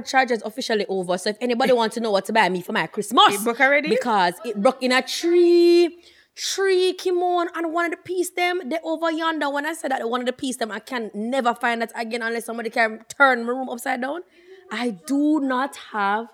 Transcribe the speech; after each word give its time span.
charge 0.00 0.30
is 0.30 0.42
officially 0.42 0.86
over. 0.88 1.18
So 1.18 1.30
if 1.30 1.36
anybody 1.40 1.72
wants 1.72 1.94
to 1.94 2.00
know 2.00 2.10
what 2.10 2.24
to 2.26 2.32
buy 2.32 2.48
me 2.48 2.62
for 2.62 2.72
my 2.72 2.86
Christmas, 2.86 3.34
It 3.34 3.44
broke 3.44 3.60
already? 3.60 3.90
because 3.90 4.34
it 4.44 4.60
broke 4.60 4.82
in 4.82 4.90
a 4.92 5.02
tree. 5.02 5.98
Tree 6.34 6.94
Kimon 6.98 7.48
and 7.54 7.74
one 7.74 7.84
of 7.84 7.90
the 7.90 7.98
piece 7.98 8.30
them 8.30 8.62
they 8.64 8.78
over 8.82 9.10
yonder. 9.10 9.50
When 9.50 9.66
I 9.66 9.74
said 9.74 9.90
that 9.90 10.08
one 10.08 10.20
of 10.20 10.26
the 10.26 10.32
piece 10.32 10.56
them, 10.56 10.72
I 10.72 10.78
can 10.78 11.10
never 11.12 11.54
find 11.54 11.82
that 11.82 11.92
again 11.94 12.22
unless 12.22 12.46
somebody 12.46 12.70
can 12.70 13.04
turn 13.18 13.44
my 13.44 13.50
room 13.50 13.68
upside 13.68 14.00
down. 14.00 14.22
I 14.70 14.96
do 15.06 15.40
not 15.40 15.76
have 15.92 16.28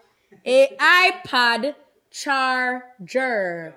a 0.46 0.68
iPad 0.79 1.75
charger. 2.12 3.75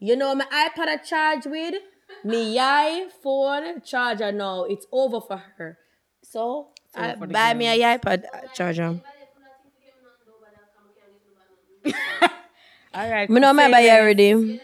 You 0.00 0.16
know 0.16 0.34
my 0.34 0.44
iPad 0.44 0.86
I 0.88 0.96
charge 0.98 1.46
with 1.46 1.76
me 2.24 2.58
iPhone 2.58 3.82
charger 3.86 4.32
now. 4.32 4.64
It's 4.64 4.86
over 4.92 5.22
for 5.22 5.42
her. 5.56 5.78
So 6.22 6.68
I 6.94 7.12
uh, 7.12 7.16
the 7.16 7.26
buy 7.28 7.54
me 7.54 7.68
a 7.68 7.96
iPad 7.98 8.24
charger. 8.52 9.00
All 12.94 13.10
right. 13.10 13.28
Me 13.28 13.40
no 13.40 13.52
my 13.52 13.70
buy 13.70 13.88
already. 13.90 14.60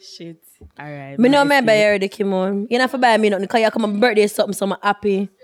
Shit. 0.00 0.42
All 0.78 0.86
right. 0.90 1.18
Me 1.18 1.28
know 1.28 1.44
nice 1.44 1.48
my 1.48 1.60
buy 1.60 1.72
thing. 1.74 1.86
already, 1.86 2.08
Kimon. 2.08 2.64
Oh. 2.64 2.66
You 2.70 2.78
know 2.78 2.88
for 2.88 2.98
buy 2.98 3.16
me 3.16 3.28
nothing 3.30 3.44
because 3.44 3.62
you 3.62 3.70
come 3.70 3.84
on 3.84 3.94
my 3.94 4.00
birthday 4.00 4.26
something, 4.26 4.52
so 4.52 4.66
I'm 4.66 4.76
happy. 4.82 5.28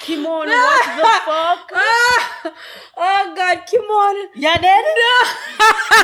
Kimon, 0.00 0.46
oh, 0.48 0.96
what 1.00 1.60
the 1.62 1.74
fuck? 1.74 2.54
Oh 3.02 3.32
God, 3.34 3.58
Kimon. 3.66 3.86
Oh. 3.88 4.28
Yeah, 4.34 4.58
then? 4.58 4.84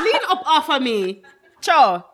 Lean 0.05 0.23
up 0.31 0.43
off 0.47 0.71
of 0.71 0.83
me. 0.83 1.23
Cho. 1.61 2.05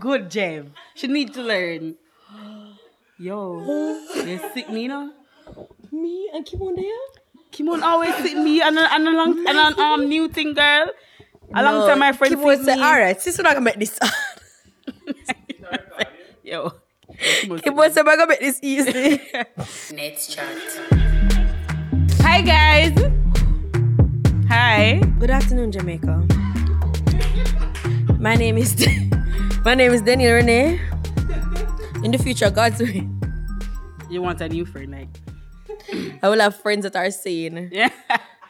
Good, 0.00 0.30
Jev. 0.30 0.70
She 0.94 1.06
need 1.06 1.34
to 1.34 1.42
learn. 1.42 1.96
Yo, 3.18 3.60
you 4.14 4.38
sick 4.54 4.70
me, 4.70 4.86
no? 4.86 5.12
Me 5.90 6.30
and 6.32 6.46
Kimon 6.46 6.76
there? 6.76 6.84
Kimon 7.50 7.82
always 7.82 8.14
sick 8.16 8.36
me 8.36 8.60
and 8.62 8.78
a, 8.78 8.94
and 8.94 9.08
a 9.08 9.10
long 9.10 9.44
and 9.48 9.58
an 9.58 9.78
um 9.80 10.08
new 10.08 10.28
thing, 10.28 10.54
girl. 10.54 10.86
A 11.54 11.62
long 11.62 11.88
time 11.88 11.98
my 11.98 12.12
friend 12.12 12.36
Kimon 12.36 12.64
said, 12.64 12.78
all 12.78 12.92
right, 12.92 13.20
since 13.20 13.38
we're 13.38 13.42
not 13.42 13.54
gonna 13.54 13.64
make 13.64 13.78
this. 13.80 13.98
Yo. 16.44 16.72
Kimon 17.10 17.90
said, 17.90 18.06
we're 18.06 18.16
gonna 18.16 18.28
make 18.28 18.40
this 18.40 18.60
easy. 18.62 19.20
Nets 19.94 20.32
Chat. 20.32 20.46
Hi 22.20 22.42
guys. 22.42 22.96
Hi. 24.48 25.00
Good 25.18 25.30
afternoon, 25.30 25.72
Jamaica. 25.72 26.24
My 28.20 28.36
name 28.36 28.58
is 28.58 28.74
my 29.64 29.74
name 29.74 29.92
is 29.92 30.02
Daniel 30.02 30.34
Renee. 30.34 30.80
In 32.04 32.10
the 32.12 32.18
future, 32.18 32.50
God's 32.50 32.80
way, 32.80 33.06
You 34.08 34.22
want 34.22 34.40
a 34.40 34.48
new 34.48 34.64
friend, 34.64 34.90
like? 34.92 35.08
I 36.22 36.28
will 36.28 36.40
have 36.40 36.56
friends 36.56 36.84
that 36.84 36.96
are 36.96 37.10
sane. 37.10 37.68
Yeah. 37.72 37.90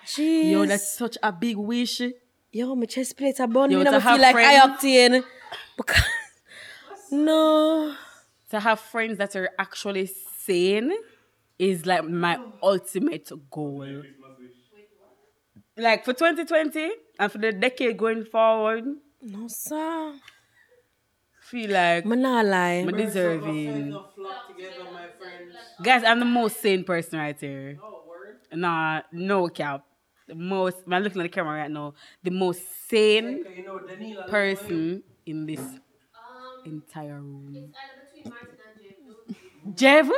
Jeez. 0.06 0.50
Yo, 0.52 0.64
that's 0.66 0.96
such 0.96 1.16
a 1.22 1.32
big 1.32 1.56
wish. 1.56 2.00
Yo, 2.52 2.74
my 2.74 2.86
chest 2.86 3.16
plate 3.16 3.40
are 3.40 3.46
burn. 3.46 3.70
Yo, 3.70 3.78
me 3.78 3.84
to 3.84 3.90
now 3.90 3.96
I 3.96 4.00
have 4.00 4.12
feel 4.14 4.22
like 4.22 4.36
I 4.36 4.58
friends. 4.60 4.82
octane. 4.82 5.24
Because 5.76 6.02
no. 7.12 7.94
To 8.50 8.60
have 8.60 8.80
friends 8.80 9.18
that 9.18 9.36
are 9.36 9.50
actually 9.58 10.06
sane 10.06 10.92
is 11.58 11.84
like 11.86 12.04
my 12.08 12.38
ultimate 12.62 13.30
goal. 13.50 14.02
Like 15.76 16.04
for 16.04 16.12
2020 16.12 16.90
and 17.18 17.32
for 17.32 17.38
the 17.38 17.52
decade 17.52 17.96
going 17.98 18.24
forward, 18.24 18.84
No, 19.22 19.46
sir. 19.48 20.14
Feel 21.50 21.70
like 21.70 22.04
I'm 22.04 22.20
not 22.20 22.44
lie. 22.44 22.84
I'm 22.86 22.96
deserving. 22.96 23.98
Guys, 25.82 26.04
I'm 26.04 26.18
the 26.18 26.24
most 26.24 26.60
sane 26.60 26.84
person 26.84 27.18
right 27.18 27.38
here. 27.38 27.78
Nah, 28.52 29.02
no 29.12 29.48
cap. 29.48 29.84
The 30.26 30.34
most, 30.34 30.76
I'm 30.90 31.02
looking 31.02 31.20
at 31.20 31.24
the 31.24 31.28
camera 31.28 31.60
right 31.60 31.70
now. 31.70 31.94
The 32.22 32.30
most 32.30 32.60
sane 32.88 33.44
person 34.28 35.02
in 35.24 35.46
this 35.46 35.60
entire 36.66 37.20
room. 37.20 37.72
Jev? 39.74 40.10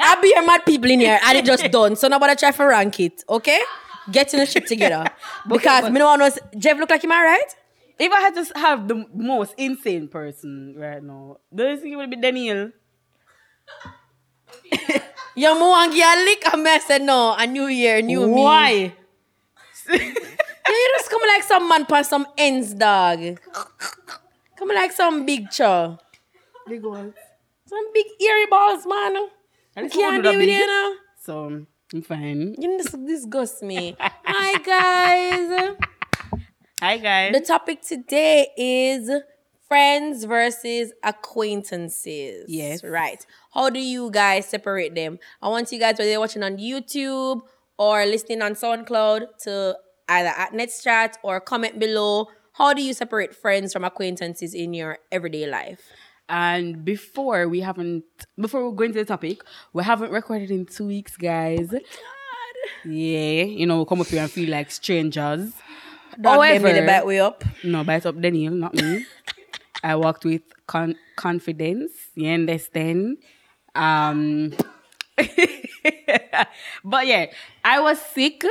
I 0.00 0.20
be 0.22 0.32
here 0.34 0.46
mad 0.46 0.64
people 0.64 0.90
in 0.90 1.00
here 1.00 1.18
and 1.22 1.38
it 1.38 1.44
just 1.44 1.70
done. 1.70 1.96
So 1.96 2.08
nobody 2.08 2.34
try 2.36 2.50
to 2.50 2.64
rank 2.64 2.98
it, 3.00 3.24
okay? 3.28 3.60
Getting 4.10 4.40
the 4.40 4.46
shit 4.46 4.66
together. 4.66 5.04
Because 5.48 5.82
but- 5.82 5.92
me 5.92 5.98
no 5.98 6.06
want 6.06 6.34
to 6.34 6.58
Jeff 6.58 6.78
look 6.78 6.90
like 6.90 7.04
him 7.04 7.12
alright? 7.12 7.54
If 7.98 8.12
I 8.12 8.20
had 8.20 8.34
to 8.34 8.44
have 8.58 8.86
the 8.86 9.06
most 9.12 9.54
insane 9.58 10.06
person 10.08 10.74
right 10.76 11.02
now, 11.02 11.38
do 11.52 11.66
you 11.66 11.76
think 11.76 11.92
it 11.92 11.96
would 11.96 12.10
be 12.10 12.16
Daniel? 12.16 12.70
Yo, 15.34 15.54
mo 15.54 15.70
want 15.70 15.92
give 15.92 16.06
a 16.06 16.16
lick 16.24 16.42
and 16.52 16.62
me 16.62 16.70
I 16.70 16.78
said 16.78 17.02
no, 17.02 17.34
a 17.36 17.46
new 17.46 17.66
year, 17.66 18.00
new 18.02 18.26
me. 18.26 18.42
Why? 18.42 18.70
Yo, 19.88 19.94
you 19.98 20.94
just 20.96 21.10
come 21.10 21.22
like 21.26 21.42
some 21.42 21.68
man 21.68 21.86
past 21.86 22.10
some 22.10 22.26
ends, 22.36 22.74
dog. 22.74 23.38
Come 24.56 24.68
like 24.68 24.92
some 24.92 25.26
big 25.26 25.50
chow. 25.50 25.98
Big 26.68 26.84
ones. 26.84 27.14
Some 27.66 27.92
big 27.92 28.06
earry 28.20 28.46
balls, 28.46 28.86
man. 28.86 29.28
Least 29.76 29.94
Can't 29.94 30.22
deal 30.22 30.36
with 30.38 30.48
you 30.48 30.66
now. 30.66 30.92
So, 31.20 31.66
I'm 31.92 32.02
fine. 32.02 32.54
You 32.58 32.78
disgust 32.78 33.62
me. 33.62 33.96
Hi, 34.00 34.58
guys. 34.58 35.76
Hi, 36.80 36.96
guys. 36.96 37.32
The 37.32 37.40
topic 37.40 37.82
today 37.82 38.46
is 38.56 39.10
friends 39.66 40.22
versus 40.22 40.92
acquaintances. 41.02 42.44
Yes. 42.46 42.84
Right. 42.84 43.26
How 43.52 43.68
do 43.68 43.80
you 43.80 44.12
guys 44.12 44.46
separate 44.46 44.94
them? 44.94 45.18
I 45.42 45.48
want 45.48 45.72
you 45.72 45.80
guys, 45.80 45.98
whether 45.98 46.08
you're 46.08 46.20
watching 46.20 46.44
on 46.44 46.56
YouTube 46.56 47.40
or 47.78 48.06
listening 48.06 48.42
on 48.42 48.52
SoundCloud, 48.52 49.38
to 49.42 49.76
either 50.08 50.28
at 50.28 50.54
Nets 50.54 50.80
Chat 50.84 51.18
or 51.24 51.40
comment 51.40 51.80
below. 51.80 52.28
How 52.52 52.72
do 52.74 52.80
you 52.80 52.94
separate 52.94 53.34
friends 53.34 53.72
from 53.72 53.82
acquaintances 53.82 54.54
in 54.54 54.72
your 54.72 54.98
everyday 55.10 55.48
life? 55.48 55.90
And 56.28 56.84
before 56.84 57.48
we 57.48 57.58
haven't, 57.58 58.04
before 58.40 58.70
we 58.70 58.76
go 58.76 58.84
into 58.84 59.00
the 59.00 59.04
topic, 59.04 59.42
we 59.72 59.82
haven't 59.82 60.12
recorded 60.12 60.52
in 60.52 60.64
two 60.64 60.86
weeks, 60.86 61.16
guys. 61.16 61.74
Oh 61.74 61.80
yeah, 62.84 63.42
you 63.42 63.66
know, 63.66 63.80
we 63.80 63.84
come 63.84 64.00
up 64.00 64.06
here 64.06 64.22
and 64.22 64.30
feel 64.30 64.50
like 64.50 64.70
strangers. 64.70 65.52
Them 66.16 66.32
However- 66.34 66.72
the 66.72 66.82
back 66.82 67.04
way 67.04 67.20
up. 67.20 67.44
No, 67.64 67.84
bite 67.84 68.06
up 68.06 68.20
Daniel, 68.20 68.54
not 68.54 68.74
me. 68.74 69.04
I 69.82 69.94
walked 69.96 70.24
with 70.24 70.42
con- 70.66 70.96
confidence. 71.16 71.92
You 72.14 72.30
understand? 72.30 73.18
Um, 73.74 74.52
but 76.84 77.06
yeah, 77.06 77.26
I 77.64 77.80
was 77.80 78.00
sick, 78.00 78.44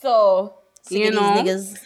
so 0.00 0.54
Sick 0.82 0.98
you 1.04 1.10
know, 1.10 1.42
niggas. 1.42 1.78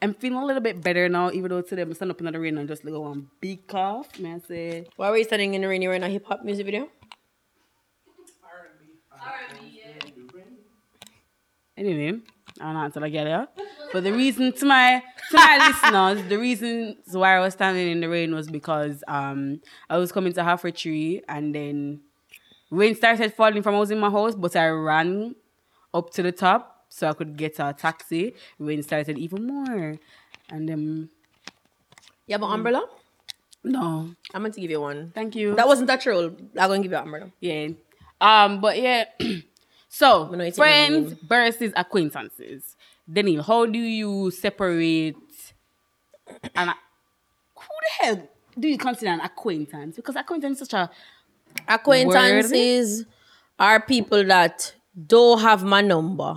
I'm 0.00 0.14
feeling 0.14 0.38
a 0.38 0.44
little 0.46 0.62
bit 0.62 0.80
better 0.80 1.08
now. 1.08 1.30
Even 1.30 1.50
though 1.50 1.60
today 1.62 1.82
I'm 1.82 1.94
stand 1.94 2.10
up 2.10 2.20
in 2.20 2.26
the 2.30 2.38
rain 2.38 2.56
and 2.58 2.68
just 2.68 2.84
like 2.84 2.94
one 2.94 3.28
big 3.40 3.66
cough. 3.66 4.18
May 4.18 4.34
I 4.34 4.38
say? 4.38 4.86
Why 4.96 5.10
were 5.10 5.18
you 5.18 5.24
standing 5.24 5.54
in 5.54 5.62
the 5.62 5.68
rain? 5.68 5.82
You 5.82 5.88
were 5.90 5.94
in 5.94 6.02
a 6.04 6.08
hip 6.08 6.24
hop 6.26 6.44
music 6.44 6.66
video? 6.66 6.88
Anyway, 11.76 12.20
I'm 12.60 12.74
not 12.74 12.80
know 12.80 12.84
until 12.86 13.04
I 13.04 13.08
get 13.08 13.24
there. 13.24 13.48
But 13.92 14.04
the 14.04 14.12
reason 14.12 14.52
to 14.52 14.66
my 14.66 15.02
to 15.30 15.36
my 15.36 15.58
listeners, 15.68 16.28
the 16.28 16.38
reason 16.38 16.96
why 17.12 17.36
I 17.36 17.40
was 17.40 17.54
standing 17.54 17.90
in 17.90 18.00
the 18.00 18.08
rain 18.08 18.34
was 18.34 18.48
because 18.48 19.02
um 19.08 19.60
I 19.88 19.96
was 19.98 20.12
coming 20.12 20.32
to 20.34 20.42
Half 20.44 20.64
Way 20.64 20.72
Tree 20.72 21.22
and 21.28 21.54
then 21.54 22.00
rain 22.70 22.94
started 22.94 23.32
falling 23.34 23.62
from 23.62 23.74
I 23.74 23.78
was 23.78 23.90
in 23.90 23.98
my 23.98 24.10
house, 24.10 24.34
but 24.34 24.54
I 24.56 24.68
ran 24.68 25.34
up 25.94 26.10
to 26.10 26.22
the 26.22 26.32
top 26.32 26.84
so 26.88 27.08
I 27.08 27.12
could 27.14 27.36
get 27.36 27.58
a 27.58 27.74
taxi. 27.76 28.34
Rain 28.58 28.82
started 28.82 29.16
even 29.18 29.46
more. 29.46 29.96
And 30.50 30.68
then 30.68 31.08
You 32.26 32.32
have 32.34 32.42
an 32.42 32.50
umbrella? 32.50 32.86
no, 33.64 34.14
I'm 34.32 34.42
going 34.42 34.52
to 34.52 34.60
give 34.60 34.70
you 34.70 34.80
one. 34.80 35.12
thank 35.14 35.34
you. 35.34 35.54
That 35.54 35.66
wasn't 35.66 35.88
that 35.88 36.00
troll. 36.00 36.26
I'm 36.58 36.68
going 36.68 36.82
to 36.82 36.88
give 36.88 36.92
you 36.92 36.98
an 36.98 37.04
umbrella. 37.04 37.30
Yeah. 37.40 37.68
Um, 38.20 38.60
but 38.60 38.80
yeah. 38.80 39.04
so 39.88 40.24
We 40.24 40.36
know 40.36 40.50
friends 40.50 41.12
even 41.12 41.26
versus 41.26 41.72
acquaintances. 41.76 42.76
Daniel, 43.10 43.42
how 43.42 43.66
do 43.66 43.78
you 43.78 44.30
separate 44.30 45.16
an 46.54 46.68
who 46.68 47.74
the 47.82 48.04
hell 48.04 48.28
do 48.58 48.68
you 48.68 48.78
consider 48.78 49.10
an 49.12 49.20
acquaintance? 49.20 49.96
Because 49.96 50.16
acquaintance 50.16 50.60
is 50.60 50.68
such 50.68 50.74
a 50.74 50.90
Acquaintances 51.66 53.04
are 53.58 53.80
people 53.80 54.24
that 54.24 54.74
don't 55.06 55.40
have 55.40 55.64
my 55.64 55.80
number, 55.80 56.36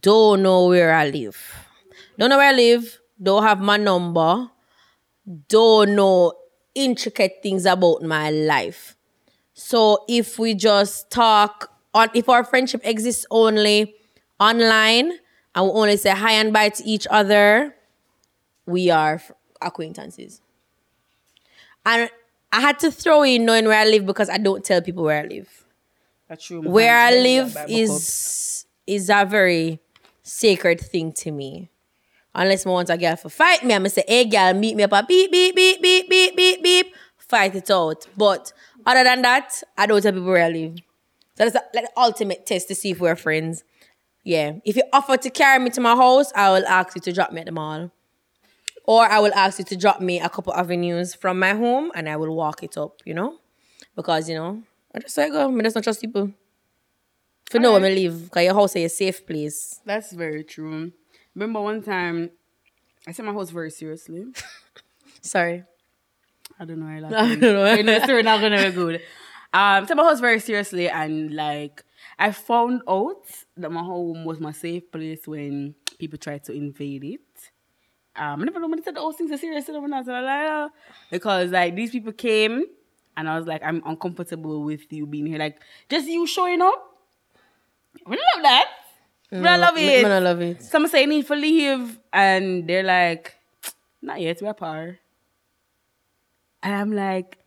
don't 0.00 0.42
know 0.42 0.68
where 0.68 0.94
I 0.94 1.08
live, 1.08 1.68
don't 2.18 2.30
know 2.30 2.36
where 2.36 2.48
I 2.48 2.52
live, 2.52 3.00
don't 3.20 3.42
have 3.42 3.60
my 3.60 3.76
number, 3.76 4.50
don't 5.48 5.94
know 5.94 6.34
intricate 6.74 7.40
things 7.42 7.66
about 7.66 8.02
my 8.02 8.30
life. 8.30 8.96
So 9.54 10.04
if 10.08 10.38
we 10.38 10.54
just 10.54 11.10
talk 11.10 11.70
on, 11.94 12.10
if 12.14 12.28
our 12.28 12.44
friendship 12.44 12.80
exists 12.84 13.24
only 13.30 13.94
online 14.40 15.12
and 15.54 15.64
we 15.64 15.70
only 15.70 15.96
say 15.96 16.10
hi 16.10 16.32
and 16.32 16.52
bye 16.52 16.68
to 16.68 16.84
each 16.84 17.06
other, 17.10 17.74
we 18.66 18.90
are 18.90 19.22
acquaintances. 19.62 20.40
And 21.86 22.10
I 22.52 22.60
had 22.60 22.78
to 22.80 22.90
throw 22.90 23.22
in 23.22 23.44
knowing 23.44 23.66
where 23.66 23.78
I 23.78 23.84
live 23.84 24.06
because 24.06 24.28
I 24.28 24.38
don't 24.38 24.64
tell 24.64 24.80
people 24.82 25.04
where 25.04 25.22
I 25.22 25.26
live. 25.26 25.64
That's 26.28 26.44
true. 26.44 26.62
Where 26.62 26.96
I 26.96 27.10
live 27.10 27.56
is 27.68 28.66
is 28.86 29.10
a 29.10 29.24
very 29.24 29.80
sacred 30.22 30.80
thing 30.80 31.12
to 31.12 31.30
me. 31.30 31.70
Unless 32.34 32.66
I 32.66 32.70
want 32.70 32.90
a 32.90 32.98
girl 32.98 33.16
for 33.16 33.28
fight 33.28 33.62
me, 33.64 33.74
I'm 33.74 33.82
gonna 33.82 33.90
say, 33.90 34.04
hey 34.08 34.24
girl, 34.24 34.54
meet 34.54 34.76
me 34.76 34.82
up 34.82 34.92
a 34.92 35.04
beep, 35.06 35.30
beep, 35.30 35.54
beep, 35.54 35.80
beep, 35.80 36.08
beep, 36.08 36.36
beep, 36.36 36.62
beep, 36.62 36.94
fight 37.16 37.54
it 37.54 37.70
out. 37.70 38.06
But 38.16 38.52
other 38.84 39.04
than 39.04 39.22
that, 39.22 39.62
I 39.78 39.86
don't 39.86 40.02
tell 40.02 40.12
people 40.12 40.26
where 40.26 40.44
I 40.44 40.48
live. 40.48 40.76
So 41.36 41.48
that's 41.48 41.54
like 41.74 41.84
the 41.84 41.90
ultimate 41.96 42.46
test 42.46 42.68
to 42.68 42.74
see 42.74 42.90
if 42.90 43.00
we're 43.00 43.16
friends. 43.16 43.64
Yeah. 44.22 44.56
If 44.64 44.76
you 44.76 44.82
offer 44.92 45.16
to 45.16 45.30
carry 45.30 45.62
me 45.62 45.70
to 45.70 45.80
my 45.80 45.94
house, 45.96 46.32
I 46.34 46.50
will 46.50 46.66
ask 46.66 46.94
you 46.94 47.00
to 47.02 47.12
drop 47.12 47.32
me 47.32 47.40
at 47.40 47.46
the 47.46 47.52
mall. 47.52 47.90
Or 48.86 49.04
I 49.04 49.18
will 49.18 49.32
ask 49.34 49.58
you 49.58 49.64
to 49.66 49.76
drop 49.76 50.00
me 50.00 50.20
a 50.20 50.28
couple 50.28 50.54
avenues 50.54 51.14
from 51.14 51.38
my 51.38 51.54
home 51.54 51.90
and 51.94 52.08
I 52.08 52.16
will 52.16 52.34
walk 52.34 52.62
it 52.62 52.76
up, 52.76 53.00
you 53.04 53.14
know? 53.14 53.38
Because, 53.96 54.28
you 54.28 54.34
know, 54.34 54.62
I 54.94 55.00
just 55.00 55.14
say 55.14 55.28
go, 55.30 55.56
I 55.56 55.62
just 55.62 55.74
not 55.74 55.84
trust 55.84 56.00
people. 56.00 56.32
For 57.50 57.58
you 57.58 57.62
know 57.62 57.72
where 57.72 57.84
I 57.84 57.94
live, 57.94 58.24
because 58.24 58.44
your 58.44 58.54
house 58.54 58.76
is 58.76 58.92
a 58.92 58.94
safe 58.94 59.26
place. 59.26 59.80
That's 59.84 60.12
very 60.12 60.44
true. 60.44 60.92
Remember 61.34 61.60
one 61.60 61.82
time, 61.82 62.30
I 63.06 63.12
said 63.12 63.24
my 63.26 63.32
house 63.32 63.50
very 63.50 63.70
seriously. 63.70 64.24
Sorry. 65.20 65.64
I 66.58 66.64
don't 66.64 66.80
know 66.80 66.86
why 66.86 67.16
I 67.16 67.22
I 67.32 67.34
don't 67.34 67.40
know. 67.40 67.82
the 67.82 68.04
story 68.04 68.22
not 68.22 68.40
gonna 68.40 68.62
be 68.70 68.70
good. 68.70 69.02
Um, 69.54 69.86
so 69.86 69.94
my 69.94 70.02
house 70.02 70.18
very 70.18 70.40
seriously, 70.40 70.88
and 70.88 71.32
like 71.32 71.84
I 72.18 72.32
found 72.32 72.82
out 72.88 73.24
that 73.56 73.70
my 73.70 73.82
home 73.82 74.24
was 74.24 74.40
my 74.40 74.50
safe 74.50 74.90
place 74.90 75.28
when 75.28 75.76
people 75.96 76.18
tried 76.18 76.42
to 76.44 76.52
invade 76.52 77.04
it. 77.04 77.20
Um, 78.16 78.42
I 78.42 78.44
never 78.46 78.58
know 78.58 78.66
when 78.66 78.80
they 78.80 78.84
said 78.84 78.96
those 78.96 79.14
things 79.14 79.30
are 79.30 79.38
serious. 79.38 79.68
I 79.68 79.72
don't 79.72 79.88
know, 79.88 80.02
so 80.02 80.12
I'm 80.12 80.24
like, 80.24 80.72
because 81.10 81.50
like 81.52 81.76
these 81.76 81.92
people 81.92 82.12
came, 82.12 82.64
and 83.16 83.28
I 83.28 83.38
was 83.38 83.46
like, 83.46 83.62
I'm 83.62 83.80
uncomfortable 83.86 84.64
with 84.64 84.92
you 84.92 85.06
being 85.06 85.26
here. 85.26 85.38
Like 85.38 85.60
just 85.88 86.08
you 86.08 86.26
showing 86.26 86.60
up. 86.60 86.90
We 88.06 88.16
love 88.16 88.42
that. 88.42 88.66
We 89.30 89.38
don't 89.40 89.60
love 89.60 89.76
it. 89.76 90.02
me 90.02 90.08
not 90.08 90.22
love 90.22 90.40
it. 90.40 90.62
Some 90.62 90.88
say 90.88 91.06
need 91.06 91.28
for 91.28 91.36
leave, 91.36 92.00
and 92.12 92.68
they're 92.68 92.82
like, 92.82 93.36
not 94.02 94.20
yet, 94.20 94.42
we're 94.42 94.52
par. 94.52 94.98
And 96.60 96.74
I'm 96.74 96.92
like, 96.92 97.38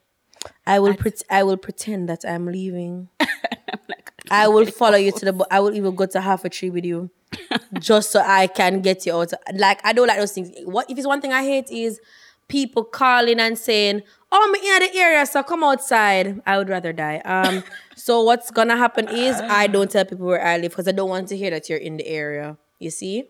I 0.65 0.79
will 0.79 0.95
pret- 0.95 1.23
I 1.29 1.43
will 1.43 1.57
pretend 1.57 2.09
that 2.09 2.23
I'm 2.27 2.45
leaving. 2.45 3.09
I'm 3.19 3.79
like, 3.89 4.11
I 4.29 4.47
will 4.47 4.65
follow 4.65 4.97
you 4.97 5.11
to 5.13 5.25
the. 5.25 5.33
bo- 5.33 5.45
I 5.51 5.59
will 5.59 5.73
even 5.75 5.95
go 5.95 6.05
to 6.05 6.21
half 6.21 6.43
a 6.45 6.49
tree 6.49 6.69
with 6.69 6.85
you, 6.85 7.09
just 7.79 8.11
so 8.11 8.19
I 8.21 8.47
can 8.47 8.81
get 8.81 9.05
you 9.05 9.15
out. 9.15 9.31
Like 9.53 9.79
I 9.85 9.93
don't 9.93 10.07
like 10.07 10.17
those 10.19 10.33
things. 10.33 10.51
What 10.65 10.89
if 10.89 10.97
it's 10.97 11.07
one 11.07 11.21
thing 11.21 11.33
I 11.33 11.43
hate 11.43 11.69
is 11.71 11.99
people 12.47 12.83
calling 12.83 13.39
and 13.39 13.57
saying, 13.57 14.03
"Oh, 14.31 14.45
I'm 14.47 14.55
in 14.55 14.91
the 14.91 14.99
area, 14.99 15.25
so 15.25 15.43
come 15.43 15.63
outside." 15.63 16.41
I 16.45 16.57
would 16.57 16.69
rather 16.69 16.91
die. 16.93 17.19
Um. 17.19 17.63
so 17.95 18.21
what's 18.23 18.51
gonna 18.51 18.77
happen 18.77 19.07
is 19.07 19.39
I 19.39 19.67
don't 19.67 19.89
tell 19.89 20.05
people 20.05 20.27
where 20.27 20.45
I 20.45 20.57
live 20.57 20.71
because 20.71 20.87
I 20.87 20.91
don't 20.91 21.09
want 21.09 21.29
to 21.29 21.37
hear 21.37 21.49
that 21.51 21.69
you're 21.69 21.79
in 21.79 21.97
the 21.97 22.07
area. 22.07 22.57
You 22.79 22.89
see. 22.89 23.29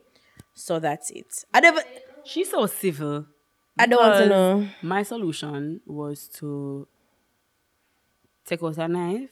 So 0.53 0.79
that's 0.79 1.11
it. 1.11 1.45
I 1.53 1.59
never. 1.59 1.81
she's 2.25 2.49
so 2.49 2.65
civil. 2.65 3.27
I 3.79 3.85
don't 3.85 4.01
want 4.01 4.23
to 4.23 4.29
know. 4.29 4.67
My 4.81 5.03
solution 5.03 5.81
was 5.85 6.27
to 6.39 6.87
take 8.47 8.63
out 8.63 8.77
a 8.77 8.87
knife. 8.87 9.29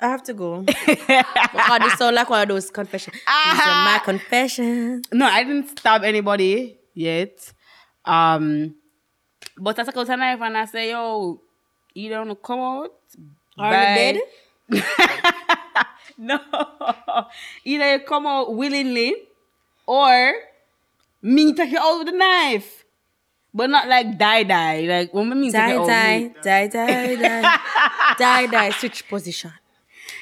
I 0.00 0.08
have 0.08 0.22
to 0.24 0.34
go. 0.34 0.64
oh, 0.68 1.78
this 1.80 1.94
sound 1.98 2.14
like 2.16 2.28
one 2.30 2.42
of 2.42 2.48
those 2.48 2.70
confessions. 2.70 3.16
Are 3.26 3.54
my 3.84 4.00
confessions. 4.04 5.06
No, 5.12 5.26
I 5.26 5.42
didn't 5.44 5.78
stab 5.78 6.02
anybody 6.04 6.78
yet. 6.94 7.52
Um, 8.04 8.74
but 9.58 9.78
I 9.78 9.84
took 9.84 9.96
out 9.96 10.08
a 10.08 10.16
knife 10.16 10.40
and 10.40 10.56
I 10.56 10.64
say, 10.66 10.90
yo, 10.90 11.40
you 11.94 12.08
don't 12.10 12.42
come 12.42 12.60
out. 12.60 12.90
Are 13.58 13.70
you 14.12 14.22
by- 14.70 14.80
no. 16.18 16.38
Either 17.64 17.92
you 17.92 18.00
come 18.00 18.26
out 18.26 18.54
willingly 18.54 19.14
or 19.86 20.32
me 21.20 21.52
take 21.54 21.70
you 21.70 21.78
out 21.78 21.98
with 21.98 22.06
the 22.08 22.16
knife. 22.16 22.84
But 23.54 23.68
not 23.70 23.86
like 23.88 24.16
die 24.18 24.44
die. 24.44 24.80
Like 24.88 25.12
when 25.14 25.28
we 25.28 25.34
mean 25.36 25.52
take 25.52 25.60
Die, 25.60 25.72
you 25.72 25.80
out. 25.80 25.86
die, 25.86 26.34
die, 26.42 26.66
die, 26.68 27.16
die, 27.16 27.58
die, 28.18 28.46
die. 28.46 28.70
Switch 28.70 29.06
position. 29.08 29.52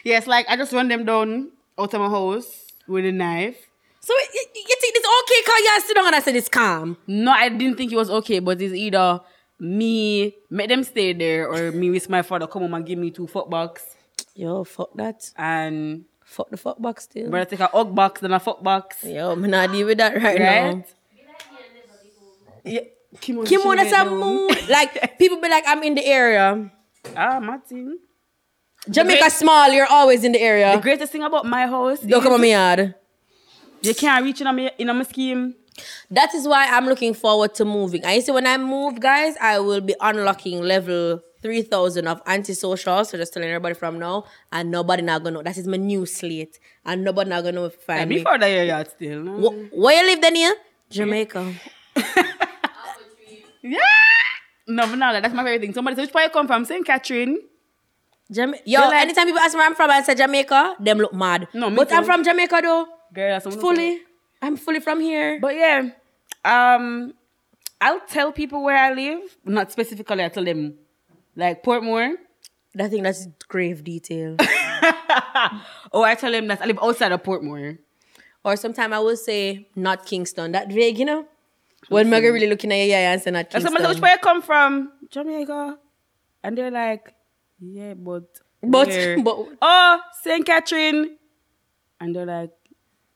Yes, 0.04 0.26
like 0.26 0.46
I 0.48 0.56
just 0.56 0.72
run 0.72 0.88
them 0.88 1.04
down 1.04 1.52
out 1.78 1.94
of 1.94 2.00
my 2.00 2.08
house 2.08 2.66
with 2.88 3.04
a 3.06 3.12
knife. 3.12 3.56
So 4.00 4.12
you, 4.14 4.40
you 4.54 4.62
you 4.68 4.76
think 4.80 4.96
it's 4.96 5.06
okay 5.22 5.40
because 5.44 5.60
you 5.60 5.80
sit 5.86 5.94
down 5.96 6.06
and 6.06 6.16
I 6.16 6.20
said 6.20 6.34
it's 6.36 6.48
calm. 6.48 6.96
No, 7.06 7.30
I 7.32 7.48
didn't 7.50 7.76
think 7.76 7.92
it 7.92 7.96
was 7.96 8.10
okay, 8.10 8.40
but 8.40 8.60
it's 8.60 8.74
either 8.74 9.20
me 9.60 10.34
make 10.48 10.68
them 10.68 10.82
stay 10.82 11.12
there 11.12 11.46
or 11.46 11.70
me 11.70 11.90
with 11.90 12.08
my 12.08 12.22
father 12.22 12.46
come 12.46 12.62
home 12.62 12.74
and 12.74 12.86
give 12.86 12.98
me 12.98 13.10
two 13.10 13.26
fuck 13.26 13.50
box 13.50 13.84
Yo, 14.34 14.64
fuck 14.64 14.88
that. 14.94 15.30
and 15.36 16.06
Fuck 16.24 16.48
the 16.50 16.56
fuck 16.56 16.80
box 16.80 17.04
still. 17.04 17.28
brother 17.28 17.44
take 17.50 17.60
a 17.60 17.66
hug 17.66 17.94
box 17.94 18.22
then 18.22 18.32
a 18.32 18.40
fuck 18.40 18.62
box. 18.62 19.04
Yo, 19.04 19.32
I'm 19.32 19.42
not 19.50 19.70
deal 19.70 19.86
with 19.86 19.98
that 19.98 20.16
right, 20.16 20.38
now. 20.40 20.82
Yeah. 22.64 22.80
Kim, 23.20 23.44
Kim, 23.44 23.60
that's 23.76 23.92
a 23.92 24.04
mood. 24.08 24.68
Like 24.68 25.18
people 25.18 25.40
be 25.40 25.48
like, 25.48 25.64
I'm 25.66 25.82
in 25.82 25.94
the 25.94 26.04
area. 26.04 26.70
Ah, 27.16 27.40
Martin. 27.40 27.98
Jamaica 28.88 29.20
great- 29.20 29.32
small, 29.32 29.68
you're 29.70 29.86
always 29.90 30.24
in 30.24 30.32
the 30.32 30.40
area. 30.40 30.74
The 30.76 30.82
greatest 30.82 31.12
thing 31.12 31.22
about 31.22 31.44
my 31.44 31.66
house 31.66 32.00
Don't 32.00 32.18
is 32.18 32.22
come 32.24 32.32
on 32.34 32.40
me 32.40 32.52
yard. 32.52 32.94
you 33.82 33.94
can't 33.94 34.24
reach 34.24 34.40
in 34.40 34.46
on 34.46 34.56
me 34.56 34.70
in 34.78 34.88
on 34.88 34.96
my 34.98 35.02
scheme. 35.04 35.54
That 36.10 36.34
is 36.34 36.46
why 36.46 36.66
I'm 36.68 36.86
looking 36.86 37.14
forward 37.14 37.54
to 37.54 37.64
moving. 37.64 38.04
I 38.04 38.20
see 38.20 38.32
when 38.32 38.46
I 38.46 38.56
move, 38.58 39.00
guys, 39.00 39.34
I 39.40 39.58
will 39.60 39.80
be 39.80 39.94
unlocking 40.00 40.60
level 40.62 41.20
3000 41.42 42.06
of 42.06 42.20
antisocial. 42.26 43.04
So 43.04 43.16
just 43.16 43.32
telling 43.32 43.48
everybody 43.48 43.74
from 43.74 43.98
now, 43.98 44.24
and 44.52 44.70
nobody 44.70 45.02
not 45.02 45.22
gonna 45.24 45.36
know. 45.36 45.42
That 45.42 45.56
is 45.56 45.66
my 45.66 45.78
new 45.78 46.04
slate. 46.06 46.58
And 46.84 47.02
nobody 47.04 47.30
not 47.30 47.42
gonna 47.44 47.52
know 47.56 47.64
if 47.66 47.88
I 47.88 47.96
And 47.96 48.00
find 48.00 48.08
me. 48.10 48.16
before 48.18 48.38
that 48.38 48.46
you're 48.48 48.84
still. 48.84 49.22
No? 49.22 49.50
Wh- 49.50 49.76
where 49.78 50.02
you 50.02 50.10
live 50.10 50.20
then 50.20 50.34
here? 50.36 50.54
Jamaica. 50.90 51.52
Yeah. 53.62 53.78
No, 54.66 54.86
but 54.86 54.96
no, 54.96 55.12
that's 55.20 55.34
my 55.34 55.42
favorite 55.42 55.60
thing. 55.62 55.72
Somebody 55.74 55.96
said, 55.96 56.02
which 56.02 56.12
part 56.12 56.24
you 56.26 56.30
come 56.30 56.46
from? 56.46 56.64
St. 56.64 56.84
Catherine. 56.86 57.38
Jama- 58.30 58.56
Yo, 58.64 58.80
like- 58.80 59.02
anytime 59.02 59.26
people 59.26 59.40
ask 59.40 59.54
me 59.54 59.58
where 59.58 59.66
I'm 59.66 59.74
from, 59.74 59.90
I 59.90 60.02
say 60.02 60.14
Jamaica, 60.14 60.76
them 60.78 60.98
look 60.98 61.12
mad. 61.12 61.48
No, 61.52 61.70
but 61.70 61.92
I'm 61.92 62.04
from 62.04 62.22
Jamaica 62.22 62.60
though. 62.62 62.86
Girl, 63.12 63.38
that's 63.40 63.56
Fully. 63.56 64.00
I'm 64.40 64.56
fully 64.56 64.78
from 64.80 65.00
here. 65.00 65.38
But 65.40 65.56
yeah, 65.56 65.90
um, 66.44 67.12
I'll 67.80 68.00
tell 68.06 68.30
people 68.32 68.62
where 68.62 68.76
I 68.76 68.92
live. 68.92 69.36
Not 69.44 69.72
specifically, 69.72 70.22
I 70.24 70.28
tell 70.28 70.44
them 70.44 70.74
like 71.34 71.64
Portmore. 71.64 72.14
I 72.78 72.86
think 72.88 73.02
that's 73.02 73.26
grave 73.48 73.82
detail. 73.82 74.36
Or 75.92 76.06
I 76.06 76.14
tell 76.14 76.30
them 76.30 76.46
that 76.48 76.62
I 76.62 76.66
live 76.66 76.78
outside 76.80 77.10
of 77.12 77.22
Portmore. 77.22 77.78
or 78.44 78.56
sometimes 78.56 78.92
I 78.94 78.98
will 79.00 79.16
say 79.16 79.66
not 79.74 80.06
Kingston. 80.06 80.52
That 80.52 80.68
vague, 80.72 80.98
you 80.98 81.04
know? 81.04 81.26
When 81.88 82.10
Mega 82.10 82.32
really 82.32 82.46
looking 82.46 82.72
at 82.72 82.76
your 82.86 82.96
eye 82.96 83.00
and 83.00 83.24
not 83.26 83.54
And 83.54 83.62
somebody 83.62 83.84
said, 83.84 83.90
which 83.90 84.00
where 84.00 84.12
you 84.12 84.18
come 84.18 84.42
from? 84.42 84.92
Jamaica. 85.10 85.78
And 86.42 86.56
they're 86.56 86.70
like, 86.70 87.14
yeah, 87.60 87.94
but 87.94 88.24
But- 88.62 88.88
where?" 88.88 89.22
but- 89.22 89.46
oh, 89.60 90.00
St. 90.22 90.44
Catherine. 90.44 91.16
And 92.00 92.14
they're 92.14 92.26
like, 92.26 92.52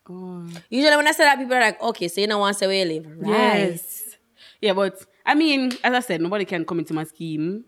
oh, 0.09 0.47
Usually 0.69 0.97
when 0.97 1.07
I 1.07 1.13
say 1.13 1.25
that, 1.25 1.39
people 1.39 1.55
are 1.55 1.61
like, 1.61 1.83
okay, 1.83 2.09
so 2.09 2.21
you 2.21 2.27
don't 2.27 2.41
want 2.41 2.55
to 2.55 2.59
say 2.59 2.67
where 2.67 2.85
you 2.85 3.01
live. 3.01 3.07
Right. 3.17 3.31
yes. 3.31 4.17
Yeah, 4.61 4.73
but 4.73 5.05
I 5.27 5.35
mean, 5.35 5.73
as 5.83 5.95
I 5.95 6.01
said, 6.01 6.21
nobody 6.21 6.45
can 6.45 6.65
come 6.65 6.79
into 6.79 6.95
my 6.95 7.05
scheme 7.05 7.65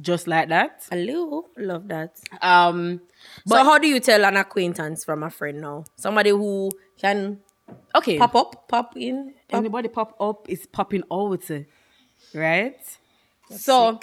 just 0.00 0.26
like 0.26 0.48
that. 0.48 0.86
Hello. 0.90 1.46
Love 1.56 1.88
that. 1.88 2.18
Um, 2.40 3.00
so 3.46 3.56
how 3.62 3.78
do 3.78 3.86
you 3.86 4.00
tell 4.00 4.24
an 4.24 4.36
acquaintance 4.36 5.04
from 5.04 5.22
a 5.22 5.30
friend 5.30 5.60
now? 5.60 5.84
Somebody 5.96 6.30
who 6.30 6.70
can 6.98 7.40
okay. 7.94 8.18
pop 8.18 8.34
up, 8.34 8.68
pop 8.68 8.96
in. 8.96 9.34
Anybody 9.52 9.88
pop 9.88 10.16
up 10.20 10.48
is 10.48 10.66
popping 10.66 11.02
out, 11.12 11.48
right? 12.34 12.80
so 13.50 14.00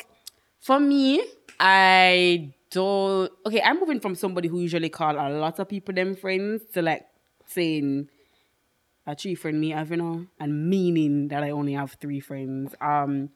for 0.59 0.79
me, 0.79 1.23
I 1.59 2.53
don't. 2.71 3.31
Okay, 3.45 3.61
I'm 3.61 3.79
moving 3.79 3.99
from 3.99 4.15
somebody 4.15 4.47
who 4.47 4.59
usually 4.59 4.89
call 4.89 5.15
a 5.15 5.29
lot 5.29 5.59
of 5.59 5.67
people 5.67 5.93
them 5.93 6.15
friends 6.15 6.63
to 6.73 6.81
like 6.81 7.05
saying 7.47 8.09
a 9.07 9.15
three 9.15 9.35
friend 9.35 9.59
me 9.59 9.71
have 9.71 9.89
you 9.89 9.97
know, 9.97 10.25
and 10.39 10.69
meaning 10.69 11.29
that 11.29 11.43
I 11.43 11.51
only 11.51 11.73
have 11.73 11.93
three 11.99 12.19
friends. 12.19 12.75
Um, 12.79 13.29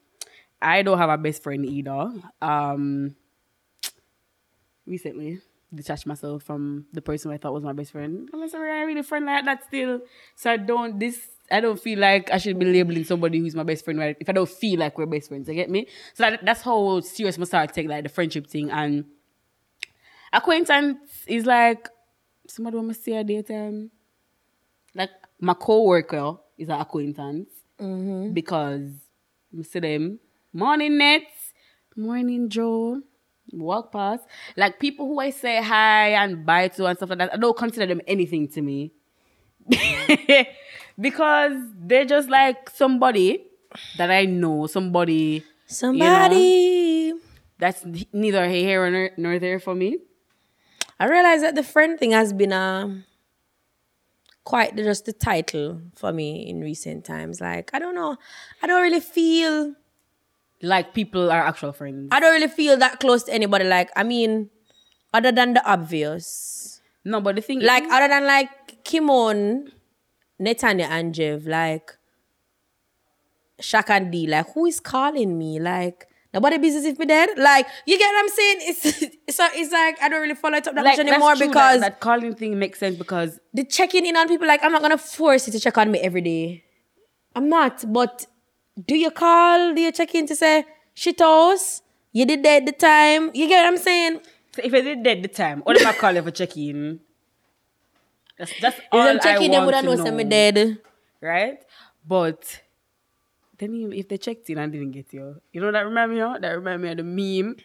I 0.62 0.82
don't 0.82 0.98
have 0.98 1.10
a 1.10 1.17
best 1.17 1.43
friend 1.43 1.65
either. 1.65 2.12
Um, 2.41 3.15
recently 4.86 5.41
detached 5.74 6.05
myself 6.05 6.43
from 6.43 6.86
the 6.93 7.01
person 7.01 7.32
I 7.32 7.38
thought 7.38 7.53
was 7.53 7.63
my 7.63 7.74
best 7.74 7.91
friend. 7.91 8.29
I'm 8.34 8.48
sorry, 8.48 8.72
I 8.72 8.84
really 8.84 9.01
friend 9.01 9.25
like 9.25 9.46
that 9.46 9.65
still. 9.65 10.01
So 10.36 10.51
I 10.51 10.58
don't 10.58 11.00
this 11.00 11.20
I 11.51 11.59
don't 11.59 11.79
feel 11.79 12.00
like 12.00 12.31
I 12.31 12.38
should 12.38 12.57
be 12.57 12.65
labeling 12.65 13.03
somebody 13.03 13.39
who's 13.39 13.53
my 13.55 13.63
best 13.63 13.83
friend 13.83 14.00
right 14.00 14.15
if 14.19 14.29
I 14.29 14.31
don't 14.31 14.50
feel 14.50 14.79
like 14.79 14.97
we're 14.97 15.05
best 15.05 15.27
friends. 15.29 15.47
You 15.47 15.53
get 15.55 15.69
me? 15.69 15.88
So 16.13 16.23
that, 16.23 16.43
that's 16.45 16.62
how 16.62 17.01
serious 17.01 17.38
must 17.38 17.53
I 17.53 17.57
start 17.65 17.73
take 17.75 17.88
like 17.88 18.03
the 18.03 18.09
friendship 18.09 18.47
thing 18.47 18.71
and 18.71 19.05
acquaintance 20.31 20.97
is 21.27 21.45
like 21.45 21.89
somebody 22.47 22.77
want 22.77 22.89
to 22.89 22.93
see 22.95 23.13
a 23.15 23.23
daytime. 23.23 23.91
like 24.95 25.09
my 25.39 25.53
co-worker 25.53 26.35
is 26.57 26.69
an 26.69 26.79
acquaintance 26.79 27.50
Mm-hmm. 27.79 28.33
because 28.33 28.88
I 29.57 29.63
see 29.63 29.79
them 29.79 30.19
morning 30.53 30.97
nets, 30.97 31.53
morning 31.97 32.47
Joe, 32.47 33.01
walk 33.51 33.91
past. 33.91 34.23
Like 34.55 34.79
people 34.79 35.07
who 35.07 35.19
I 35.19 35.31
say 35.31 35.62
hi 35.62 36.09
and 36.12 36.45
bye 36.45 36.67
to 36.69 36.85
and 36.85 36.95
stuff 36.95 37.09
like 37.09 37.17
that, 37.17 37.33
I 37.33 37.38
don't 37.38 37.57
consider 37.57 37.88
them 37.88 38.00
anything 38.07 38.47
to 38.50 38.62
me. 38.62 38.93
because 41.00 41.53
they're 41.79 42.05
just 42.05 42.29
like 42.29 42.69
somebody 42.69 43.45
that 43.97 44.12
I 44.12 44.25
know, 44.25 44.67
somebody 44.67 45.43
Somebody. 45.67 47.13
that's 47.57 47.83
neither 48.13 48.47
here 48.47 48.89
nor, 48.89 49.09
nor 49.17 49.39
there 49.39 49.59
for 49.59 49.73
me. 49.73 49.97
I 51.00 51.05
realize 51.07 51.41
that 51.41 51.55
the 51.55 51.63
friend 51.63 51.97
thing 52.00 52.12
has 52.12 52.31
been 52.33 52.51
a 52.51 53.03
quite 54.43 54.75
just 54.75 55.05
the 55.05 55.13
title 55.13 55.81
for 55.95 56.12
me 56.12 56.47
in 56.47 56.62
recent 56.62 57.05
times. 57.05 57.41
Like 57.41 57.71
I 57.73 57.79
don't 57.79 57.95
know, 57.95 58.17
I 58.62 58.67
don't 58.67 58.81
really 58.81 59.00
feel 59.00 59.75
Like 60.62 60.93
people 60.93 61.31
are 61.31 61.43
actual 61.43 61.73
friends. 61.73 62.09
I 62.12 62.19
don't 62.19 62.31
really 62.31 62.47
feel 62.47 62.77
that 62.77 63.00
close 63.00 63.23
to 63.23 63.33
anybody. 63.33 63.65
Like 63.65 63.89
I 63.95 64.03
mean, 64.03 64.50
other 65.13 65.31
than 65.31 65.55
the 65.55 65.63
obvious, 65.65 66.81
no, 67.03 67.19
but 67.19 67.35
the 67.35 67.41
thing 67.41 67.59
like 67.62 67.83
is, 67.83 67.91
other 67.91 68.07
than 68.07 68.25
like 68.25 68.83
Kimon, 68.85 69.71
Netanya 70.43 70.88
and 70.89 71.13
Jev, 71.13 71.47
like 71.47 71.91
Shaq 73.62 73.89
and 73.89 74.12
D, 74.12 74.27
like 74.27 74.53
who 74.53 74.65
is 74.65 74.79
calling 74.79 75.38
me? 75.38 75.59
Like 75.59 76.07
nobody 76.33 76.57
business 76.57 76.85
if 76.85 77.00
me 77.00 77.05
dead. 77.05 77.29
Like 77.38 77.67
you 77.85 77.97
get 77.97 78.07
what 78.13 78.19
I'm 78.23 78.29
saying? 78.29 78.57
It's 78.62 78.85
it's, 79.27 79.39
it's 79.39 79.71
like 79.71 80.01
I 80.01 80.09
don't 80.09 80.21
really 80.21 80.35
follow 80.35 80.57
it 80.57 80.67
up 80.67 80.75
that 80.75 80.83
like, 80.83 80.97
much 80.97 81.07
anymore 81.07 81.35
because 81.35 81.81
that, 81.81 81.81
that 81.81 82.00
calling 82.00 82.35
thing 82.35 82.59
makes 82.59 82.79
sense 82.79 82.97
because 82.97 83.39
the 83.53 83.63
checking 83.63 84.05
in 84.05 84.17
on 84.17 84.27
people 84.27 84.47
like 84.47 84.63
I'm 84.63 84.71
not 84.71 84.81
gonna 84.81 84.97
force 84.97 85.47
you 85.47 85.53
to 85.53 85.59
check 85.59 85.77
on 85.77 85.91
me 85.91 86.00
every 86.00 86.21
day. 86.21 86.63
I'm 87.35 87.50
not, 87.50 87.83
but 87.91 88.27
do 88.85 88.95
you 88.95 89.12
call? 89.12 89.73
Do 89.73 89.81
you 89.81 89.91
check 89.91 90.13
in 90.15 90.27
to 90.27 90.35
say 90.35 90.65
shit 90.93 91.19
house? 91.19 91.81
You 92.12 92.27
did 92.27 92.43
that 92.43 92.62
at 92.62 92.65
the 92.67 92.71
time. 92.71 93.31
You 93.33 93.47
get 93.47 93.63
what 93.63 93.73
I'm 93.73 93.77
saying? 93.77 94.21
So 94.55 94.62
if 94.63 94.73
I 94.73 94.81
did 94.81 95.03
that 95.03 95.21
the 95.23 95.27
time, 95.27 95.62
what 95.62 95.81
am 95.81 95.88
I 95.88 95.93
calling 95.93 96.23
for 96.23 96.29
check-in? 96.29 97.00
That's 98.37 98.53
that's 98.61 98.79
all 98.91 99.01
If 99.05 99.07
them 99.07 99.19
I 99.21 99.33
checking, 99.33 99.51
them 99.51 99.65
want 99.65 99.75
to 99.77 99.81
know 99.83 99.93
know, 99.95 100.03
say 100.03 100.11
me 100.11 100.23
dead. 100.23 100.77
right? 101.21 101.57
But 102.05 102.61
then 103.57 103.91
if 103.93 104.07
they 104.09 104.17
checked 104.17 104.49
in 104.49 104.57
and 104.57 104.71
didn't 104.71 104.91
get 104.91 105.13
you, 105.13 105.39
you 105.51 105.61
know 105.61 105.71
that 105.71 105.81
remind 105.85 106.11
me 106.13 106.21
of? 106.21 106.41
That 106.41 106.51
remind 106.51 106.81
me 106.81 106.89
of 106.91 106.97
the 106.97 107.03
meme 107.03 107.55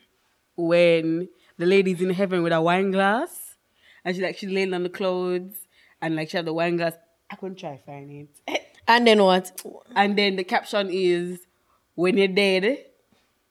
when 0.56 1.28
the 1.56 1.66
lady's 1.66 2.00
in 2.00 2.10
heaven 2.10 2.42
with 2.42 2.52
a 2.52 2.60
wine 2.60 2.90
glass 2.90 3.56
and 4.04 4.14
she 4.14 4.22
like 4.22 4.36
she's 4.36 4.50
laying 4.50 4.74
on 4.74 4.82
the 4.82 4.88
clothes 4.88 5.66
and 6.00 6.14
like 6.16 6.30
she 6.30 6.36
had 6.36 6.46
the 6.46 6.52
wine 6.52 6.76
glass. 6.76 6.94
I 7.30 7.36
couldn't 7.36 7.58
try 7.58 7.78
find 7.84 8.10
it. 8.46 8.64
And 8.90 9.06
then 9.06 9.22
what? 9.22 9.60
And 9.94 10.16
then 10.16 10.36
the 10.36 10.44
caption 10.44 10.88
is 10.90 11.40
when 11.94 12.16
you're 12.16 12.26
dead, 12.28 12.86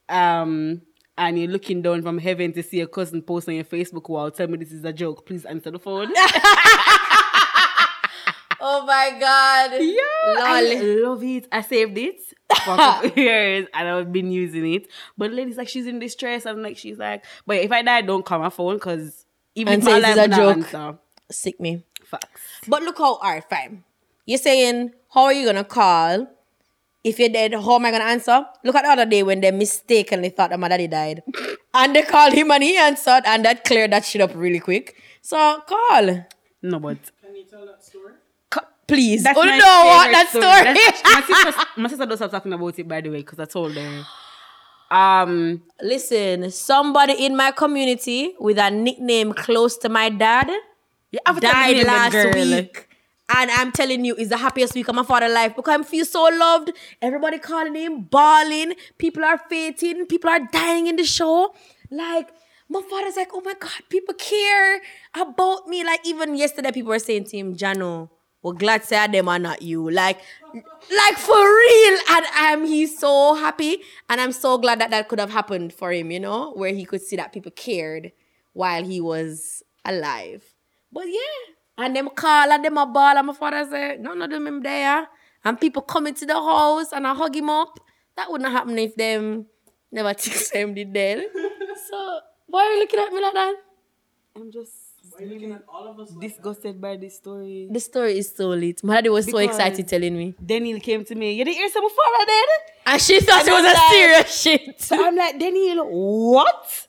um, 0.08 0.82
and 1.16 1.38
you're 1.38 1.46
looking 1.50 1.80
down 1.80 2.02
from 2.02 2.18
heaven 2.18 2.52
to 2.54 2.62
see 2.64 2.80
a 2.80 2.88
cousin 2.88 3.22
post 3.22 3.48
on 3.48 3.54
your 3.54 3.62
Facebook 3.62 4.08
wall, 4.08 4.32
tell 4.32 4.48
me 4.48 4.56
this 4.56 4.72
is 4.72 4.84
a 4.84 4.92
joke. 4.92 5.24
Please 5.26 5.44
answer 5.44 5.70
the 5.70 5.78
phone. 5.78 6.08
Oh 8.60 8.84
my 8.86 9.16
god. 9.20 9.72
yeah, 9.80 10.42
I 10.44 10.80
love 11.02 11.22
it. 11.22 11.46
I 11.52 11.62
saved 11.62 11.96
it 11.98 12.20
for 12.64 12.74
a 12.74 12.76
couple 12.76 13.10
years 13.22 13.66
and 13.72 13.88
I've 13.88 14.12
been 14.12 14.30
using 14.32 14.72
it. 14.74 14.88
But 15.16 15.30
the 15.30 15.36
lady's 15.36 15.56
like, 15.56 15.68
she's 15.68 15.86
in 15.86 15.98
distress. 15.98 16.44
And 16.46 16.62
like, 16.62 16.76
she's 16.76 16.98
like, 16.98 17.24
but 17.46 17.56
if 17.58 17.70
I 17.70 17.82
die, 17.82 18.02
don't 18.02 18.24
call 18.24 18.40
my 18.40 18.50
phone 18.50 18.74
because 18.76 19.24
even 19.54 19.74
And 19.74 19.82
if 19.82 19.86
my 19.88 19.92
say 19.92 20.00
this 20.00 20.10
is 20.10 20.16
life 20.16 20.24
a 20.24 20.28
not 20.28 20.36
joke. 20.36 20.56
answer. 20.56 20.98
Sick 21.30 21.60
me. 21.60 21.84
Facts. 22.04 22.40
But 22.66 22.82
look 22.82 22.98
how 22.98 23.14
alright, 23.16 23.44
fine. 23.48 23.84
You're 24.26 24.38
saying 24.38 24.92
how 25.14 25.24
are 25.24 25.32
you 25.32 25.46
gonna 25.46 25.64
call? 25.64 26.26
If 27.04 27.18
you're 27.20 27.28
dead, 27.28 27.54
how 27.54 27.76
am 27.76 27.84
I 27.86 27.90
gonna 27.92 28.04
answer? 28.04 28.44
Look 28.64 28.74
at 28.74 28.82
the 28.82 28.88
other 28.90 29.06
day 29.06 29.22
when 29.22 29.40
they 29.40 29.50
mistakenly 29.52 30.30
thought 30.30 30.50
that 30.50 30.58
my 30.58 30.68
daddy 30.68 30.88
died. 30.88 31.22
and 31.74 31.94
they 31.94 32.02
called 32.02 32.32
him 32.32 32.50
and 32.50 32.62
he 32.62 32.76
answered 32.76 33.22
and 33.24 33.44
that 33.44 33.64
cleared 33.64 33.92
that 33.92 34.04
shit 34.04 34.20
up 34.20 34.32
really 34.34 34.58
quick. 34.58 34.96
So 35.22 35.60
call. 35.66 36.26
No, 36.62 36.80
but 36.80 36.98
Can 37.22 37.36
you 37.36 37.44
tell 37.44 37.64
that 37.66 37.84
story? 37.84 37.97
Please. 38.88 39.22
That's 39.22 39.38
oh 39.38 39.44
my 39.44 39.58
no, 39.58 39.64
what 39.64 40.10
that 40.10 40.28
story. 40.30 40.42
That's- 40.42 41.02
my, 41.04 41.20
sister, 41.20 41.66
my 41.76 41.88
sister 41.88 42.06
does 42.06 42.18
stop 42.18 42.30
talking 42.30 42.52
about 42.52 42.78
it, 42.78 42.88
by 42.88 43.00
the 43.00 43.10
way, 43.10 43.18
because 43.18 43.38
I 43.38 43.44
told 43.44 43.74
her. 43.74 44.04
Um, 44.90 45.62
Listen, 45.82 46.50
somebody 46.50 47.12
in 47.26 47.36
my 47.36 47.52
community 47.52 48.34
with 48.40 48.58
a 48.58 48.70
nickname 48.70 49.34
close 49.34 49.76
to 49.78 49.90
my 49.90 50.08
dad 50.08 50.50
you 51.10 51.18
have 51.26 51.36
to 51.36 51.40
tell 51.40 51.66
me 51.68 51.74
died 51.74 51.86
last 51.86 52.12
girl. 52.12 52.32
week. 52.32 52.88
And 53.34 53.50
I'm 53.50 53.72
telling 53.72 54.04
you, 54.04 54.14
it's 54.16 54.30
the 54.30 54.38
happiest 54.38 54.74
week 54.74 54.88
of 54.88 54.94
my 54.94 55.02
father's 55.02 55.32
life 55.32 55.54
because 55.54 55.80
I 55.80 55.82
feel 55.82 56.04
so 56.04 56.24
loved. 56.32 56.72
Everybody 57.02 57.38
calling 57.38 57.74
him, 57.74 58.02
bawling. 58.02 58.74
People 58.96 59.24
are 59.24 59.38
fainting. 59.50 60.06
People 60.06 60.30
are 60.30 60.40
dying 60.50 60.86
in 60.86 60.96
the 60.96 61.04
show. 61.04 61.54
Like, 61.90 62.30
my 62.70 62.80
father's 62.88 63.16
like, 63.16 63.28
oh 63.34 63.42
my 63.42 63.54
God, 63.58 63.70
people 63.90 64.14
care 64.14 64.80
about 65.14 65.66
me. 65.68 65.84
Like, 65.84 66.06
even 66.06 66.36
yesterday, 66.36 66.72
people 66.72 66.88
were 66.88 66.98
saying 66.98 67.24
to 67.24 67.36
him, 67.36 67.54
Jano, 67.54 68.08
we're 68.42 68.52
glad 68.52 68.84
say 68.84 69.06
them 69.08 69.28
are 69.28 69.38
not 69.38 69.62
you. 69.62 69.90
Like, 69.90 70.20
like 70.54 71.16
for 71.16 71.34
real. 71.34 71.98
And 72.10 72.26
I'm 72.34 72.64
he's 72.66 72.98
so 72.98 73.34
happy. 73.34 73.78
And 74.08 74.20
I'm 74.20 74.32
so 74.32 74.58
glad 74.58 74.80
that 74.80 74.90
that 74.90 75.08
could 75.08 75.18
have 75.18 75.30
happened 75.30 75.72
for 75.72 75.92
him, 75.92 76.10
you 76.10 76.20
know, 76.20 76.52
where 76.52 76.72
he 76.72 76.84
could 76.84 77.02
see 77.02 77.16
that 77.16 77.32
people 77.32 77.52
cared 77.52 78.12
while 78.52 78.84
he 78.84 79.00
was 79.00 79.62
alive. 79.84 80.44
But 80.92 81.06
yeah. 81.06 81.54
And 81.78 81.94
them 81.94 82.08
call 82.14 82.50
and 82.50 82.64
them 82.64 82.78
a 82.78 82.86
ball 82.86 83.16
and 83.16 83.26
my 83.26 83.32
father 83.32 83.66
say, 83.70 83.96
none 84.00 84.22
of 84.22 84.30
them 84.30 84.46
him 84.46 84.62
there. 84.62 85.08
And 85.44 85.60
people 85.60 85.82
coming 85.82 86.14
to 86.14 86.26
the 86.26 86.34
house 86.34 86.92
and 86.92 87.06
I 87.06 87.14
hug 87.14 87.36
him 87.36 87.50
up. 87.50 87.78
That 88.16 88.30
wouldn't 88.30 88.50
happen 88.50 88.78
if 88.78 88.96
them 88.96 89.46
never 89.92 90.14
took 90.14 90.52
him 90.52 90.74
did 90.74 90.92
dead. 90.92 91.24
so 91.90 92.20
why 92.46 92.64
are 92.64 92.72
you 92.72 92.80
looking 92.80 93.00
at 93.00 93.12
me 93.12 93.20
like 93.20 93.34
that? 93.34 93.54
I'm 94.36 94.50
just 94.50 94.72
Why 95.12 95.24
are 95.24 95.26
you 95.28 95.34
looking 95.34 95.58
all 95.68 95.88
of 95.88 96.00
us? 96.00 96.10
disgusted 96.20 96.80
by 96.80 96.96
this 96.96 97.16
story. 97.16 97.68
The 97.70 97.80
story 97.80 98.18
is 98.18 98.32
so 98.34 98.48
lit. 98.48 98.82
My 98.84 98.96
daddy 98.96 99.08
was 99.10 99.26
so 99.30 99.38
excited 99.38 99.86
telling 99.88 100.16
me. 100.16 100.34
Daniel 100.44 100.80
came 100.80 101.04
to 101.04 101.14
me. 101.14 101.32
You 101.32 101.44
didn't 101.44 101.56
hear 101.56 101.70
some 101.70 101.88
father 101.88 102.24
dead? 102.26 102.48
And 102.86 103.02
she 103.02 103.20
thought 103.20 103.46
it 103.46 103.50
was 103.50 103.64
I'm 103.64 103.70
a 103.70 103.74
like- 103.74 103.90
serious 103.90 104.40
shit. 104.40 104.80
So 104.82 105.06
I'm 105.06 105.16
like, 105.16 105.38
Daniel, 105.38 105.86
what? 106.32 106.86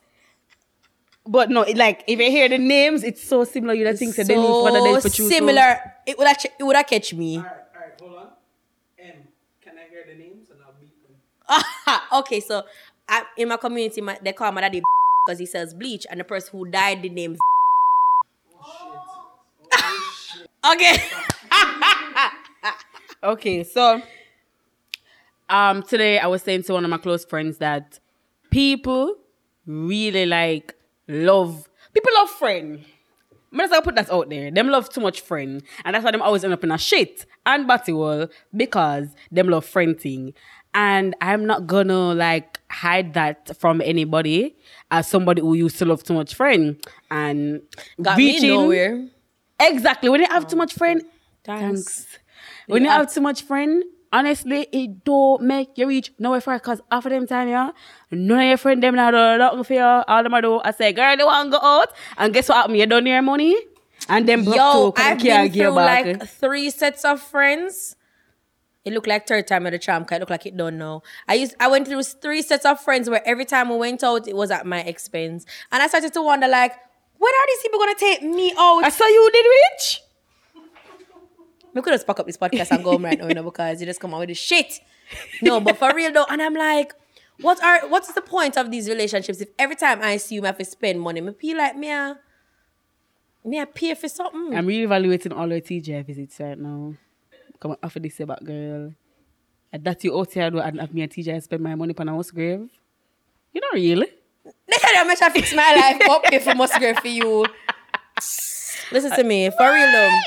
But 1.28 1.50
no, 1.50 1.62
it, 1.62 1.78
like 1.78 2.04
if 2.08 2.20
you 2.20 2.32
hear 2.32 2.50
the 2.50 2.58
names, 2.58 3.04
it's 3.04 3.24
so 3.24 3.44
similar. 3.44 3.74
You 3.74 3.84
don't 3.84 3.98
think 3.98 4.16
so 4.16 4.24
Daniel's 4.24 4.68
father 4.68 4.80
dead 4.84 5.02
for 5.02 5.10
so 5.10 5.16
true. 5.16 5.30
similar. 5.30 5.80
It 6.08 6.18
would 6.18 6.28
have 6.28 6.38
it 6.60 6.64
would 6.64 6.76
have 6.76 6.88
catch 6.88 7.14
me. 7.14 7.38
All 7.38 7.44
right, 7.44 7.52
all 7.52 7.82
right, 7.82 8.02
hold 8.02 8.16
on. 8.16 8.28
M, 9.00 9.14
can 9.62 9.74
I 9.78 9.90
hear 9.90 10.06
the 10.08 10.16
names 10.18 10.48
and 10.50 10.60
I'll 10.66 10.74
beat 10.80 10.96
them? 11.94 12.00
okay, 12.20 12.40
so 12.40 12.64
I, 13.08 13.24
in 13.38 13.48
my 13.50 13.58
community, 13.58 14.02
my, 14.02 14.18
they 14.24 14.34
call 14.34 14.52
my 14.52 14.62
daddy 14.62 14.82
because 15.26 15.38
he 15.40 15.46
sells 15.46 15.74
bleach, 15.76 16.08
and 16.10 16.20
the 16.20 16.24
person 16.24 16.50
who 16.58 16.66
died, 16.66 17.04
the 17.04 17.10
name. 17.10 17.38
okay. 20.72 20.98
Okay, 23.22 23.66
so 23.66 24.02
um 25.50 25.84
today 25.84 26.20
I 26.20 26.28
was 26.28 26.42
saying 26.42 26.64
to 26.64 26.74
one 26.74 26.86
of 26.86 26.90
my 26.90 26.98
close 26.98 27.26
friends 27.26 27.58
that 27.58 28.00
people 28.50 29.16
really 29.66 30.26
like 30.26 30.74
love 31.10 31.68
people 31.94 32.12
love 32.16 32.30
friend. 32.30 32.86
I'm 33.52 33.60
just 33.60 33.72
gonna 33.74 33.82
put 33.82 33.96
that 33.96 34.10
out 34.10 34.30
there. 34.30 34.52
Them 34.52 34.70
love 34.70 34.90
too 34.90 35.02
much 35.02 35.20
friend. 35.20 35.62
And 35.84 35.96
that's 35.96 36.06
why 36.06 36.12
them 36.12 36.22
always 36.22 36.46
end 36.46 36.54
up 36.54 36.64
in 36.64 36.72
a 36.72 36.78
shit 36.78 37.26
and 37.46 37.68
batty 37.68 37.92
wall 37.92 38.28
because 38.56 39.10
them 39.32 39.50
love 39.50 39.66
friend 39.66 40.00
thing. 40.00 40.34
And 40.74 41.14
I'm 41.20 41.46
not 41.46 41.68
gonna 41.68 42.14
like 42.14 42.60
hide 42.72 43.16
that 43.16 43.58
from 43.58 43.82
anybody 43.82 44.56
as 44.92 45.10
somebody 45.10 45.42
who 45.42 45.56
used 45.56 45.78
to 45.80 45.86
love 45.86 46.04
too 46.04 46.14
much 46.14 46.36
friend. 46.36 46.82
And 47.12 47.64
Got 48.02 48.18
me 48.18 48.34
reaching- 48.34 48.50
nowhere. 48.50 49.08
Exactly. 49.60 50.10
When 50.10 50.22
you 50.22 50.28
have 50.30 50.48
too 50.48 50.56
much 50.56 50.74
friend, 50.74 51.04
Thanks. 51.44 51.64
thanks. 51.84 52.18
When 52.68 52.84
you 52.84 52.90
have 52.90 53.12
too 53.12 53.22
much 53.22 53.42
friend, 53.44 53.84
honestly, 54.14 54.68
it 54.72 55.04
don't 55.04 55.42
make 55.42 55.70
you 55.78 55.88
reach 55.88 56.12
nowhere 56.20 56.42
far. 56.42 56.60
Cause 56.60 56.82
after 56.92 57.10
them 57.10 57.26
time, 57.28 57.50
yeah, 57.50 57.72
none 58.12 58.40
of 58.40 58.46
your 58.46 58.58
friend 58.58 58.82
them 58.82 58.96
now 58.96 59.12
do 59.12 59.38
nothing 59.38 59.64
for 59.64 59.74
you. 59.74 59.82
All 59.82 60.24
them 60.24 60.34
I 60.34 60.42
do, 60.42 60.60
I 60.64 60.72
say, 60.72 60.94
girl, 60.94 61.18
they 61.18 61.24
want 61.24 61.52
to 61.52 61.58
go 61.60 61.66
out, 61.66 61.90
and 62.18 62.34
guess 62.34 62.48
what 62.50 62.56
happened? 62.58 62.78
You 62.78 62.86
don't 62.86 63.04
need 63.04 63.12
your 63.12 63.22
money, 63.22 63.56
and 64.08 64.28
then 64.28 64.44
Yo, 64.44 64.94
I've 64.96 65.20
been 65.20 65.52
through 65.52 65.76
back. 65.76 66.06
like 66.06 66.22
eh. 66.22 66.26
three 66.26 66.70
sets 66.70 67.04
of 67.06 67.22
friends. 67.22 67.96
It 68.86 68.94
looked 68.94 69.08
like 69.08 69.28
third 69.28 69.46
time 69.46 69.68
at 69.68 69.72
the 69.72 69.80
tram. 69.80 70.06
'cause 70.06 70.16
It 70.16 70.20
looked 70.20 70.32
like 70.32 70.46
it 70.46 70.56
don't 70.56 70.78
know. 70.78 71.04
I 71.28 71.34
used 71.34 71.56
I 71.60 71.68
went 71.68 71.88
through 71.88 72.02
three 72.04 72.42
sets 72.42 72.66
of 72.66 72.80
friends 72.80 73.10
where 73.10 73.22
every 73.28 73.46
time 73.46 73.70
we 73.70 73.76
went 73.78 74.04
out, 74.04 74.28
it 74.28 74.36
was 74.36 74.52
at 74.52 74.66
my 74.66 74.80
expense, 74.82 75.46
and 75.72 75.84
I 75.84 75.88
started 75.88 76.14
to 76.14 76.22
wonder 76.22 76.48
like, 76.48 76.74
when 77.20 77.34
are 77.34 77.48
these 77.48 77.62
people 77.62 77.80
gonna 77.80 77.96
take 77.96 78.24
me 78.24 78.54
out? 78.58 78.84
I 78.84 78.90
saw 78.90 79.06
you 79.06 79.30
did 79.32 79.46
rich. 79.46 80.02
We 81.74 81.84
could 81.84 81.94
just 81.94 82.08
pack 82.08 82.20
up 82.20 82.26
this 82.26 82.38
podcast 82.38 82.72
and 82.72 82.84
go 82.84 82.92
home 82.94 83.06
right 83.06 83.20
now, 83.20 83.28
you 83.28 83.36
know, 83.36 83.44
because 83.44 83.80
you 83.80 83.86
just 83.86 84.00
come 84.00 84.12
out 84.16 84.22
with 84.22 84.30
this 84.30 84.40
shit. 84.40 84.80
No, 85.42 85.60
but 85.62 85.78
for 85.78 85.94
real 85.94 86.12
though, 86.12 86.26
and 86.28 86.42
I'm 86.42 86.56
like, 86.56 86.94
what 87.42 87.62
are 87.64 87.88
what's 87.88 88.12
the 88.12 88.22
point 88.22 88.58
of 88.58 88.72
these 88.72 88.90
relationships 88.90 89.40
if 89.40 89.50
every 89.58 89.76
time 89.76 90.00
I 90.02 90.18
see 90.18 90.36
you, 90.36 90.44
I 90.44 90.48
have 90.48 90.58
to 90.58 90.66
spend 90.66 91.00
money? 91.00 91.22
Me 91.22 91.32
feel 91.34 91.58
like 91.58 91.78
me, 91.78 91.92
ah, 91.92 92.16
Me 93.46 93.60
I 93.60 93.66
pay 93.66 93.94
for 93.94 94.10
something. 94.10 94.56
I'm 94.56 94.66
reevaluating 94.68 95.32
all 95.32 95.52
our 95.52 95.62
TGI 95.62 96.06
visits 96.06 96.40
right 96.40 96.58
now. 96.58 96.96
Come 97.60 97.72
on, 97.72 97.78
after 97.84 98.00
this 98.00 98.20
about 98.20 98.44
girl. 98.44 98.94
And 99.72 99.84
that 99.84 100.04
you 100.04 100.18
out 100.18 100.34
here 100.34 100.44
and 100.46 100.80
have 100.82 100.94
me 100.94 101.04
and 101.04 101.12
TGI 101.12 101.42
spend 101.44 101.62
my 101.62 101.76
money 101.76 101.94
on 101.98 102.10
a 102.10 102.12
house 102.12 102.32
grave. 102.32 102.68
You 103.54 103.62
know 103.62 103.74
really? 103.74 104.08
Look 104.46 104.84
at 104.84 104.96
how 104.96 105.06
much 105.06 105.22
I 105.22 105.30
fix 105.30 105.54
my 105.54 105.74
life 105.76 106.10
up 106.10 106.24
pay 106.24 106.40
for 106.40 106.56
Musgrave 106.56 107.00
for 107.00 107.08
you. 107.08 107.46
Listen 108.92 109.12
to 109.12 109.24
me, 109.24 109.50
for 109.52 109.72
real 109.72 109.92
though. 109.92 110.20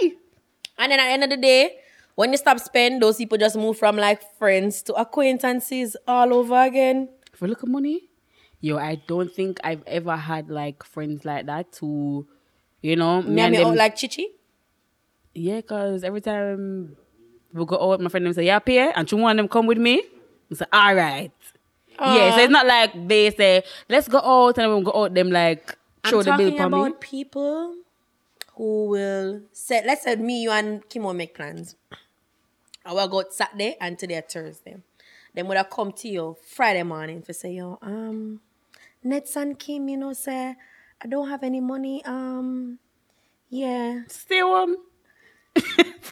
And 0.78 0.92
then 0.92 1.00
at 1.00 1.06
the 1.06 1.12
end 1.12 1.24
of 1.24 1.30
the 1.30 1.36
day, 1.36 1.76
when 2.14 2.30
you 2.32 2.38
stop 2.38 2.58
spending, 2.60 3.00
those 3.00 3.16
people 3.16 3.38
just 3.38 3.56
move 3.56 3.78
from 3.78 3.96
like 3.96 4.22
friends 4.38 4.82
to 4.82 4.94
acquaintances 4.94 5.96
all 6.06 6.32
over 6.34 6.62
again. 6.62 7.08
For 7.34 7.48
look 7.48 7.62
of 7.62 7.68
money. 7.68 8.08
Yo, 8.60 8.78
I 8.78 8.96
don't 9.08 9.32
think 9.32 9.58
I've 9.64 9.82
ever 9.86 10.16
had 10.16 10.48
like 10.48 10.84
friends 10.84 11.24
like 11.24 11.46
that 11.46 11.72
to 11.74 12.26
you 12.80 12.96
know, 12.96 13.22
Me 13.22 13.40
and 13.42 13.52
me 13.52 13.58
them- 13.58 13.68
out 13.68 13.76
like 13.76 13.96
Chichi. 13.96 14.28
Yeah, 15.34 15.60
cause 15.62 16.04
every 16.04 16.20
time 16.20 16.96
we 17.52 17.64
go 17.64 17.92
out, 17.92 18.00
my 18.00 18.08
friend 18.10 18.26
them 18.26 18.32
say, 18.34 18.44
"Yeah, 18.44 18.58
pay," 18.58 18.90
and 18.92 19.08
two 19.08 19.16
one 19.16 19.32
of 19.32 19.36
them 19.38 19.48
come 19.48 19.66
with 19.66 19.78
me. 19.78 20.02
I 20.50 20.54
say, 20.54 20.64
"All 20.72 20.94
right." 20.94 21.32
Yeah, 22.02 22.36
so 22.36 22.42
it's 22.42 22.52
not 22.52 22.66
like 22.66 23.08
they 23.08 23.30
say, 23.30 23.62
"Let's 23.88 24.08
go 24.08 24.18
out," 24.18 24.58
and 24.58 24.74
we 24.74 24.82
go 24.82 24.92
out. 25.04 25.14
Them 25.14 25.30
like 25.30 25.76
throw 26.04 26.20
I'm 26.20 26.24
the 26.24 26.36
bill 26.36 26.56
for 26.56 26.66
about 26.66 26.86
me. 26.86 26.94
people 27.00 27.76
who 28.56 28.86
will 28.86 29.42
say, 29.52 29.82
let's 29.86 30.02
say 30.04 30.16
me, 30.16 30.42
you, 30.42 30.50
and 30.50 30.88
Kimo 30.88 31.12
make 31.12 31.34
plans. 31.34 31.76
I 32.84 32.92
will 32.92 33.08
go 33.08 33.20
out 33.20 33.32
Saturday 33.32 33.76
and 33.80 33.98
today 33.98 34.22
Thursday. 34.28 34.76
Then 35.34 35.48
would 35.48 35.56
I 35.56 35.64
come 35.64 35.92
to 35.92 36.08
you 36.08 36.36
Friday 36.46 36.82
morning 36.82 37.22
for 37.22 37.32
say, 37.32 37.52
yo, 37.52 37.78
um, 37.80 38.40
Nets 39.02 39.36
and 39.36 39.58
Kim, 39.58 39.88
you 39.88 39.96
know, 39.96 40.12
say, 40.12 40.54
I 41.00 41.06
don't 41.08 41.28
have 41.28 41.42
any 41.42 41.60
money. 41.60 42.04
Um, 42.04 42.78
yeah. 43.48 44.02
Stay 44.08 44.40
home. 44.40 44.76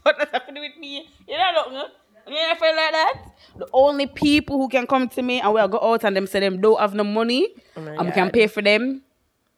what 0.02 0.18
does 0.18 0.28
have 0.32 0.44
with 0.48 0.76
me? 0.78 1.08
You 1.28 1.36
know, 1.36 1.64
look? 1.70 1.90
You 2.26 2.34
know, 2.34 2.54
feel 2.54 2.76
like 2.76 2.92
that. 2.92 3.14
The 3.56 3.68
only 3.72 4.06
people 4.06 4.58
who 4.58 4.68
can 4.68 4.86
come 4.86 5.08
to 5.08 5.22
me 5.22 5.40
and 5.40 5.52
we'll 5.52 5.68
go 5.68 5.78
out 5.80 6.04
and 6.04 6.16
them 6.16 6.26
say 6.26 6.40
them 6.40 6.60
don't 6.60 6.78
have 6.80 6.94
no 6.94 7.04
money, 7.04 7.48
Oh 7.76 7.86
and 7.86 8.06
we 8.06 8.12
can 8.12 8.30
pay 8.30 8.46
for 8.46 8.62
them. 8.62 9.02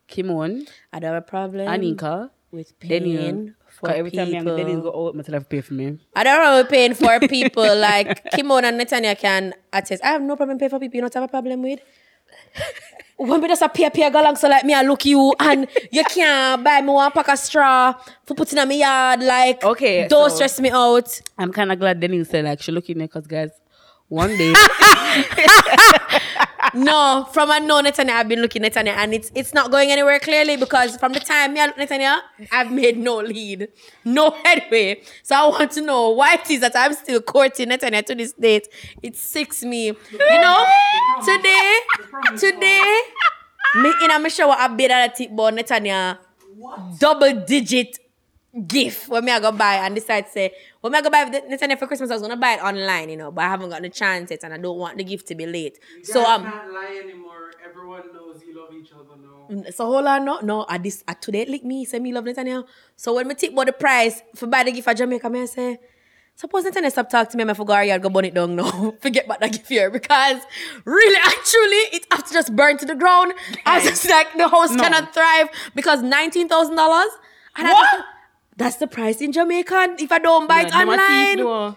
Kimon, 0.09 0.69
I 0.93 0.99
don't 0.99 1.15
have 1.15 1.23
a 1.23 1.27
problem 1.27 1.67
Anika, 1.69 2.31
with 2.51 2.79
paying 2.79 3.55
for 3.69 3.89
Cause 3.89 3.97
every 3.97 4.11
time 4.11 4.29
me 4.31 4.37
and 4.37 4.47
people. 4.47 4.83
Go 4.83 5.09
out, 5.09 5.15
my 5.15 5.23
tell 5.23 5.35
have 5.35 5.45
to 5.45 5.49
pay 5.49 5.61
for 5.61 5.75
me. 5.75 5.99
I 6.15 6.25
don't 6.25 6.43
know 6.43 6.65
paying 6.69 6.95
for 6.95 7.19
people 7.21 7.77
like 7.77 8.31
Kimon 8.33 8.65
and 8.65 8.81
Netanya 8.81 9.19
can 9.19 9.55
attest. 9.73 10.05
I 10.05 10.09
have 10.09 10.23
no 10.23 10.37
problem 10.37 10.59
paying 10.59 10.71
for 10.71 10.79
people 10.79 10.97
you 10.97 11.01
don't 11.03 11.15
have 11.15 11.25
a 11.25 11.29
problem 11.29 11.63
with. 11.63 11.81
When 13.27 13.41
we 13.41 13.49
just 13.49 13.63
appear, 13.63 13.89
appear, 13.89 14.11
go 14.11 14.21
along, 14.21 14.37
so 14.37 14.49
like 14.49 14.65
me, 14.65 14.75
I 14.75 14.83
look 14.83 15.05
you 15.05 15.33
and 15.41 15.67
you 15.91 16.05
can't 16.09 16.63
buy 16.65 16.81
me 16.81 16.89
one 16.89 17.11
pack 17.13 17.29
of 17.29 17.39
straw 17.39 17.95
for 18.27 18.35
putting 18.35 18.59
in 18.59 18.69
my 18.69 18.75
yard. 18.75 19.21
Like, 19.23 19.63
Okay, 19.65 20.07
don't 20.09 20.31
so- 20.31 20.37
stress 20.37 20.61
me 20.61 20.71
out. 20.71 21.21
I'm 21.39 21.53
kind 21.53 21.73
of 21.73 21.79
glad 21.79 22.01
Dennis 22.01 22.29
said 22.29 22.45
like 22.45 22.61
she 22.63 22.73
looking 22.73 22.99
there 22.99 23.07
because 23.09 23.27
guys, 23.27 23.51
one 24.13 24.37
day 24.37 24.53
no, 26.75 27.27
from 27.33 27.51
a 27.51 27.61
no 27.61 27.83
I've 27.83 28.29
been 28.29 28.41
looking 28.41 28.65
at 28.65 28.77
and 28.77 29.15
it's 29.15 29.33
it's 29.35 29.55
not 29.55 29.71
going 29.71 29.91
anywhere 29.91 30.19
clearly 30.21 30.57
because 30.57 30.97
from 30.97 31.13
the 31.13 31.21
time 31.21 31.55
me 31.55 31.61
I 31.61 31.67
look 31.67 31.77
Netanya, 31.77 32.21
I've 32.51 32.71
made 32.71 32.99
no 32.99 33.17
lead, 33.17 33.69
no 34.05 34.31
headway. 34.45 35.03
So 35.23 35.35
I 35.35 35.47
want 35.49 35.73
to 35.73 35.81
know 35.81 36.11
why 36.11 36.35
it 36.35 36.51
is 36.51 36.61
that 36.61 36.73
I'm 36.77 36.93
still 36.95 37.21
courting 37.21 37.69
Netanya 37.71 38.05
to 38.07 38.15
this 38.15 38.33
date. 38.33 38.69
It 39.03 39.17
sicks 39.17 39.63
me. 39.63 39.87
You 39.87 40.41
know, 40.41 40.67
today, 41.25 41.79
today, 42.39 43.01
me 43.77 43.93
in 44.05 44.11
a 44.11 44.31
shower 44.31 44.55
I 44.59 44.69
bid 44.69 44.91
at 44.91 45.15
tip 45.15 45.31
about 45.33 45.55
Netanya 45.55 46.19
double 46.99 47.45
digit 47.45 47.99
gift 48.67 49.09
when 49.09 49.25
me 49.25 49.33
I 49.33 49.41
go 49.41 49.51
buy 49.51 49.77
and 49.77 49.95
decide 49.95 50.29
say 50.29 50.53
when 50.83 50.93
me 50.93 50.99
I 50.99 51.03
go 51.03 51.09
buy 51.11 51.25
the 51.25 51.41
Netanya 51.41 51.79
for 51.79 51.87
Christmas 51.87 52.11
I 52.11 52.15
was 52.15 52.23
gonna 52.23 52.37
buy 52.37 52.55
it 52.55 52.63
online, 52.63 53.09
you 53.09 53.17
know, 53.17 53.31
but 53.31 53.45
I 53.45 53.49
haven't 53.49 53.71
gotten 53.71 53.85
the 53.85 53.89
chance 53.89 54.31
yet 54.31 54.45
and 54.45 54.53
I 54.53 54.59
don't 54.59 54.77
want 54.79 54.99
the 54.99 55.05
gift 55.05 55.27
to 55.29 55.35
be 55.35 55.47
late. 55.47 55.79
You 55.97 56.05
So 56.05 56.25
um 56.25 56.45
can't 56.45 56.73
lie 56.73 57.01
anymore. 57.03 57.53
Everyone 57.67 58.13
knows 58.13 58.43
you 58.47 58.61
love 58.61 58.75
each 58.75 58.93
other 58.93 59.17
now. 59.17 59.71
so 59.71 59.87
hold 59.87 60.07
on, 60.07 60.25
no, 60.27 60.41
no. 60.41 60.67
At 60.69 60.83
this, 60.83 61.03
at 61.09 61.23
today, 61.23 61.47
like 61.47 61.65
me, 61.65 61.85
say 61.87 61.99
me 61.99 62.13
love 62.13 62.25
Netanyahu. 62.25 62.67
So 62.97 63.15
when 63.15 63.27
me 63.27 63.35
think 63.35 63.55
about 63.55 63.67
the 63.67 63.73
price 63.73 64.21
for 64.35 64.47
buy 64.47 64.65
the 64.65 64.73
gift 64.73 64.85
for 64.85 64.93
Jamaica, 64.93 65.31
me 65.31 65.43
I 65.43 65.47
say, 65.47 65.79
suppose 66.35 66.65
Netanyahu 66.67 66.91
stop 66.91 67.09
talking 67.09 67.31
to 67.31 67.37
me, 67.39 67.45
me 67.45 67.55
forgot 67.55 67.87
yard 67.87 68.03
go 68.03 68.11
burn 68.11 68.27
it 68.27 68.35
down 68.35 68.55
now. 68.57 68.95
Forget 69.01 69.25
about 69.25 69.41
that 69.41 69.53
gift 69.53 69.69
here 69.69 69.91
because 69.91 70.43
really, 70.85 71.17
actually, 71.25 71.97
it 71.97 72.07
have 72.11 72.27
to 72.27 72.35
just 72.35 72.55
burn 72.55 72.77
to 72.77 72.85
the 72.85 72.95
ground. 72.97 73.33
I 73.65 73.77
was 73.77 73.85
just 73.85 74.09
like 74.11 74.37
the 74.37 74.49
house 74.49 74.73
No. 74.73 74.83
cannot 74.83 75.15
thrive 75.15 75.49
because 75.75 76.03
nineteen 76.03 76.49
thousand 76.49 76.77
dollars. 76.77 77.11
What? 77.57 78.05
That's 78.57 78.77
the 78.77 78.87
price 78.87 79.21
in 79.21 79.33
Jamaica 79.33 79.97
if 79.99 80.13
I 80.13 80.19
don't 80.19 80.47
buy 80.47 80.63
it 80.63 80.69
Yeah, 80.71 80.83
a 80.83 80.87
online. 80.87 81.75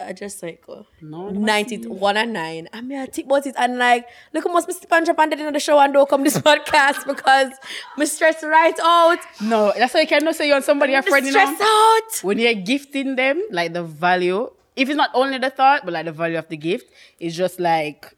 I 0.00 0.14
just 0.14 0.42
like 0.42 0.64
uh, 0.66 0.82
No, 1.02 1.30
them 1.30 1.44
90 1.44 1.86
one 1.88 2.16
and 2.16 2.32
nine. 2.32 2.68
I 2.72 2.80
mean, 2.80 2.98
I 2.98 3.04
think 3.06 3.26
about 3.26 3.46
it 3.46 3.54
and 3.58 3.76
like, 3.76 4.06
look, 4.32 4.46
I 4.46 4.50
must 4.52 4.66
be 4.66 4.72
sleep 4.72 4.90
and 4.92 5.04
jump 5.04 5.18
and 5.18 5.32
in 5.34 5.52
the 5.52 5.60
show 5.60 5.78
and 5.78 5.92
don't 5.92 6.08
come 6.08 6.24
this 6.24 6.38
podcast 6.50 7.06
because 7.06 7.52
me 7.98 8.06
stress 8.06 8.42
right 8.42 8.78
out. 8.82 9.18
No, 9.42 9.72
that's 9.76 9.92
why 9.92 10.00
you 10.00 10.06
cannot 10.06 10.36
say 10.36 10.46
you're 10.46 10.56
on 10.56 10.62
somebody 10.62 10.94
Me 10.96 11.02
friend, 11.02 11.26
you 11.26 11.32
stress 11.32 11.60
know. 11.60 11.66
out. 11.66 12.24
When 12.24 12.38
you're 12.38 12.54
gifting 12.54 13.16
them, 13.16 13.42
like 13.50 13.74
the 13.74 13.82
value, 13.82 14.50
if 14.74 14.88
it's 14.88 14.96
not 14.96 15.10
only 15.12 15.36
the 15.36 15.50
thought, 15.50 15.84
but 15.84 15.92
like 15.92 16.06
the 16.06 16.12
value 16.12 16.38
of 16.38 16.48
the 16.48 16.56
gift, 16.56 16.90
it's 17.18 17.36
just 17.36 17.60
like 17.60 18.16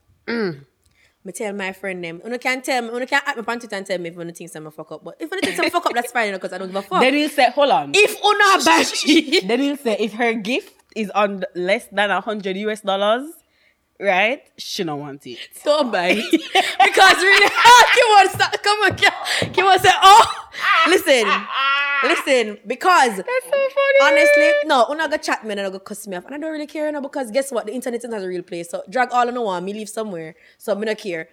Me 1.24 1.32
tell 1.32 1.52
my 1.52 1.72
friend 1.72 2.02
them. 2.02 2.20
You 2.26 2.38
can 2.38 2.62
tell 2.62 2.82
me, 2.82 2.98
you 2.98 3.06
can 3.06 3.20
add 3.24 3.36
me 3.36 3.44
on 3.46 3.58
Twitter 3.60 3.76
and 3.76 3.86
tell 3.86 3.98
me 3.98 4.08
if 4.08 4.16
you 4.16 4.30
think 4.32 4.50
some 4.50 4.68
fuck 4.70 4.90
up. 4.90 5.04
But 5.04 5.16
if 5.20 5.30
you 5.30 5.40
think 5.40 5.56
some 5.56 5.70
fuck 5.70 5.86
up, 5.86 5.92
that's 5.94 6.10
fine 6.10 6.32
because 6.32 6.52
I 6.52 6.58
don't 6.58 6.68
give 6.68 6.76
a 6.76 6.82
fuck. 6.82 7.00
then 7.00 7.14
he'll 7.14 7.28
say, 7.28 7.50
hold 7.50 7.70
on. 7.70 7.92
if 7.94 8.18
you 8.24 8.38
not 8.38 9.48
then 9.48 9.60
he'll 9.60 9.76
say 9.76 9.96
if 10.00 10.14
her 10.14 10.34
gift 10.34 10.74
is 10.96 11.10
on 11.10 11.44
less 11.54 11.86
than 11.92 12.10
a 12.10 12.20
hundred 12.20 12.56
US 12.56 12.80
dollars, 12.80 13.30
right? 14.00 14.42
She 14.58 14.82
don't 14.82 14.98
want 15.00 15.24
it. 15.26 15.38
don't 15.64 15.92
buy 15.92 16.08
it. 16.18 16.30
because 16.32 17.16
really, 17.16 17.46
he 17.46 18.02
wants 18.10 18.32
to 18.34 18.58
come 18.58 18.78
on, 18.80 19.52
he 19.54 19.62
wants 19.62 19.82
to 19.84 19.88
say, 19.90 19.94
oh, 20.02 20.48
listen, 20.88 21.24
listen, 22.04 22.58
because 22.66 23.16
That's 23.16 23.44
so 23.44 23.50
funny. 23.50 23.98
Honestly, 24.02 24.52
no, 24.64 24.86
when 24.88 25.00
I 25.00 25.08
go 25.08 25.16
chat 25.16 25.44
me 25.44 25.52
and 25.52 25.60
I 25.60 25.70
go 25.70 25.78
cuss 25.78 26.06
me 26.06 26.16
off. 26.16 26.24
And 26.24 26.34
I 26.34 26.38
don't 26.38 26.52
really 26.52 26.66
care, 26.66 26.90
you 26.90 27.00
because 27.00 27.30
guess 27.30 27.50
what? 27.52 27.66
The 27.66 27.72
internet 27.74 28.04
is 28.04 28.10
not 28.10 28.22
a 28.22 28.26
real 28.26 28.42
place. 28.42 28.70
So 28.70 28.82
drag 28.88 29.12
all 29.12 29.28
I 29.28 29.30
know 29.30 29.42
want 29.42 29.64
me 29.64 29.72
leave 29.72 29.88
somewhere. 29.88 30.34
So 30.58 30.74
me 30.74 30.86
not 30.86 30.98
care. 30.98 31.28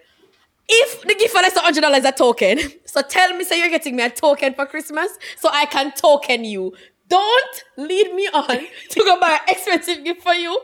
If 0.68 1.02
the 1.02 1.14
gift 1.14 1.32
for 1.32 1.42
less 1.42 1.54
than 1.54 1.64
hundred 1.64 1.80
dollars 1.80 2.04
a 2.04 2.12
token, 2.12 2.58
so 2.84 3.02
tell 3.02 3.36
me 3.36 3.44
say 3.44 3.58
you're 3.58 3.70
getting 3.70 3.96
me 3.96 4.04
a 4.04 4.10
token 4.10 4.54
for 4.54 4.66
Christmas 4.66 5.10
so 5.36 5.48
I 5.52 5.66
can 5.66 5.92
token 5.92 6.44
you. 6.44 6.72
Don't 7.08 7.64
lead 7.76 8.14
me 8.14 8.28
on 8.32 8.46
to 8.90 9.00
go 9.00 9.18
buy 9.20 9.40
an 9.42 9.52
expensive 9.52 10.04
gift 10.04 10.22
for 10.22 10.34
you. 10.34 10.60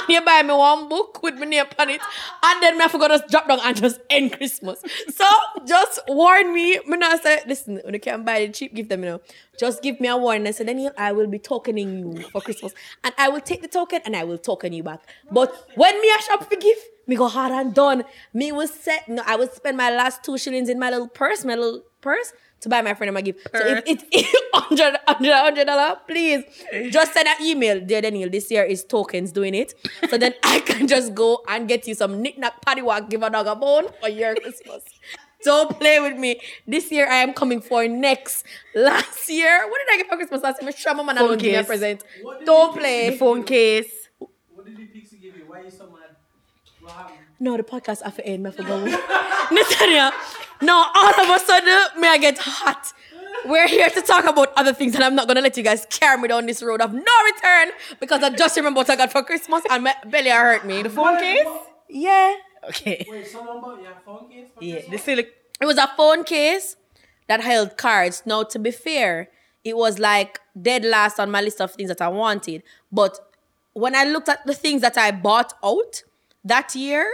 You 0.08 0.20
buy 0.24 0.42
me 0.42 0.54
one 0.54 0.88
book 0.88 1.22
with 1.22 1.34
my 1.34 1.46
name 1.46 1.64
on 1.78 1.90
it, 1.90 2.00
and 2.42 2.62
then 2.62 2.78
me 2.78 2.84
I 2.84 2.88
forgot 2.88 3.08
to 3.08 3.24
drop 3.28 3.48
down 3.48 3.60
and 3.62 3.76
just 3.76 4.00
end 4.10 4.32
Christmas. 4.32 4.82
So 5.14 5.24
just 5.66 6.00
warn 6.08 6.52
me. 6.54 6.78
Me 6.86 6.96
not 6.96 7.22
say, 7.22 7.42
listen, 7.46 7.80
when 7.84 7.94
you 7.94 8.00
can't 8.00 8.24
buy 8.24 8.46
the 8.46 8.52
cheap 8.52 8.74
gift, 8.74 8.88
them 8.88 9.04
you 9.04 9.10
know, 9.10 9.20
just 9.58 9.82
give 9.82 10.00
me 10.00 10.08
a 10.08 10.16
warning. 10.16 10.46
I 10.46 10.52
said, 10.52 10.66
Daniel, 10.66 10.92
I 10.96 11.12
will 11.12 11.26
be 11.26 11.38
tokening 11.38 12.16
you 12.18 12.22
for 12.30 12.40
Christmas, 12.40 12.72
and 13.04 13.14
I 13.18 13.28
will 13.28 13.40
take 13.40 13.62
the 13.62 13.68
token 13.68 14.00
and 14.04 14.16
I 14.16 14.24
will 14.24 14.38
token 14.38 14.72
you 14.72 14.82
back. 14.82 15.02
But 15.30 15.52
when 15.74 16.00
me 16.00 16.08
I 16.08 16.20
shop 16.26 16.48
for 16.48 16.56
gift, 16.56 16.82
me 17.06 17.16
go 17.16 17.26
hard 17.28 17.52
and 17.52 17.74
done. 17.74 18.04
Me 18.32 18.52
will 18.52 18.68
set. 18.68 19.08
No, 19.08 19.22
I 19.26 19.36
will 19.36 19.48
spend 19.48 19.76
my 19.76 19.90
last 19.90 20.22
two 20.22 20.38
shillings 20.38 20.68
in 20.68 20.78
my 20.78 20.90
little 20.90 21.08
purse, 21.08 21.44
my 21.44 21.54
little 21.54 21.82
purse. 22.00 22.32
To 22.62 22.68
buy 22.68 22.82
my 22.82 22.94
friend 22.94 23.14
my 23.14 23.20
gift. 23.20 23.46
So 23.54 23.60
if 23.86 24.02
it's 24.10 24.34
hundred, 24.52 24.98
hundred, 25.06 25.32
hundred 25.32 25.64
dollar, 25.66 25.96
please 26.08 26.42
just 26.90 27.12
send 27.14 27.28
an 27.28 27.36
email, 27.40 27.80
dear 27.80 28.00
Daniel. 28.00 28.28
This 28.28 28.50
year 28.50 28.64
is 28.64 28.82
tokens 28.84 29.30
doing 29.30 29.54
it, 29.54 29.74
so 30.10 30.18
then 30.18 30.34
I 30.42 30.58
can 30.60 30.88
just 30.88 31.14
go 31.14 31.42
and 31.46 31.68
get 31.68 31.86
you 31.86 31.94
some 31.94 32.20
knickknack, 32.20 32.64
paddywhack, 32.66 33.10
give 33.10 33.22
a 33.22 33.30
dog 33.30 33.46
a 33.46 33.54
bone 33.54 33.86
for 34.00 34.08
your 34.08 34.34
Christmas. 34.34 34.82
Don't 35.44 35.78
play 35.78 36.00
with 36.00 36.18
me. 36.18 36.40
This 36.66 36.90
year 36.90 37.08
I 37.08 37.22
am 37.22 37.32
coming 37.32 37.60
for 37.60 37.86
next. 37.86 38.44
Last 38.74 39.28
year, 39.30 39.68
what 39.70 39.78
did 39.86 39.94
I 39.94 39.96
get 39.98 40.08
for 40.08 40.16
Christmas 40.16 40.42
last 40.42 40.60
year? 40.60 40.66
My 40.68 40.72
Shrama 40.74 41.06
man 41.06 41.16
Phone 41.16 41.28
don't 41.28 41.38
give 41.38 41.52
me 41.52 41.58
a 41.58 41.62
present. 41.62 42.02
Don't 42.44 42.76
play. 42.76 43.10
The 43.10 43.16
phone 43.18 43.44
case. 43.44 44.08
What 44.18 44.66
did 44.66 44.76
the 44.76 44.86
pixie 44.86 45.16
give 45.18 45.36
you? 45.36 45.44
Why 45.46 45.60
are 45.60 45.64
you 45.64 45.70
so 45.70 45.86
mad? 45.86 46.16
What 46.80 46.92
happened? 46.92 47.27
No, 47.40 47.56
the 47.56 47.62
podcast 47.62 48.02
after 48.02 48.22
end, 48.22 48.46
I 48.46 48.50
forgot. 48.50 48.80
Netanya, 49.50 50.12
no, 50.62 50.84
all 50.94 51.20
of 51.20 51.30
a 51.30 51.38
sudden, 51.44 52.00
may 52.00 52.08
I 52.08 52.18
get 52.18 52.38
hot. 52.38 52.92
We're 53.46 53.68
here 53.68 53.88
to 53.90 54.02
talk 54.02 54.24
about 54.24 54.52
other 54.56 54.72
things, 54.74 54.94
and 54.96 55.04
I'm 55.04 55.14
not 55.14 55.28
gonna 55.28 55.40
let 55.40 55.56
you 55.56 55.62
guys 55.62 55.86
carry 55.88 56.20
me 56.20 56.28
down 56.28 56.46
this 56.46 56.62
road 56.62 56.80
of 56.80 56.92
no 56.92 57.00
return 57.32 57.70
because 58.00 58.22
I 58.22 58.30
just 58.30 58.56
remember 58.56 58.78
what 58.78 58.90
I 58.90 58.96
got 58.96 59.12
for 59.12 59.22
Christmas 59.22 59.62
and 59.70 59.84
my 59.84 59.94
belly 60.06 60.30
hurt 60.30 60.66
me. 60.66 60.82
The 60.82 60.90
phone 60.90 61.18
case? 61.18 61.46
Yeah. 61.88 62.34
Okay. 62.68 63.06
Wait, 63.08 63.26
someone 63.28 63.60
bought 63.60 63.80
your 63.80 63.92
phone 64.04 64.28
case? 64.28 64.48
for 64.52 64.64
Yeah. 64.64 64.80
Christmas? 64.88 65.04
This 65.04 65.26
It 65.60 65.64
was 65.66 65.78
a 65.78 65.86
phone 65.96 66.24
case 66.24 66.74
that 67.28 67.40
held 67.40 67.76
cards. 67.76 68.22
Now, 68.26 68.42
to 68.42 68.58
be 68.58 68.72
fair, 68.72 69.28
it 69.64 69.76
was 69.76 70.00
like 70.00 70.40
dead 70.60 70.84
last 70.84 71.20
on 71.20 71.30
my 71.30 71.40
list 71.40 71.60
of 71.60 71.72
things 71.72 71.88
that 71.88 72.02
I 72.02 72.08
wanted. 72.08 72.64
But 72.90 73.18
when 73.74 73.94
I 73.94 74.04
looked 74.04 74.28
at 74.28 74.44
the 74.44 74.54
things 74.54 74.82
that 74.82 74.98
I 74.98 75.12
bought 75.12 75.52
out 75.62 76.02
that 76.44 76.74
year, 76.74 77.08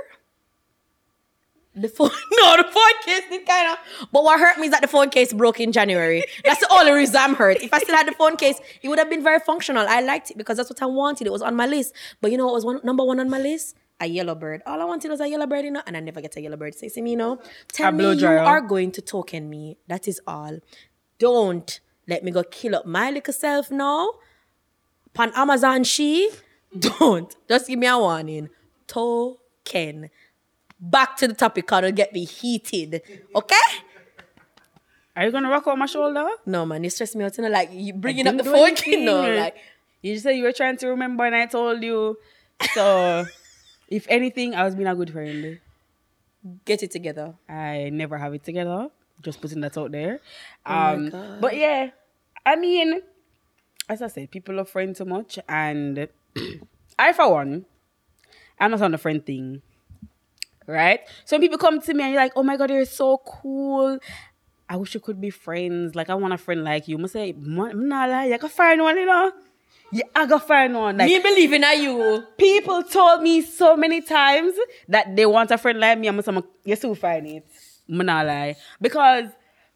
The 1.76 1.88
phone, 1.88 2.10
no, 2.32 2.56
the 2.56 2.64
phone 2.64 3.02
case 3.04 3.22
did 3.28 3.46
kind 3.46 3.72
of. 3.72 4.08
But 4.12 4.22
what 4.22 4.38
hurt 4.38 4.58
me 4.58 4.66
is 4.66 4.70
that 4.70 4.80
the 4.80 4.88
phone 4.88 5.10
case 5.10 5.32
broke 5.32 5.58
in 5.58 5.72
January. 5.72 6.24
That's 6.44 6.60
the 6.60 6.72
only 6.72 6.92
reason 6.92 7.16
I'm 7.16 7.34
hurt. 7.34 7.60
If 7.62 7.74
I 7.74 7.80
still 7.80 7.96
had 7.96 8.06
the 8.06 8.12
phone 8.12 8.36
case, 8.36 8.60
it 8.80 8.88
would 8.88 8.98
have 8.98 9.10
been 9.10 9.22
very 9.24 9.40
functional. 9.40 9.84
I 9.88 10.00
liked 10.00 10.30
it 10.30 10.38
because 10.38 10.56
that's 10.56 10.70
what 10.70 10.80
I 10.82 10.86
wanted. 10.86 11.26
It 11.26 11.32
was 11.32 11.42
on 11.42 11.56
my 11.56 11.66
list. 11.66 11.92
But 12.20 12.30
you 12.30 12.38
know 12.38 12.46
what 12.46 12.54
was 12.54 12.64
one 12.64 12.80
number 12.84 13.04
one 13.04 13.18
on 13.18 13.28
my 13.28 13.38
list? 13.38 13.76
A 14.00 14.06
yellow 14.06 14.34
bird. 14.36 14.62
All 14.66 14.80
I 14.80 14.84
wanted 14.84 15.10
was 15.10 15.20
a 15.20 15.28
yellow 15.28 15.46
bird, 15.46 15.64
you 15.64 15.70
know, 15.72 15.82
and 15.86 15.96
I 15.96 16.00
never 16.00 16.20
get 16.20 16.36
a 16.36 16.40
yellow 16.40 16.56
bird. 16.56 16.74
So 16.76 16.86
see 16.86 17.02
me, 17.02 17.12
you 17.12 17.16
know. 17.16 17.40
Tell 17.72 17.90
me 17.90 18.04
you 18.10 18.20
dryer. 18.20 18.38
are 18.38 18.60
going 18.60 18.92
to 18.92 19.02
token 19.02 19.50
me. 19.50 19.76
That 19.88 20.06
is 20.06 20.20
all. 20.26 20.58
Don't 21.18 21.80
let 22.06 22.22
me 22.22 22.30
go 22.30 22.44
kill 22.44 22.76
up 22.76 22.86
my 22.86 23.10
little 23.10 23.32
self 23.32 23.70
now. 23.70 24.10
Pan 25.12 25.32
Amazon 25.34 25.84
she. 25.84 26.30
Don't. 26.78 27.34
Just 27.48 27.68
give 27.68 27.78
me 27.78 27.86
a 27.86 27.98
warning. 27.98 28.48
Token 28.86 30.10
back 30.90 31.16
to 31.18 31.28
the 31.28 31.34
topic 31.34 31.64
because 31.66 31.78
it'll 31.84 31.92
get 31.96 32.12
me 32.12 32.24
heated. 32.24 33.02
Okay? 33.34 33.56
Are 35.16 35.24
you 35.24 35.30
gonna 35.30 35.48
rock 35.48 35.66
on 35.68 35.78
my 35.78 35.86
shoulder? 35.86 36.26
No, 36.44 36.66
man, 36.66 36.82
you 36.84 36.90
stress 36.90 37.14
me 37.14 37.24
out. 37.24 37.36
You 37.38 37.44
know, 37.44 37.50
like 37.50 37.70
you 37.72 37.92
bringing 37.94 38.26
up 38.26 38.36
the 38.36 38.44
phone, 38.44 38.74
you 38.86 39.04
know, 39.04 39.22
like 39.36 39.56
You 40.02 40.12
just 40.14 40.24
said 40.24 40.32
you 40.36 40.42
were 40.42 40.52
trying 40.52 40.76
to 40.78 40.88
remember, 40.88 41.24
and 41.24 41.34
I 41.34 41.46
told 41.46 41.82
you. 41.82 42.18
So, 42.74 43.24
if 43.88 44.06
anything, 44.08 44.54
I 44.54 44.64
was 44.64 44.74
being 44.74 44.88
a 44.88 44.94
good 44.94 45.10
friend. 45.10 45.60
get 46.64 46.82
it 46.82 46.90
together. 46.90 47.34
I 47.48 47.90
never 47.92 48.18
have 48.18 48.34
it 48.34 48.44
together. 48.44 48.88
Just 49.22 49.40
putting 49.40 49.60
that 49.60 49.78
out 49.78 49.92
there. 49.92 50.20
my 50.66 50.92
Um, 50.92 51.08
God. 51.10 51.40
but 51.40 51.56
yeah, 51.56 51.90
I 52.44 52.56
mean, 52.56 53.00
as 53.88 54.02
I 54.02 54.08
said, 54.08 54.30
people 54.32 54.58
are 54.60 54.64
friends 54.66 54.98
too 54.98 55.04
much, 55.06 55.38
and 55.48 56.08
I, 56.98 57.12
for 57.12 57.30
one, 57.30 57.64
I'm 58.58 58.72
not 58.72 58.82
on 58.82 58.90
the 58.92 58.98
friend 58.98 59.24
thing. 59.24 59.62
Right? 60.66 61.00
So 61.24 61.36
when 61.36 61.42
people 61.42 61.58
come 61.58 61.80
to 61.80 61.94
me 61.94 62.04
and 62.04 62.12
you're 62.12 62.22
like, 62.22 62.32
"Oh 62.36 62.42
my 62.42 62.56
god, 62.56 62.70
you're 62.70 62.84
so 62.84 63.18
cool." 63.18 63.98
I 64.68 64.76
wish 64.76 64.94
you 64.94 65.00
could 65.00 65.20
be 65.20 65.30
friends. 65.30 65.94
Like 65.94 66.08
I 66.08 66.14
want 66.14 66.32
a 66.32 66.38
friend 66.38 66.64
like 66.64 66.88
you. 66.88 66.98
I 67.02 67.06
say, 67.06 67.32
"Man, 67.32 67.88
nah, 67.88 68.06
lie, 68.06 68.26
you 68.26 68.38
can 68.38 68.48
find 68.48 68.82
one, 68.82 68.96
you 68.96 69.06
know. 69.06 69.32
Yeah, 69.92 70.04
I 70.14 70.26
can 70.26 70.40
find 70.40 70.74
one. 70.74 70.96
Like 70.96 71.08
me 71.08 71.20
believing 71.20 71.62
in 71.62 71.82
you. 71.82 72.24
people 72.36 72.82
told 72.82 73.22
me 73.22 73.42
so 73.42 73.76
many 73.76 74.00
times 74.00 74.54
that 74.88 75.14
they 75.14 75.26
want 75.26 75.50
a 75.50 75.58
friend 75.58 75.78
like 75.78 75.98
me. 75.98 76.08
I'm 76.08 76.20
saying, 76.20 76.42
you 76.64 76.76
still 76.76 76.94
find 76.94 77.26
it. 77.26 77.46
I'm 77.88 77.98
not 77.98 78.26
lie. 78.26 78.56
Because 78.80 79.26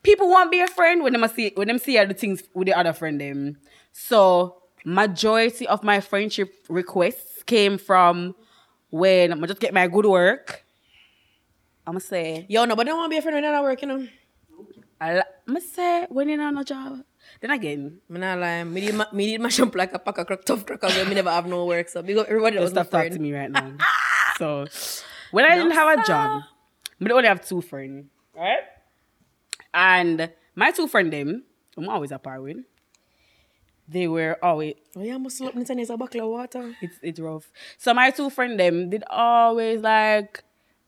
people 0.02 0.28
won't 0.28 0.50
be 0.50 0.60
a 0.60 0.66
friend 0.66 1.02
when 1.02 1.12
them 1.12 1.28
see 1.28 1.52
when 1.54 1.68
them 1.68 1.78
see 1.78 1.98
other 1.98 2.14
things 2.14 2.42
with 2.54 2.66
the 2.66 2.76
other 2.76 2.92
friend 2.92 3.20
them. 3.20 3.58
So 3.92 4.62
majority 4.84 5.66
of 5.68 5.84
my 5.84 6.00
friendship 6.00 6.52
requests 6.68 7.42
came 7.44 7.78
from 7.78 8.34
when 8.90 9.32
I 9.32 9.46
just 9.46 9.60
get 9.60 9.74
my 9.74 9.86
good 9.86 10.06
work. 10.06 10.64
I'ma 11.88 12.00
say 12.00 12.44
Yo, 12.50 12.66
no, 12.66 12.76
but 12.76 12.84
don't 12.84 12.98
want 12.98 13.10
to 13.10 13.14
be 13.14 13.18
a 13.18 13.22
friend 13.22 13.34
when 13.36 13.44
you're 13.44 13.52
not 13.52 13.62
working. 13.62 14.10
I, 15.00 15.22
I'ma 15.48 15.60
say 15.60 16.06
when 16.10 16.28
you're 16.28 16.36
not 16.36 16.48
on 16.48 16.58
a 16.58 16.64
job. 16.64 17.00
Then 17.40 17.50
again, 17.50 18.00
Me 18.10 18.20
not 18.20 18.38
lie. 18.38 18.62
Me 18.64 18.80
did, 18.82 18.94
ma- 18.94 19.06
me 19.12 19.26
did 19.32 19.40
mash 19.40 19.58
up 19.60 19.74
like 19.74 19.94
a 19.94 19.98
pack 19.98 20.18
of 20.18 20.26
crack, 20.26 20.44
tough 20.44 20.66
crackers 20.66 20.94
when 20.96 21.08
me 21.08 21.14
never 21.14 21.30
have 21.30 21.46
no 21.46 21.64
work. 21.64 21.88
So 21.88 22.00
up 22.00 22.06
everybody 22.06 22.56
that 22.56 22.62
was 22.62 22.74
my 22.74 23.08
to 23.08 23.18
me 23.18 23.32
right 23.32 23.50
now. 23.50 23.72
so 24.38 24.66
when 25.30 25.46
I 25.46 25.56
didn't 25.56 25.72
have 25.72 25.98
a 25.98 26.02
job, 26.04 26.42
I 27.00 27.10
only 27.10 27.28
have 27.28 27.46
two 27.46 27.62
friends, 27.62 28.06
right? 28.36 28.64
And 29.72 30.30
my 30.54 30.70
two 30.72 30.88
friends, 30.88 31.10
them, 31.10 31.44
I'm 31.76 31.88
always 31.88 32.12
apart 32.12 32.42
with. 32.42 32.58
They 33.88 34.08
were 34.08 34.36
always 34.42 34.74
Oh 34.94 35.02
yeah, 35.02 35.14
I 35.14 35.18
must 35.18 35.40
look 35.40 35.54
into 35.54 35.74
this 35.74 35.88
a 35.88 35.96
buckle 35.96 36.20
of 36.20 36.28
water. 36.28 36.74
it's 36.82 36.98
it's 37.02 37.20
rough. 37.20 37.50
So 37.78 37.94
my 37.94 38.10
two 38.10 38.28
friends, 38.28 38.58
them, 38.58 38.90
did 38.90 39.04
always 39.08 39.80
like 39.80 40.44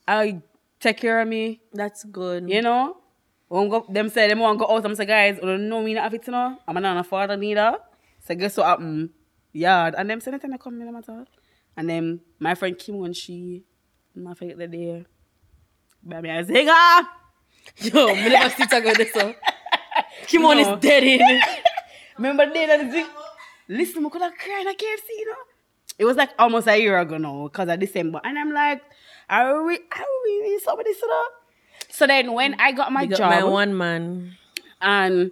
I 0.06 0.42
take 0.80 0.96
care 0.98 1.20
of 1.20 1.28
me, 1.28 1.60
That's 1.72 2.04
good. 2.04 2.48
you 2.48 2.62
know. 2.62 2.96
When 3.48 3.68
go, 3.68 3.84
them 3.88 4.08
say 4.08 4.28
them 4.28 4.38
want 4.38 4.58
to 4.60 4.64
go 4.64 4.72
out, 4.76 4.84
I'm 4.84 4.94
say 4.94 5.04
guys, 5.04 5.36
you 5.42 5.48
don't 5.48 5.68
know 5.68 5.82
me 5.82 5.94
not 5.94 6.04
have 6.04 6.14
it, 6.14 6.26
you 6.26 6.32
know. 6.32 6.56
I'm 6.68 6.80
not 6.80 6.96
a 6.96 7.02
father 7.04 7.36
neither. 7.36 7.78
So 8.24 8.34
guess 8.34 8.56
what 8.56 8.66
happened? 8.66 9.10
Yeah, 9.52 9.90
and 9.96 10.08
them 10.08 10.20
say 10.20 10.30
anytime 10.30 10.54
I 10.54 10.56
come 10.56 10.80
in, 10.80 10.94
at 10.94 11.08
And 11.76 11.88
then 11.90 12.20
my 12.38 12.54
friend 12.54 12.78
Kim 12.78 12.98
when 12.98 13.12
she, 13.12 13.64
I 14.28 14.34
forget 14.34 14.56
the 14.58 14.68
day. 14.68 15.04
But 16.02 16.22
me 16.22 16.30
I 16.30 16.42
say, 16.44 16.64
Yo, 17.76 18.14
me 18.14 18.28
never 18.28 18.50
see 18.50 18.66
talk 18.66 18.82
about 18.84 18.96
this. 18.96 19.12
So. 19.12 19.34
Kimon 20.26 20.62
No. 20.62 20.74
is 20.74 20.80
dead 20.80 21.02
in. 21.02 21.20
remember 22.18 22.46
the 22.46 22.54
day 22.54 22.66
that 22.66 22.90
the? 22.92 23.06
Listen, 23.68 24.06
I 24.06 24.08
could 24.08 24.22
have 24.22 24.32
cried 24.36 24.66
at 24.68 24.78
KFC, 24.78 25.08
you 25.18 25.26
know. 25.26 25.36
It 25.98 26.04
was 26.04 26.16
like 26.16 26.30
almost 26.38 26.66
a 26.66 26.76
year 26.80 26.98
ago 26.98 27.18
now, 27.18 27.44
because 27.48 27.68
of 27.68 27.78
December, 27.78 28.20
and 28.24 28.38
I'm 28.38 28.52
like, 28.52 28.82
I 29.30 29.44
really, 29.44 29.78
I 29.92 30.00
really 30.00 30.50
need 30.50 30.60
somebody 30.60 30.92
to 30.92 31.06
know. 31.06 31.24
So 31.88 32.06
then 32.06 32.32
when 32.32 32.54
I 32.60 32.72
got 32.72 32.92
my 32.92 33.04
up 33.04 33.10
job, 33.10 33.30
my 33.30 33.44
one 33.44 33.76
man. 33.76 34.36
And 34.80 35.30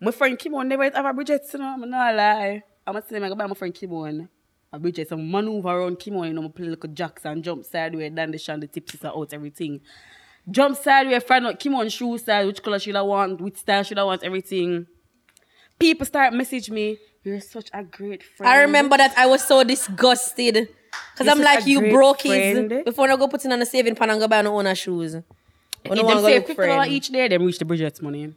my 0.00 0.10
friend 0.10 0.38
Kimon 0.38 0.66
never 0.66 0.84
have 0.84 1.06
a 1.06 1.12
Bridget, 1.14 1.42
you 1.52 1.58
know, 1.58 1.66
I'm 1.66 1.88
not 1.88 2.14
lie. 2.14 2.62
I'm 2.86 2.94
gonna 2.94 3.04
say 3.08 3.16
I 3.16 3.28
go 3.28 3.34
buy 3.34 3.46
my 3.46 3.54
friend 3.54 3.74
Kimon 3.74 4.28
a 4.72 4.78
Bridget, 4.78 5.08
some 5.08 5.30
maneuver 5.30 5.68
around 5.68 5.98
Kimon, 5.98 6.28
you 6.28 6.34
know, 6.34 6.44
I 6.44 6.48
play 6.48 6.66
little 6.66 6.90
jacks 6.90 7.24
and 7.24 7.42
jump 7.42 7.64
sideways, 7.64 8.12
down 8.12 8.30
the 8.30 8.38
shan, 8.38 8.60
the 8.60 8.66
tips 8.66 9.02
are 9.04 9.16
out, 9.16 9.32
everything. 9.32 9.80
Jump 10.50 10.76
sideways, 10.76 11.22
find 11.22 11.46
out 11.46 11.58
Kimon 11.58 11.90
shoe 11.90 12.18
style, 12.18 12.46
which 12.46 12.62
color 12.62 12.78
should 12.78 12.96
I 12.96 13.02
want, 13.02 13.40
which 13.40 13.56
style 13.56 13.82
should 13.82 13.98
I 13.98 14.04
want, 14.04 14.22
everything. 14.22 14.86
People 15.78 16.06
start 16.06 16.34
message 16.34 16.70
me, 16.70 16.98
you're 17.24 17.40
such 17.40 17.70
a 17.72 17.82
great 17.82 18.22
friend. 18.22 18.50
I 18.50 18.60
remember 18.60 18.96
that 18.96 19.16
I 19.16 19.26
was 19.26 19.42
so 19.46 19.64
disgusted. 19.64 20.68
Because 21.18 21.28
I'm 21.36 21.42
like, 21.42 21.66
you 21.66 21.90
broke 21.90 22.22
his. 22.22 22.84
Before 22.84 23.10
I 23.10 23.16
go 23.16 23.28
put 23.28 23.44
it 23.44 23.52
on 23.52 23.60
a 23.60 23.66
saving 23.66 23.94
pan 23.94 24.10
and 24.10 24.20
go 24.20 24.28
buy 24.28 24.42
no 24.42 24.56
owner 24.56 24.74
shoes. 24.74 25.14
If 25.14 25.24
I 25.92 25.94
them 25.94 26.24
save 26.24 26.46
fifty 26.46 26.66
dollars 26.66 26.88
each 26.88 27.08
day, 27.08 27.28
them 27.28 27.44
reach 27.44 27.58
the 27.58 27.64
Bridget's 27.64 28.02
money. 28.02 28.24
Um, 28.24 28.34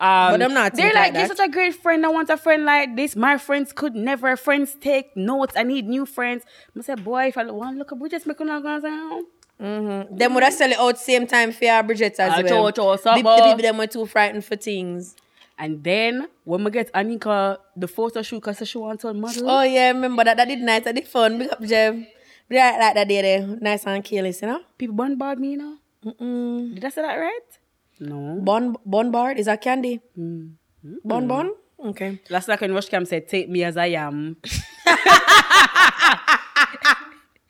But 0.00 0.42
I'm 0.42 0.54
not 0.54 0.74
They're 0.74 0.92
like, 0.92 1.12
like 1.12 1.14
you're 1.14 1.26
such 1.36 1.40
a 1.40 1.50
great 1.50 1.74
friend. 1.74 2.04
I 2.06 2.08
want 2.10 2.30
a 2.30 2.36
friend 2.36 2.64
like 2.64 2.94
this. 2.94 3.16
My 3.16 3.36
friends 3.36 3.72
could 3.72 3.94
never. 3.94 4.36
Friends 4.36 4.76
take 4.80 5.16
notes. 5.16 5.54
I 5.56 5.64
need 5.64 5.86
new 5.88 6.06
friends. 6.06 6.44
I 6.76 6.82
say, 6.82 6.94
boy, 6.94 7.26
if 7.28 7.36
I 7.38 7.44
want 7.50 7.74
to 7.74 7.78
look 7.78 7.90
at 7.92 7.98
Bridget's, 7.98 8.26
make 8.26 8.38
not 8.40 8.62
go 8.62 8.80
down. 8.80 9.22
Them 10.16 10.34
would 10.34 10.44
have 10.44 10.52
sell 10.54 10.70
it 10.70 10.78
out 10.78 10.98
same 10.98 11.26
time 11.26 11.50
for 11.52 11.82
Bridget 11.82 12.14
as 12.20 12.30
well. 12.44 12.64
the, 13.14 13.22
the 13.36 13.42
people 13.42 13.62
them 13.62 13.78
were 13.78 13.86
too 13.88 14.06
frightened 14.06 14.44
for 14.44 14.54
things. 14.56 15.16
And 15.58 15.82
then 15.82 16.28
when 16.44 16.62
we 16.62 16.70
get 16.70 16.92
Anika 16.92 17.58
the 17.74 17.88
photo 17.88 18.22
shoot, 18.22 18.40
cause 18.40 18.62
she 18.66 18.78
wants 18.78 19.04
on 19.04 19.20
model. 19.20 19.50
Oh 19.50 19.62
yeah, 19.62 19.88
remember 19.90 20.22
that? 20.24 20.36
That 20.36 20.46
did 20.46 20.60
nice. 20.60 20.84
That 20.84 20.94
did 20.94 21.08
fun. 21.08 21.38
Big 21.38 21.50
up 21.50 21.60
Jeff. 21.62 21.94
Right 22.48 22.78
like 22.78 22.94
that 22.94 23.08
day 23.08 23.20
there. 23.22 23.46
Nice 23.60 23.84
and 23.84 24.02
careless, 24.04 24.40
you 24.40 24.48
know? 24.48 24.60
People 24.78 24.96
bombard 24.96 25.38
me, 25.38 25.50
you 25.52 25.58
know. 25.58 25.76
Mm-mm. 26.04 26.74
Did 26.74 26.84
I 26.84 26.88
say 26.88 27.02
that 27.02 27.16
right? 27.16 27.48
No. 28.00 28.38
Bon 28.40 29.10
bar 29.10 29.32
is 29.32 29.46
that 29.46 29.60
candy? 29.60 30.00
Mm. 30.16 30.54
Bon 31.04 31.26
bon? 31.26 31.50
Okay. 31.78 32.20
Last 32.30 32.48
night 32.48 32.60
when 32.60 32.72
Rush 32.72 32.88
Cam 32.88 33.04
said, 33.04 33.28
"Take 33.28 33.48
me 33.48 33.62
as 33.64 33.76
I 33.76 33.86
am." 33.86 34.36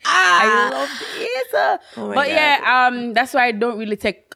I 0.04 0.70
love 0.72 0.88
this. 1.14 1.54
Oh 1.96 2.08
but 2.08 2.26
God. 2.26 2.28
yeah, 2.28 2.60
um, 2.64 3.12
that's 3.12 3.34
why 3.34 3.46
I 3.46 3.52
don't 3.52 3.78
really 3.78 3.96
take 3.96 4.34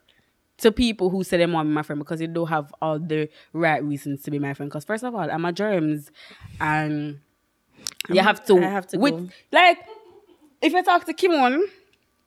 to 0.62 0.72
people 0.72 1.11
who 1.11 1.25
say 1.25 1.37
they 1.37 1.46
want 1.46 1.66
to 1.66 1.70
be 1.70 1.75
my 1.75 1.83
friend 1.83 1.98
because 1.98 2.20
they 2.20 2.27
don't 2.27 2.48
have 2.48 2.72
all 2.81 2.98
the 2.98 3.29
right 3.53 3.83
reasons 3.85 4.22
to 4.22 4.31
be 4.31 4.38
my 4.38 4.55
friend. 4.55 4.70
Because 4.70 4.85
first 4.85 5.05
of 5.05 5.14
all, 5.14 5.31
I'm 5.31 5.44
a 5.44 5.53
germs, 5.53 6.11
and 6.61 7.20
you 8.09 8.20
have 8.20 8.44
to. 8.46 8.59
I 8.59 8.62
have 8.62 8.87
to 8.88 8.98
with, 8.98 9.14
go. 9.14 9.29
like 9.53 9.79
if 10.61 10.72
you 10.72 10.83
talk 10.83 11.05
to 11.07 11.12
Kimon 11.12 11.62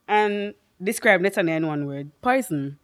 and 0.08 0.54
describe 0.82 1.22
Netanya 1.22 1.56
in 1.58 1.68
one 1.68 1.86
word, 1.86 2.12
poison. 2.22 2.78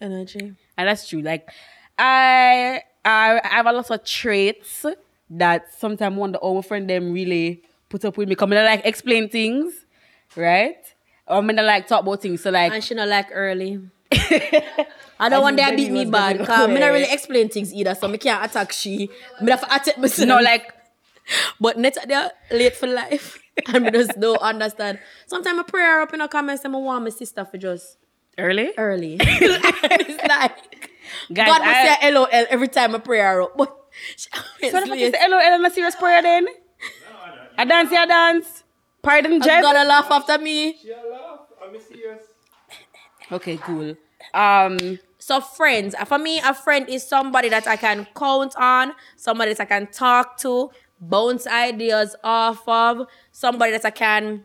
Energy. 0.00 0.54
And 0.76 0.88
that's 0.88 1.08
true. 1.08 1.22
Like 1.22 1.50
I 1.98 2.82
I 3.04 3.40
I 3.42 3.48
have 3.48 3.66
a 3.66 3.72
lot 3.72 3.90
of 3.90 4.04
traits 4.04 4.86
that 5.30 5.74
sometimes 5.74 6.16
wonder 6.16 6.38
oh 6.40 6.54
my 6.54 6.62
friend 6.62 6.88
them 6.88 7.12
really 7.12 7.62
put 7.88 8.04
up 8.04 8.16
with 8.16 8.28
me. 8.28 8.36
Come 8.36 8.52
and 8.52 8.64
like 8.64 8.86
explain 8.86 9.28
things, 9.28 9.86
right? 10.36 10.76
Or 11.26 11.36
I 11.36 11.40
when 11.40 11.58
I 11.58 11.62
like 11.62 11.88
talk 11.88 12.02
about 12.02 12.22
things. 12.22 12.42
So 12.42 12.50
like 12.50 12.72
And 12.72 12.84
she 12.84 12.94
not 12.94 13.08
like 13.08 13.26
early. 13.32 13.80
I 15.20 15.28
don't 15.28 15.42
want 15.42 15.56
knew 15.56 15.62
that 15.62 15.70
that 15.70 15.76
beat 15.76 15.90
me 15.90 16.00
was 16.02 16.10
bad. 16.10 16.36
gonna 16.38 16.46
Cause 16.46 16.66
go 16.66 16.72
me 16.72 16.80
not 16.80 16.86
really 16.92 17.12
explain 17.12 17.48
things 17.48 17.74
either. 17.74 17.94
So 17.94 18.08
me 18.08 18.18
can't 18.18 18.44
attack 18.44 18.72
she. 18.72 19.10
Me 19.42 19.50
have 19.50 19.60
to 19.60 19.74
attack 19.74 19.98
myself. 19.98 20.28
no, 20.28 20.38
like 20.40 20.72
But 21.60 21.76
net 21.78 21.96
they're 22.06 22.30
late 22.50 22.76
for 22.76 22.86
life. 22.86 23.38
and 23.66 23.84
me 23.84 23.90
just 23.90 24.18
don't 24.20 24.38
understand. 24.40 24.98
Sometimes 25.26 25.58
I 25.58 25.62
pray 25.64 25.82
her 25.82 26.00
up 26.02 26.12
in 26.14 26.20
the 26.20 26.28
comments 26.28 26.64
and 26.64 26.74
I 26.74 26.78
want 26.78 27.04
my 27.04 27.10
sister 27.10 27.44
for 27.44 27.58
just 27.58 27.96
early. 28.38 28.70
early. 28.78 29.16
it's 29.20 30.28
like 30.28 30.90
Guys, 31.32 31.46
God 31.48 31.58
must 31.58 31.76
I- 31.76 31.96
say 32.00 32.10
LOL 32.12 32.28
every 32.30 32.68
time 32.68 32.94
I 32.94 32.98
pray 32.98 33.18
her 33.20 33.42
up. 33.42 33.56
But 33.56 33.74
she 34.16 34.28
always 34.32 34.72
So 34.72 34.80
the 34.80 34.86
fuck 34.86 34.90
late. 34.96 35.14
is 35.14 35.14
LOL 35.28 35.40
and 35.40 35.66
a 35.66 35.70
serious 35.70 35.96
prayer 35.96 36.22
then? 36.22 36.46
I 37.58 37.64
dance, 37.64 37.90
I 37.92 38.06
dance. 38.06 38.62
Pardon, 39.02 39.32
I'm 39.34 39.40
Jeff. 39.42 39.62
gonna 39.62 39.84
laugh 39.84 40.10
after 40.10 40.38
me. 40.38 40.76
Yeah, 40.84 40.96
laugh. 41.10 41.20
I'm 41.22 41.26
serious. 41.26 41.27
Okay, 43.30 43.56
cool. 43.58 43.96
Um, 44.34 44.98
So 45.18 45.40
friends, 45.40 45.94
uh, 45.98 46.04
for 46.04 46.16
me, 46.18 46.38
a 46.38 46.54
friend 46.54 46.88
is 46.88 47.02
somebody 47.02 47.48
that 47.48 47.66
I 47.66 47.76
can 47.76 48.06
count 48.14 48.54
on, 48.56 48.92
somebody 49.16 49.52
that 49.52 49.60
I 49.60 49.64
can 49.66 49.88
talk 49.88 50.38
to, 50.38 50.70
bounce 51.00 51.46
ideas 51.46 52.14
off 52.22 52.62
of, 52.68 53.06
somebody 53.32 53.72
that 53.72 53.84
I 53.84 53.90
can. 53.90 54.44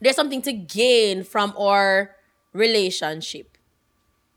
There's 0.00 0.16
something 0.16 0.40
to 0.42 0.52
gain 0.52 1.22
from 1.22 1.52
our 1.58 2.16
relationship. 2.54 3.58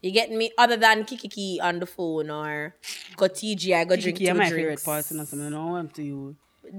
You 0.01 0.11
get 0.11 0.29
me? 0.31 0.51
Other 0.57 0.75
than 0.75 1.05
Kikiki 1.05 1.61
on 1.61 1.79
the 1.79 1.85
phone 1.85 2.29
or 2.29 2.75
go 3.15 3.29
TGI, 3.29 3.87
go 3.87 3.95
drink 3.95 4.17
two 4.17 4.25
my 4.33 4.49
drinks. 4.49 4.83
favorite 4.83 5.11
you 5.11 5.17
know, 5.17 5.23
something 5.23 5.53
I 5.53 5.79
I'm 5.79 5.89
to 5.89 6.03
you. 6.03 6.35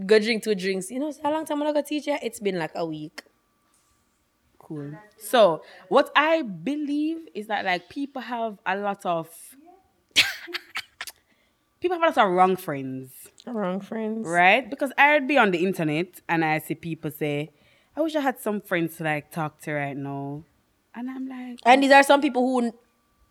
Go 0.07 0.19
drink 0.19 0.45
two 0.45 0.55
drinks. 0.55 0.91
You 0.91 1.01
know, 1.01 1.13
how 1.23 1.33
long 1.33 1.47
time 1.47 1.63
I 1.63 1.73
go 1.73 1.81
TGI? 1.81 2.19
It's 2.23 2.39
been 2.39 2.59
like 2.59 2.73
a 2.75 2.85
week. 2.85 3.23
Cool. 4.75 4.99
So, 5.19 5.63
what 5.89 6.11
I 6.17 6.43
believe 6.43 7.19
is 7.35 7.47
that 7.47 7.65
like 7.65 7.89
people 7.89 8.23
have 8.23 8.59
a 8.67 8.77
lot 8.77 9.05
of 9.07 9.29
people 11.81 11.99
have 11.99 12.03
a 12.03 12.21
lot 12.21 12.27
of 12.27 12.33
wrong 12.33 12.57
friends, 12.57 13.11
Wrong 13.47 13.81
friends. 13.81 14.27
right? 14.27 14.69
Because 14.69 14.93
I'd 14.97 15.27
be 15.29 15.37
on 15.39 15.51
the 15.51 15.65
internet 15.65 16.21
and 16.29 16.45
I 16.45 16.59
see 16.59 16.75
people 16.75 17.11
say, 17.11 17.51
"I 17.97 18.01
wish 18.01 18.15
I 18.17 18.21
had 18.21 18.41
some 18.41 18.61
friends 18.61 18.97
to 18.99 19.05
like 19.05 19.31
talk 19.31 19.61
to 19.63 19.73
right 19.73 19.97
now," 19.97 20.45
and 20.95 21.11
I'm 21.11 21.29
like, 21.29 21.59
And 21.65 21.83
these 21.83 21.91
are 21.93 22.03
some 22.03 22.21
people 22.21 22.43
who 22.43 22.73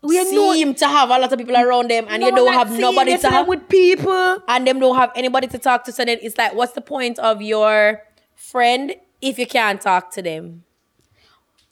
We 0.02 0.22
seem 0.24 0.74
to 0.74 0.86
have 0.86 1.08
a 1.08 1.18
lot 1.18 1.32
of 1.32 1.38
people 1.38 1.56
around 1.56 1.90
them, 1.90 2.06
and 2.10 2.22
you 2.22 2.30
"No, 2.30 2.36
don't 2.36 2.52
have 2.52 2.70
nobody 2.78 3.16
to 3.16 3.30
have 3.30 3.48
with 3.48 3.68
people. 3.68 4.38
and 4.46 4.66
them 4.66 4.78
don't 4.78 4.96
have 4.96 5.10
anybody 5.16 5.46
to 5.48 5.58
talk 5.58 5.84
to. 5.84 5.92
So 5.92 6.04
then 6.04 6.18
it's 6.20 6.36
like, 6.36 6.54
what's 6.54 6.72
the 6.72 6.82
point 6.82 7.18
of 7.18 7.40
your 7.40 8.02
friend 8.36 8.94
if 9.22 9.38
you 9.38 9.46
can't 9.46 9.80
talk 9.80 10.10
to 10.12 10.20
them? 10.22 10.64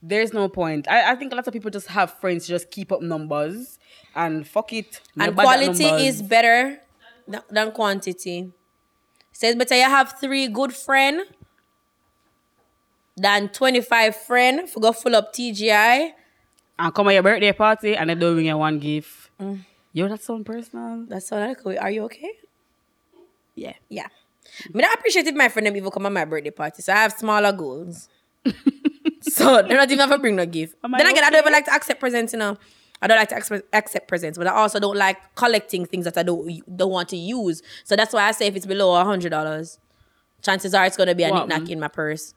There's 0.02 0.32
no 0.32 0.48
point. 0.48 0.88
I, 0.88 1.12
I 1.12 1.14
think 1.14 1.32
a 1.32 1.36
lot 1.36 1.46
of 1.46 1.52
people 1.52 1.70
just 1.70 1.86
have 1.88 2.18
friends 2.18 2.46
to 2.46 2.48
just 2.48 2.70
keep 2.70 2.90
up 2.90 3.02
numbers 3.02 3.78
and 4.14 4.46
fuck 4.46 4.72
it. 4.72 5.00
And 5.18 5.34
quality 5.34 5.84
is 5.84 6.20
better 6.22 6.80
than, 7.28 7.42
than 7.48 7.70
quantity. 7.70 8.50
Says 9.32 9.54
better 9.54 9.76
you 9.76 9.84
have 9.84 10.18
three 10.20 10.48
good 10.48 10.74
friend 10.74 11.22
than 13.16 13.48
25 13.48 14.16
friend 14.16 14.68
for 14.68 14.80
go 14.80 14.92
full 14.92 15.14
up 15.14 15.32
TGI. 15.32 16.12
and 16.78 16.94
come 16.94 17.08
at 17.08 17.14
your 17.14 17.22
birthday 17.22 17.52
party 17.52 17.96
and 17.96 18.10
they 18.10 18.14
don't 18.14 18.34
bring 18.34 18.46
you 18.46 18.58
one 18.58 18.78
gift. 18.78 19.30
Mm. 19.40 19.60
Yo, 19.92 20.08
that's 20.08 20.24
so 20.24 20.42
personal. 20.42 21.04
That's 21.06 21.30
all 21.30 21.42
I 21.42 21.54
could. 21.54 21.78
Are 21.78 21.90
you 21.90 22.04
okay? 22.04 22.30
Yeah. 23.54 23.74
Yeah. 23.88 24.08
I 24.64 24.76
mean, 24.76 24.84
I 24.84 24.94
appreciate 24.94 25.26
if 25.26 25.34
my 25.34 25.48
friend 25.48 25.66
them 25.66 25.76
even 25.76 25.90
come 25.90 26.06
at 26.06 26.12
my 26.12 26.24
birthday 26.24 26.50
party. 26.50 26.82
So 26.82 26.92
I 26.92 26.96
have 26.96 27.12
smaller 27.12 27.52
goals. 27.52 28.08
so 29.34 29.62
they're 29.66 29.76
not 29.76 29.90
even 29.90 30.00
ever 30.00 30.18
bring 30.18 30.36
no 30.36 30.46
gift. 30.46 30.76
Am 30.84 30.94
I 30.94 30.98
then 30.98 31.06
again, 31.08 31.24
I 31.24 31.30
don't 31.30 31.38
okay? 31.40 31.44
even 31.44 31.52
like 31.52 31.64
to 31.66 31.72
accept 31.74 32.00
presents, 32.00 32.32
you 32.32 32.38
know. 32.38 32.56
I 33.00 33.08
don't 33.08 33.16
like 33.16 33.30
to 33.30 33.36
accept, 33.36 33.66
accept 33.72 34.06
presents, 34.06 34.38
but 34.38 34.46
I 34.46 34.52
also 34.52 34.78
don't 34.78 34.96
like 34.96 35.34
collecting 35.34 35.86
things 35.86 36.04
that 36.04 36.16
I 36.16 36.22
don't 36.22 36.62
don't 36.76 36.90
want 36.90 37.08
to 37.10 37.16
use. 37.16 37.62
So 37.84 37.96
that's 37.96 38.12
why 38.12 38.24
I 38.28 38.32
say 38.32 38.46
if 38.46 38.54
it's 38.56 38.66
below 38.66 38.94
a 39.00 39.04
hundred 39.04 39.30
dollars, 39.30 39.78
chances 40.40 40.72
are 40.74 40.86
it's 40.86 40.96
gonna 40.96 41.14
be 41.14 41.24
a 41.24 41.30
What? 41.30 41.48
knick-knack 41.48 41.68
in 41.70 41.80
my 41.80 41.88
purse. 41.88 42.34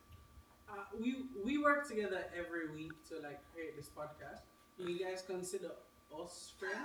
Uh, 0.67 0.73
we 0.99 1.17
we 1.43 1.58
work 1.60 1.88
together 1.88 2.25
every 2.36 2.73
week 2.73 2.91
to 3.10 3.15
like 3.21 3.39
create 3.53 3.75
this 3.77 3.89
podcast. 3.95 4.41
Do 4.77 4.91
you 4.91 5.05
guys 5.05 5.23
consider 5.27 5.71
us 6.19 6.53
friends? 6.58 6.75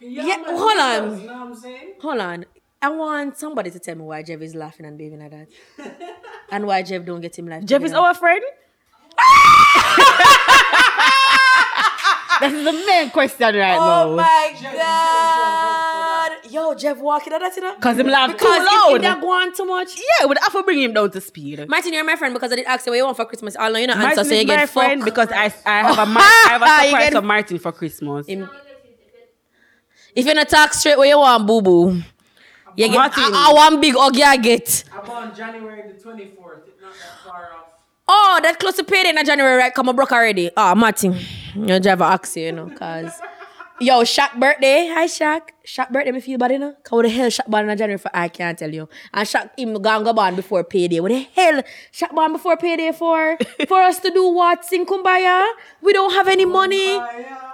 Can 0.00 0.10
you 0.12 0.22
Yeah, 0.22 0.42
hold 0.46 0.78
on. 0.80 1.20
You 1.20 1.26
know 1.26 1.32
what 1.34 1.46
I'm 1.48 1.54
saying? 1.54 1.94
Hold 2.00 2.20
on. 2.20 2.44
I 2.80 2.88
want 2.90 3.36
somebody 3.36 3.70
to 3.72 3.78
tell 3.78 3.96
me 3.96 4.02
why 4.02 4.22
Jeff 4.22 4.40
is 4.40 4.54
laughing 4.54 4.86
and 4.86 4.96
behaving 4.96 5.20
like 5.20 5.30
that. 5.32 5.48
and 6.50 6.66
why 6.66 6.82
Jeff 6.82 7.04
don't 7.04 7.20
get 7.20 7.38
him 7.38 7.46
life. 7.48 7.64
Jeff 7.64 7.82
is 7.82 7.92
our 7.92 8.14
friend. 8.14 8.42
That 12.40 12.52
is 12.52 12.64
the 12.64 12.72
main 12.72 13.10
question 13.10 13.56
right 13.56 13.76
Oh 13.76 13.80
now. 13.84 14.02
Oh 14.04 14.16
my 14.16 14.54
god. 14.62 16.32
Yo, 16.52 16.72
Jeff 16.76 16.98
walking 16.98 17.32
at 17.32 17.40
that, 17.40 17.56
you 17.56 17.62
know? 17.62 17.74
Cause 17.80 17.98
him 17.98 18.06
laugh 18.06 18.30
Because 18.30 18.58
too 18.58 18.62
if, 18.62 18.72
loud. 18.72 18.94
if 18.96 19.02
they're 19.02 19.20
going 19.20 19.52
too 19.52 19.64
much. 19.66 19.96
yeah, 20.20 20.26
we 20.26 20.36
have 20.40 20.52
to 20.52 20.62
bring 20.62 20.80
him 20.80 20.92
down 20.92 21.10
to 21.10 21.20
speed. 21.20 21.68
Martin, 21.68 21.92
you're 21.92 22.04
my 22.04 22.14
friend 22.14 22.32
because 22.32 22.52
I 22.52 22.56
did 22.56 22.66
ask 22.66 22.86
you 22.86 22.92
what 22.92 22.96
you 22.96 23.04
want 23.04 23.16
for 23.16 23.24
Christmas. 23.24 23.56
I'll 23.58 23.72
know 23.72 23.78
you 23.80 23.88
not 23.88 23.96
answer, 23.96 24.06
Martin 24.06 24.24
so 24.24 24.34
you 24.34 24.40
is 24.42 24.46
my 24.46 24.56
get 24.56 24.68
friend 24.70 25.00
fucked. 25.02 25.14
because 25.16 25.28
I, 25.32 25.44
I 25.66 25.82
have 25.88 25.98
a 25.98 26.06
Mar- 26.06 26.22
I 26.22 26.46
have 26.50 26.62
a 26.62 26.66
surprise 26.86 27.04
get- 27.04 27.12
for 27.14 27.22
Martin 27.22 27.58
for 27.58 27.72
Christmas. 27.72 28.26
Him- 28.28 28.48
If 30.14 30.24
you're 30.26 30.34
not 30.36 30.48
talk 30.48 30.72
straight 30.74 30.96
where 30.96 31.08
you 31.08 31.18
want, 31.18 31.44
boo 31.46 31.60
boo. 31.60 32.02
You 32.78 32.86
get 32.86 32.94
Martin. 32.94 33.24
I, 33.34 33.48
I 33.50 33.52
want 33.52 33.80
big 33.80 33.96
ugly 33.98 34.22
I 34.22 34.36
get. 34.36 34.84
I'm 34.92 35.10
on 35.10 35.34
January 35.34 35.82
the 35.90 35.94
24th. 35.98 36.68
It's 36.68 36.80
not 36.80 36.92
that 36.92 37.18
far 37.24 37.50
off. 37.52 37.72
Oh, 38.06 38.38
that 38.40 38.60
close 38.60 38.76
to 38.76 38.84
payday 38.84 39.10
in 39.10 39.26
January, 39.26 39.56
right? 39.56 39.74
Come 39.74 39.88
on, 39.88 39.96
broke 39.96 40.12
already. 40.12 40.48
Ah, 40.56 40.76
Martin. 40.76 41.16
You 41.56 41.80
drive 41.80 42.00
a 42.00 42.04
oxy, 42.04 42.42
you 42.42 42.52
know, 42.52 42.70
cause 42.70 43.20
Yo, 43.80 44.02
Shaq 44.02 44.38
birthday. 44.38 44.88
Hi 44.92 45.06
Shaq. 45.06 45.50
Shaq 45.66 45.90
birthday 45.90 46.12
me 46.12 46.20
feel 46.20 46.38
bad, 46.38 46.52
you 46.52 46.58
know? 46.60 46.74
Cause 46.84 46.92
what 46.92 47.02
the 47.02 47.08
hell 47.10 47.28
Shaq 47.28 47.46
born 47.46 47.68
in 47.68 47.76
January 47.76 47.98
for 47.98 48.10
I 48.14 48.28
can't 48.28 48.56
tell 48.56 48.72
you. 48.72 48.88
And 49.12 49.26
Shaq 49.26 49.50
him 49.58 49.74
gone 49.82 50.04
go 50.04 50.12
born 50.12 50.36
before 50.36 50.62
payday. 50.62 51.00
What 51.00 51.10
the 51.10 51.26
hell 51.34 51.62
Shaq 51.92 52.14
born 52.14 52.32
before 52.32 52.56
payday 52.56 52.92
for? 52.92 53.36
for 53.68 53.82
us 53.82 53.98
to 54.00 54.10
do 54.10 54.28
what? 54.28 54.64
Sing 54.64 54.86
Kumbaya? 54.86 55.48
We 55.82 55.92
don't 55.92 56.12
have 56.12 56.28
any 56.28 56.44
money. 56.44 56.98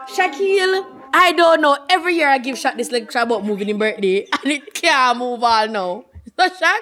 Shaquille, 0.08 0.93
I 1.16 1.31
don't 1.33 1.61
know. 1.61 1.79
Every 1.88 2.16
year 2.16 2.29
I 2.29 2.38
give 2.38 2.57
Shaq 2.57 2.77
this 2.77 2.90
lecture 2.90 3.20
about 3.20 3.44
moving 3.44 3.68
in 3.68 3.79
birthday, 3.79 4.27
and 4.42 4.53
it 4.53 4.74
can't 4.74 5.16
move 5.16 5.44
all 5.44 5.68
now. 5.68 6.05
So 6.37 6.48
Shaq, 6.48 6.81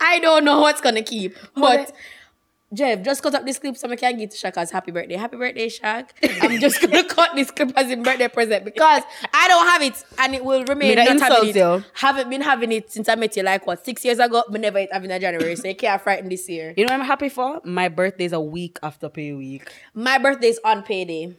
I 0.00 0.18
don't 0.20 0.44
know 0.44 0.60
what's 0.60 0.80
gonna 0.80 1.02
keep. 1.02 1.36
But 1.54 1.92
Jeff, 2.72 3.02
just 3.02 3.22
cut 3.22 3.34
up 3.34 3.44
this 3.44 3.58
clip 3.58 3.76
so 3.76 3.88
I 3.90 3.96
can 3.96 4.16
give 4.16 4.30
to 4.30 4.36
Shaq 4.36 4.56
as 4.56 4.70
happy 4.70 4.90
birthday. 4.90 5.16
Happy 5.16 5.36
birthday, 5.36 5.68
Shaq. 5.68 6.08
I'm 6.40 6.58
just 6.64 6.80
gonna 6.80 7.04
cut 7.04 7.34
this 7.34 7.50
clip 7.50 7.72
as 7.76 7.90
a 7.90 7.96
birthday 7.96 8.28
present 8.28 8.64
because 8.64 9.02
I 9.34 9.48
don't 9.48 9.66
have 9.68 9.82
it 9.82 10.02
and 10.18 10.34
it 10.34 10.42
will 10.42 10.64
remain 10.64 10.96
Me 10.96 11.04
not 11.04 11.20
having 11.20 11.50
it. 11.50 11.56
you. 11.56 11.84
Haven't 11.92 12.30
been 12.30 12.40
having 12.40 12.72
it 12.72 12.90
since 12.90 13.08
I 13.10 13.16
met 13.16 13.36
you 13.36 13.42
like 13.42 13.66
what 13.66 13.84
six 13.84 14.02
years 14.02 14.18
ago, 14.18 14.44
but 14.48 14.62
never 14.62 14.78
it 14.78 14.88
having 14.92 15.10
in 15.10 15.20
January. 15.20 15.56
So 15.56 15.68
you 15.68 15.76
can't 15.76 16.00
frighten 16.00 16.30
this 16.30 16.48
year. 16.48 16.72
You 16.74 16.86
know 16.86 16.94
what 16.94 17.00
I'm 17.00 17.06
happy 17.06 17.28
for? 17.28 17.60
My 17.64 17.90
birthday 17.90 18.24
is 18.24 18.32
a 18.32 18.40
week 18.40 18.78
after 18.82 19.10
pay 19.10 19.34
week. 19.34 19.70
My 19.92 20.16
birthday 20.16 20.48
is 20.48 20.60
on 20.64 20.82
payday. 20.84 21.36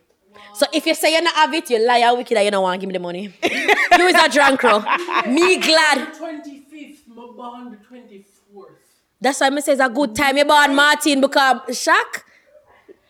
So 0.53 0.65
if 0.73 0.85
you 0.85 0.95
say 0.95 1.13
you 1.13 1.21
not 1.21 1.35
have 1.35 1.53
it, 1.53 1.69
you 1.69 1.85
lie, 1.85 1.97
you 1.97 2.15
wicked, 2.15 2.37
and 2.37 2.45
you 2.45 2.51
don't 2.51 2.63
want 2.63 2.79
to 2.79 2.85
give 2.85 2.87
me 2.87 2.93
the 2.93 2.99
money. 2.99 3.33
you 3.43 4.07
is 4.07 4.15
a 4.15 4.29
drunk 4.29 4.59
crow. 4.59 4.79
Me 5.27 5.57
glad. 5.57 6.13
25th, 6.13 7.07
my 7.07 7.15
born 7.35 7.71
the 7.71 7.77
24th. 7.77 8.65
That's 9.19 9.39
why 9.41 9.47
I 9.47 9.59
say 9.59 9.71
it's 9.73 9.81
a 9.81 9.89
good 9.89 10.15
time. 10.15 10.37
You 10.37 10.45
born 10.45 10.75
Martin 10.75 11.21
because 11.21 11.57
Shaq. 11.69 12.23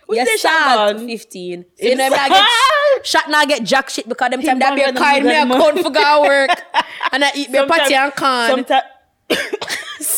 Who's 0.08 0.18
Yes, 0.18 0.42
the 0.42 0.48
Shaq 0.48 1.00
Shaq. 1.00 1.06
15. 1.06 1.66
So 1.80 1.86
you 1.88 1.96
know, 1.96 2.06
I 2.12 2.30
get, 2.30 3.04
Shaq 3.06 3.30
now 3.30 3.46
get 3.46 3.64
jack 3.64 3.90
shit 3.90 4.08
because 4.08 4.30
them 4.30 4.42
time 4.42 4.60
that 4.60 4.76
be 4.76 4.82
a 4.82 4.94
born 4.94 4.96
when 4.96 5.04
kind 5.04 5.26
me 5.26 5.32
them 5.32 5.52
a 5.52 5.56
good 5.56 5.74
con 5.76 5.84
for 5.84 5.90
go 5.90 6.22
work. 6.24 6.50
And 7.12 7.24
I 7.24 7.32
eat 7.36 7.50
me 7.50 7.66
patty 7.66 7.96
and 7.96 8.14
con. 8.16 8.50
Sometime, 8.50 8.84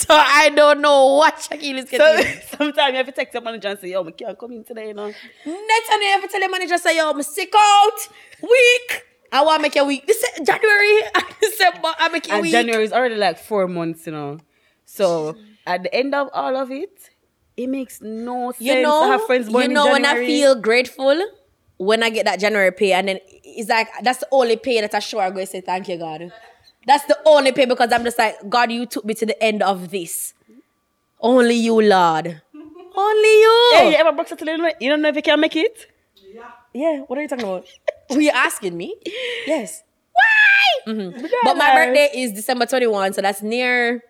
So 0.07 0.13
I 0.15 0.49
don't 0.49 0.79
know 0.79 1.15
what 1.15 1.35
Shaquille 1.35 1.79
is 1.79 1.89
so, 1.89 1.97
getting. 1.97 2.41
sometime 2.57 2.91
you 2.91 2.97
have 2.97 3.07
to 3.07 3.11
text 3.11 3.33
your 3.33 3.43
manager 3.43 3.67
and 3.67 3.79
say, 3.79 3.91
yo, 3.91 4.05
I 4.05 4.11
can't 4.11 4.39
come 4.39 4.53
in 4.53 4.63
today, 4.63 4.87
you 4.87 4.93
know. 4.93 5.07
Next 5.07 5.89
time 5.89 6.01
you 6.01 6.09
ever 6.13 6.27
tell 6.27 6.39
the 6.39 6.49
manager 6.49 6.77
say, 6.77 6.95
yo, 6.95 7.09
I'm 7.09 7.21
sick 7.23 7.53
out, 7.55 8.07
week. 8.41 9.03
I 9.33 9.43
want 9.43 9.59
to 9.59 9.61
make 9.63 9.75
you 9.75 9.83
week. 9.83 10.07
This 10.07 10.23
is 10.23 10.47
January 10.47 11.01
and 11.13 11.25
December, 11.41 11.89
I 11.99 12.07
make 12.07 12.25
you 12.27 12.33
And 12.35 12.41
week. 12.41 12.53
January 12.53 12.85
is 12.85 12.93
already 12.93 13.15
like 13.15 13.37
four 13.37 13.67
months, 13.67 14.05
you 14.05 14.13
know. 14.13 14.39
So 14.85 15.35
at 15.65 15.83
the 15.83 15.93
end 15.93 16.15
of 16.15 16.29
all 16.33 16.55
of 16.55 16.71
it, 16.71 17.09
it 17.57 17.67
makes 17.67 18.01
no 18.01 18.51
sense 18.51 18.61
you 18.61 18.81
know, 18.81 19.05
to 19.05 19.11
have 19.11 19.25
friends 19.25 19.49
born 19.49 19.63
you 19.63 19.69
know 19.69 19.91
when 19.91 20.05
I 20.05 20.15
feel 20.15 20.55
grateful 20.55 21.21
when 21.77 22.01
I 22.01 22.09
get 22.09 22.25
that 22.25 22.39
January 22.39 22.71
pay, 22.71 22.93
and 22.93 23.07
then 23.07 23.19
it's 23.43 23.69
like 23.69 23.87
that's 24.01 24.19
the 24.19 24.27
only 24.31 24.57
pay 24.57 24.81
that 24.81 24.93
I 24.93 24.99
sure 24.99 25.21
I'm 25.21 25.33
going 25.33 25.45
to 25.45 25.51
say 25.51 25.61
thank 25.61 25.87
you, 25.87 25.97
God. 25.97 26.31
That's 26.87 27.05
the 27.05 27.17
only 27.25 27.51
pay 27.51 27.65
because 27.65 27.91
I'm 27.91 28.03
just 28.03 28.17
like 28.17 28.37
God, 28.49 28.71
you 28.71 28.85
took 28.85 29.03
me 29.05 29.13
to 29.15 29.25
the 29.25 29.41
end 29.43 29.61
of 29.61 29.91
this. 29.91 30.33
Only 31.19 31.55
you, 31.55 31.81
Lord. 31.81 32.41
Only 32.97 33.29
you. 33.41 33.69
Hey, 33.73 33.89
you 33.91 33.95
ever 33.97 34.11
broke 34.11 34.27
something? 34.27 34.47
You 34.79 34.89
don't 34.89 35.01
know 35.03 35.09
if 35.09 35.15
you 35.15 35.21
can 35.21 35.39
make 35.39 35.55
it? 35.55 35.85
Yeah. 36.33 36.49
Yeah, 36.73 36.99
what 37.07 37.19
are 37.19 37.21
you 37.21 37.27
talking 37.27 37.45
about? 37.45 37.67
Were 38.09 38.21
you 38.21 38.31
asking 38.33 38.75
me? 38.77 38.95
Yes. 39.47 39.83
Why? 40.13 40.93
Mhm. 40.93 41.29
But 41.43 41.57
my 41.57 41.75
birthday 41.75 42.09
is 42.15 42.31
December 42.33 42.65
21, 42.65 43.13
so 43.13 43.21
that's 43.21 43.41
near 43.41 44.01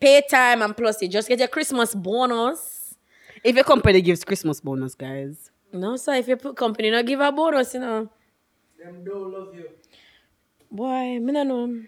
pay 0.00 0.22
time, 0.28 0.62
and 0.62 0.76
plus 0.76 1.00
you 1.02 1.08
just 1.08 1.28
get 1.28 1.38
your 1.38 1.48
Christmas 1.48 1.94
bonus. 1.94 2.94
If 3.44 3.54
your 3.54 3.64
company 3.64 4.00
gives 4.02 4.24
Christmas 4.24 4.60
bonus, 4.60 4.94
guys. 4.94 5.50
No, 5.72 5.96
sir. 5.96 6.14
if 6.14 6.28
you 6.28 6.36
put 6.36 6.56
company, 6.56 6.90
not 6.90 7.06
give 7.06 7.20
a 7.20 7.30
bonus, 7.32 7.74
you 7.74 7.80
know. 7.80 8.10
Them 8.82 9.04
don't 9.04 9.32
love 9.32 9.54
you. 9.54 9.68
Boy, 10.70 11.18
me 11.20 11.32
no 11.32 11.42
know. 11.44 11.82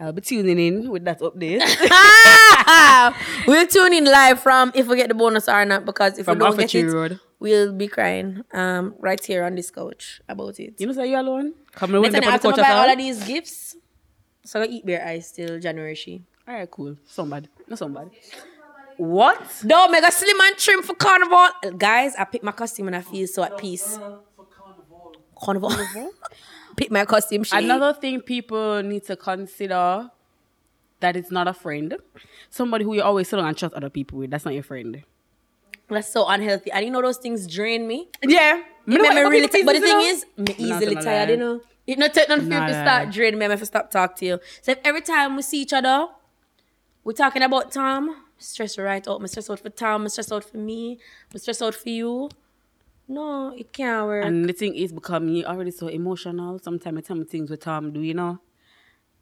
I'll 0.00 0.12
be 0.12 0.22
tuning 0.22 0.58
in 0.58 0.90
with 0.90 1.04
that 1.04 1.20
update. 1.20 1.60
we'll 3.46 3.66
tune 3.66 3.92
in 3.92 4.04
live 4.06 4.40
from 4.40 4.72
if 4.74 4.86
we 4.88 4.96
get 4.96 5.08
the 5.08 5.14
bonus 5.14 5.48
or 5.48 5.64
not 5.64 5.84
because 5.84 6.18
if 6.18 6.24
From 6.24 6.38
we 6.38 6.44
don't 6.44 6.56
get 6.56 6.74
Alpha 6.74 6.78
it, 6.88 6.92
Road. 6.92 7.20
we'll 7.38 7.72
be 7.72 7.86
crying 7.86 8.42
um 8.52 8.94
right 8.98 9.22
here 9.22 9.44
on 9.44 9.54
this 9.54 9.70
couch 9.70 10.20
about 10.28 10.58
it. 10.58 10.80
You 10.80 10.86
know, 10.86 10.92
say 10.94 11.10
you 11.10 11.18
alone? 11.20 11.52
Come 11.72 11.94
on, 11.94 12.02
Next 12.02 12.12
when 12.14 12.22
time 12.22 12.22
the 12.22 12.28
I 12.28 12.30
have 12.32 12.40
to 12.42 12.62
buy 12.62 12.70
all 12.70 12.84
all. 12.86 12.90
of 12.92 12.98
these 12.98 13.22
gifts. 13.24 13.76
So 14.44 14.62
I 14.62 14.66
eat 14.66 14.86
beer 14.86 15.04
ice 15.06 15.32
till 15.32 15.60
January 15.60 15.94
she. 15.94 16.22
All 16.48 16.54
right, 16.54 16.70
cool. 16.70 16.96
Somebody. 17.06 17.48
Not 17.68 17.78
somebody. 17.78 18.10
What? 18.96 19.62
No, 19.64 19.88
mega 19.88 20.10
slim 20.10 20.40
and 20.40 20.56
trim 20.56 20.82
for 20.82 20.94
carnival. 20.94 21.48
Guys, 21.76 22.14
I 22.16 22.24
pick 22.24 22.42
my 22.42 22.52
costume 22.52 22.86
and 22.88 22.96
I 22.96 23.02
feel 23.02 23.26
so 23.26 23.42
at 23.42 23.56
peace. 23.58 23.96
For 23.96 24.46
carnival. 24.56 25.14
Carnival. 25.36 25.70
pick 26.80 26.90
my 26.90 27.04
costume. 27.04 27.44
Another 27.52 27.92
thing 27.92 28.20
people 28.22 28.82
need 28.82 29.04
to 29.04 29.14
consider 29.14 30.10
that 31.00 31.14
it's 31.14 31.30
not 31.30 31.46
a 31.46 31.52
friend. 31.52 31.96
Somebody 32.48 32.84
who 32.84 32.94
you 32.94 33.02
always 33.02 33.28
sit 33.28 33.36
down 33.36 33.46
and 33.46 33.56
trust 33.56 33.74
other 33.74 33.90
people 33.90 34.18
with. 34.18 34.30
That's 34.30 34.46
not 34.46 34.54
your 34.54 34.62
friend. 34.62 35.02
That's 35.88 36.10
so 36.10 36.26
unhealthy. 36.26 36.70
And 36.72 36.84
you 36.84 36.90
know 36.90 37.02
those 37.02 37.18
things 37.18 37.46
drain 37.46 37.86
me. 37.86 38.08
Yeah. 38.22 38.62
Me 38.86 38.96
know 38.96 39.14
me 39.14 39.20
really 39.20 39.48
people 39.48 39.72
but 39.72 39.80
the 39.80 39.86
thing 39.86 40.00
is, 40.00 40.24
me 40.38 40.54
easily 40.56 40.94
tired, 40.96 41.30
you 41.30 41.36
know. 41.36 41.60
It 41.86 41.98
not 41.98 42.14
take 42.14 42.28
none 42.28 42.40
for 42.40 42.46
Nah, 42.46 42.66
to 42.66 42.72
nah, 42.72 42.84
start 42.84 43.10
draining 43.10 43.38
me, 43.38 43.46
I 43.46 43.50
have 43.50 43.58
to 43.58 43.66
stop 43.66 43.90
talk 43.90 44.16
to 44.16 44.24
you. 44.24 44.38
So 44.62 44.72
if 44.72 44.78
every 44.84 45.00
time 45.02 45.36
we 45.36 45.42
see 45.42 45.62
each 45.62 45.72
other, 45.72 46.06
we're 47.04 47.12
talking 47.12 47.42
about 47.42 47.72
Tom, 47.72 48.14
stress 48.38 48.78
right 48.78 49.06
out. 49.08 49.20
I'm 49.20 49.26
stress 49.26 49.50
out 49.50 49.60
for 49.60 49.70
Tom, 49.70 50.02
I'm 50.02 50.08
stress 50.08 50.30
out 50.30 50.44
for 50.44 50.58
me, 50.58 50.98
I'm 51.32 51.38
stress 51.38 51.60
out 51.60 51.74
for 51.74 51.88
you. 51.88 52.30
No, 53.10 53.52
it 53.56 53.72
can't 53.72 54.06
work. 54.06 54.24
And 54.24 54.48
the 54.48 54.52
thing 54.52 54.72
is, 54.76 54.92
because 54.92 55.20
me 55.20 55.44
already 55.44 55.72
so 55.72 55.88
emotional, 55.88 56.60
sometimes 56.60 56.98
I 56.98 57.00
tell 57.00 57.16
me 57.16 57.24
things 57.24 57.50
with 57.50 57.58
Tom, 57.60 57.92
do 57.92 58.00
you 58.00 58.14
know? 58.14 58.38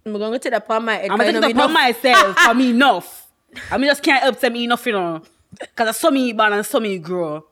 I'm 0.05 0.12
gonna 0.12 0.38
take 0.38 0.53
that 0.53 0.64
upon 0.64 0.85
my 0.85 0.94
head. 0.94 1.11
I'm 1.11 1.16
gonna 1.16 1.33
you 1.33 1.33
take 1.33 1.40
know 1.40 1.48
it 1.48 1.57
me 1.57 1.62
upon 1.62 1.70
enough. 1.70 2.05
myself 2.05 2.38
for 2.38 2.55
me 2.55 2.70
enough. 2.77 3.29
I 3.70 3.79
mean, 3.79 3.88
just 3.88 4.03
can't 4.03 4.22
help 4.22 4.38
them 4.40 4.57
enough, 4.57 4.85
you 4.85 4.92
know. 4.92 5.22
Because 5.59 5.88
I 5.88 5.92
saw 5.92 6.11
me 6.11 6.35
born 6.35 6.53
and 6.53 6.59
I 6.59 6.62
saw 6.62 6.81
me 6.81 6.98
grow. 6.98 7.46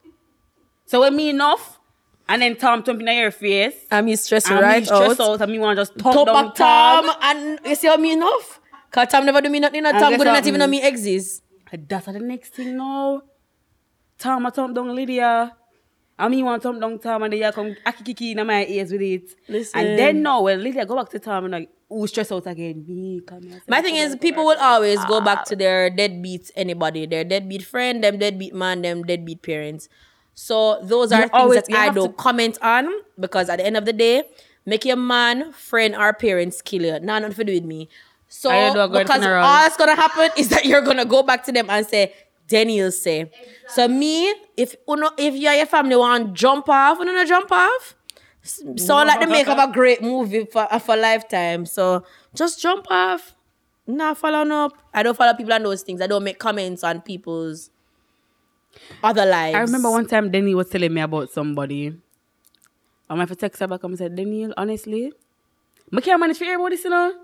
So 0.84 1.00
when 1.00 1.16
me 1.16 1.30
enough, 1.30 1.80
and 2.28 2.42
then 2.42 2.56
Tom 2.56 2.82
thumping 2.82 3.08
in 3.08 3.16
your 3.16 3.30
face, 3.30 3.74
I'm 3.90 4.06
you 4.06 4.16
stress 4.16 4.50
and 4.50 4.60
right 4.60 4.80
me 4.80 4.84
stress 4.84 5.18
out. 5.18 5.20
out, 5.20 5.40
and 5.40 5.52
me 5.52 5.58
want 5.58 5.76
to 5.76 5.80
just 5.80 5.98
talk 5.98 6.12
Top 6.12 6.26
down 6.26 6.44
back 6.46 6.54
Tom, 6.54 7.10
and 7.22 7.60
you 7.64 7.74
see 7.76 7.88
how 7.88 7.96
me 7.96 8.12
enough? 8.12 8.60
Cause 8.90 9.08
Tom 9.08 9.24
never 9.24 9.40
do 9.40 9.48
me 9.48 9.60
nothing, 9.60 9.82
no 9.82 9.88
And 9.88 9.98
Tom 9.98 10.10
guess 10.10 10.18
good 10.18 10.26
what 10.26 10.32
not 10.34 10.46
even 10.46 10.58
know 10.60 10.66
me 10.66 10.86
exist. 10.86 11.42
And 11.72 11.88
That's 11.88 12.06
the 12.06 12.18
next 12.18 12.52
thing 12.52 12.76
now. 12.76 13.22
Tom, 14.18 14.46
I 14.46 14.50
thump 14.50 14.74
down 14.74 14.94
Lydia. 14.94 15.56
And 16.18 16.30
me 16.30 16.42
want 16.42 16.62
to 16.62 16.70
long 16.70 16.98
Tom, 16.98 17.24
and 17.24 17.32
then 17.32 17.40
you 17.40 17.52
come 17.52 17.76
akikiki 17.84 18.36
in 18.36 18.46
my 18.46 18.64
ears 18.64 18.90
with 18.90 19.02
it. 19.02 19.34
Listen. 19.48 19.78
And 19.78 19.98
then 19.98 20.22
now, 20.22 20.42
when 20.42 20.62
Lydia 20.62 20.86
go 20.86 20.96
back 20.96 21.10
to 21.10 21.18
Tom, 21.18 21.44
and 21.44 21.52
like, 21.52 21.70
who 21.88 22.06
stress 22.06 22.32
out 22.32 22.46
again? 22.46 22.84
Me, 22.88 23.20
come 23.20 23.42
here. 23.42 23.60
My 23.68 23.82
thing 23.82 23.96
is, 23.96 24.16
people 24.16 24.44
will 24.44 24.58
always 24.58 25.04
go 25.04 25.20
back 25.20 25.40
ah. 25.40 25.44
to 25.44 25.56
their 25.56 25.90
deadbeat 25.90 26.50
anybody, 26.56 27.06
their 27.06 27.22
deadbeat 27.22 27.62
friend, 27.62 28.02
them 28.02 28.18
deadbeat 28.18 28.54
man, 28.54 28.82
them 28.82 29.02
deadbeat 29.02 29.42
parents. 29.42 29.88
So 30.34 30.80
those 30.82 31.12
are 31.12 31.22
You 31.22 31.28
things 31.28 31.30
always- 31.32 31.62
that 31.64 31.76
I 31.76 31.90
don't 31.90 32.16
to- 32.16 32.22
comment 32.22 32.58
on 32.62 32.88
because 33.20 33.48
at 33.48 33.56
the 33.58 33.66
end 33.66 33.76
of 33.76 33.84
the 33.84 33.92
day, 33.92 34.24
make 34.64 34.84
your 34.84 34.96
man, 34.96 35.52
friend, 35.52 35.94
or 35.94 36.12
parents 36.12 36.60
kill 36.62 36.82
you. 36.82 36.98
Nah, 37.00 37.18
nothing 37.18 37.36
to 37.36 37.44
do 37.44 37.52
with 37.54 37.64
me. 37.64 37.88
So 38.28 38.50
I 38.50 38.72
do 38.72 38.80
a 38.80 38.88
good 38.88 39.06
because 39.06 39.24
all 39.24 39.62
that's 39.62 39.76
gonna 39.76 39.94
happen 39.94 40.30
is 40.36 40.48
that 40.48 40.64
you're 40.64 40.82
gonna 40.82 41.04
go 41.04 41.22
back 41.22 41.44
to 41.44 41.52
them 41.52 41.70
and 41.70 41.86
say, 41.86 42.12
Daniel 42.48 42.90
say. 42.92 43.30
So 43.68 43.88
me, 43.88 44.32
if 44.56 44.74
uno, 44.88 45.10
if 45.18 45.34
you 45.34 45.48
and 45.48 45.56
your 45.58 45.66
family 45.66 45.96
want 45.96 46.34
jump 46.34 46.68
off, 46.68 47.00
uno 47.00 47.12
no 47.12 47.24
jump 47.24 47.50
off. 47.50 47.94
So 48.42 48.96
like 48.96 49.20
the 49.20 49.26
make 49.26 49.48
of 49.48 49.58
a 49.58 49.72
great 49.72 50.02
movie 50.02 50.44
for 50.46 50.72
uh, 50.72 50.78
for 50.78 50.96
lifetime. 50.96 51.66
So 51.66 52.04
just 52.34 52.60
jump 52.60 52.86
off. 52.90 53.34
Not 53.88 54.18
following 54.18 54.50
up. 54.50 54.72
I 54.92 55.02
don't 55.04 55.16
follow 55.16 55.32
people 55.34 55.52
on 55.52 55.62
those 55.62 55.82
things. 55.82 56.00
I 56.00 56.08
don't 56.08 56.24
make 56.24 56.38
comments 56.38 56.82
on 56.82 57.00
people's 57.00 57.70
other 59.02 59.24
lives. 59.24 59.56
I 59.56 59.60
remember 59.60 59.90
one 59.90 60.06
time 60.06 60.30
Denny 60.30 60.54
was 60.54 60.68
telling 60.68 60.92
me 60.92 61.00
about 61.00 61.30
somebody. 61.30 61.96
I'm 63.08 63.18
have 63.18 63.28
to 63.28 63.36
text 63.36 63.60
her 63.60 63.68
back 63.68 63.84
and 63.84 63.96
said, 63.96 64.16
Daniel, 64.16 64.52
honestly, 64.56 65.12
I 65.94 66.00
can't 66.00 66.18
manage 66.20 66.38
to 66.38 66.44
hear 66.44 66.56
about 66.58 66.70
this, 66.70 66.82
you 66.82 66.90
know. 66.90 67.14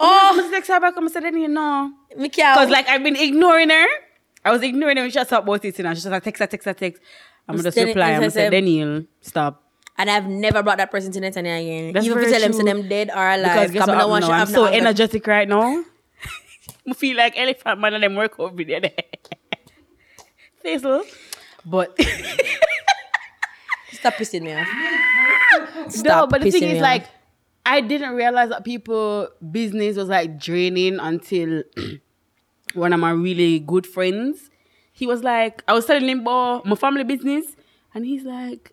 Oh, 0.00 0.30
I'm 0.42 0.50
text 0.50 0.68
her 0.70 0.80
back 0.80 0.96
and 0.96 1.08
said, 1.10 1.22
Daniel, 1.22 1.48
no. 1.48 1.92
Because 2.18 2.68
like 2.68 2.88
I've 2.88 3.04
been 3.04 3.16
ignoring 3.16 3.70
her. 3.70 3.86
I 4.44 4.50
was 4.50 4.62
ignoring 4.62 4.96
when 4.96 5.08
she 5.08 5.14
just 5.14 5.30
talked 5.30 5.44
about 5.46 5.64
it, 5.64 5.78
know. 5.78 5.90
She 5.90 5.94
just 5.96 6.06
like 6.06 6.22
text 6.24 6.40
her, 6.40 6.46
text 6.46 6.66
her, 6.66 6.74
text. 6.74 7.00
I'm 7.48 7.56
just 7.60 7.74
Denny- 7.76 7.90
reply. 7.92 8.10
I'm 8.12 8.20
gonna 8.20 8.30
say, 8.30 8.50
Daniel, 8.50 9.04
stop. 9.20 9.62
and 9.98 10.10
I've 10.10 10.26
never 10.26 10.62
brought 10.62 10.78
that 10.78 10.90
person 10.90 11.12
to 11.12 11.20
Netanya 11.20 11.60
again. 11.60 11.92
That's 11.92 12.06
Even 12.06 12.18
if 12.18 12.24
you 12.26 12.32
tell 12.32 12.40
them 12.40 12.52
to 12.52 12.64
them 12.64 12.88
dead 12.88 13.10
or 13.10 13.28
alive. 13.28 13.42
Because 13.42 13.70
guess 13.72 13.84
come 13.86 13.96
what 13.96 14.04
on, 14.04 14.10
happened 14.10 14.10
watch 14.10 14.22
now? 14.22 14.28
it, 14.28 14.40
I'm 14.40 14.46
so 14.46 14.62
no 14.62 14.66
anger. 14.68 14.86
energetic 14.86 15.26
right 15.26 15.48
now. 15.48 15.84
I 16.88 16.92
feel 16.94 17.16
like 17.16 17.38
elephant 17.38 17.80
man 17.80 17.94
and 17.94 18.02
them 18.04 18.14
work 18.16 18.38
over 18.40 18.64
there. 18.64 18.80
Cecil. 20.62 21.04
But 21.64 21.96
Stop 23.92 24.14
pissing 24.14 24.42
me 24.42 24.52
off. 24.54 24.66
no, 26.04 26.26
but 26.26 26.40
the 26.42 26.50
thing 26.50 26.64
is 26.64 26.76
off. 26.78 26.82
like 26.82 27.06
I 27.64 27.80
didn't 27.80 28.14
realize 28.14 28.48
that 28.48 28.64
people 28.64 29.28
business 29.52 29.96
was 29.96 30.08
like 30.08 30.38
draining 30.40 30.98
until 30.98 31.62
one 32.74 32.92
of 32.92 33.00
my 33.00 33.10
really 33.10 33.58
good 33.60 33.86
friends. 33.86 34.50
He 34.92 35.06
was 35.06 35.22
like, 35.22 35.62
I 35.66 35.72
was 35.72 35.86
telling 35.86 36.08
him 36.08 36.20
about 36.20 36.66
my 36.66 36.76
family 36.76 37.04
business, 37.04 37.46
and 37.94 38.04
he's 38.04 38.24
like, 38.24 38.72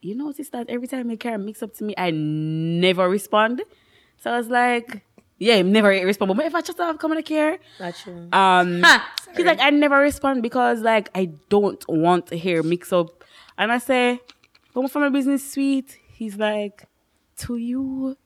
you 0.00 0.14
notice 0.16 0.48
that 0.50 0.68
every 0.68 0.88
time 0.88 1.10
a 1.10 1.16
car 1.16 1.38
mix 1.38 1.62
up 1.62 1.74
to 1.76 1.84
me, 1.84 1.94
I 1.96 2.10
never 2.10 3.08
respond. 3.08 3.62
So 4.18 4.32
I 4.32 4.38
was 4.38 4.48
like, 4.48 5.04
yeah, 5.38 5.56
I 5.56 5.62
never 5.62 5.88
respond. 5.88 6.36
But 6.36 6.46
if 6.46 6.54
I 6.54 6.60
just 6.60 6.78
have 6.78 6.98
come 6.98 7.12
in 7.12 7.22
care, 7.22 7.58
true. 8.02 8.28
um, 8.32 8.82
Ha, 8.82 9.14
he's 9.36 9.44
like, 9.44 9.60
I 9.60 9.70
never 9.70 9.98
respond 9.98 10.42
because 10.42 10.80
like 10.80 11.08
I 11.14 11.30
don't 11.48 11.84
want 11.88 12.26
to 12.28 12.36
hear 12.36 12.62
mix 12.62 12.92
up. 12.92 13.24
And 13.58 13.70
I 13.70 13.78
say, 13.78 14.20
but 14.74 14.82
my 14.82 14.88
family 14.88 15.10
business 15.10 15.52
sweet. 15.52 15.98
He's 16.14 16.36
like, 16.36 16.84
to 17.38 17.56
you. 17.56 18.16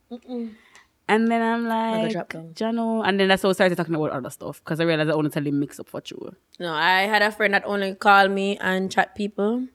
And 1.09 1.29
then 1.29 1.41
I'm 1.41 1.63
go 1.65 2.11
drop 2.11 2.35
like, 2.35 2.57
down. 2.57 2.75
Jano. 2.75 3.07
And 3.07 3.21
then 3.21 3.29
that's 3.29 3.43
how 3.43 3.51
I 3.51 3.53
started 3.53 3.77
talking 3.77 3.95
about 3.95 4.11
other 4.11 4.31
stuff 4.31 4.63
because 4.65 4.81
I 4.81 4.85
realized 4.85 5.11
I 5.11 5.15
want 5.15 5.27
to 5.27 5.31
tell 5.31 5.47
him 5.47 5.61
mix 5.61 5.79
up 5.79 5.89
for 5.89 6.03
you. 6.05 6.35
No, 6.59 6.73
I 6.73 7.03
had 7.03 7.23
a 7.23 7.31
friend 7.31 7.55
that 7.55 7.65
only 7.65 7.95
called 7.95 8.33
me 8.33 8.59
and 8.59 8.91
chat 8.91 9.15
people, 9.15 9.69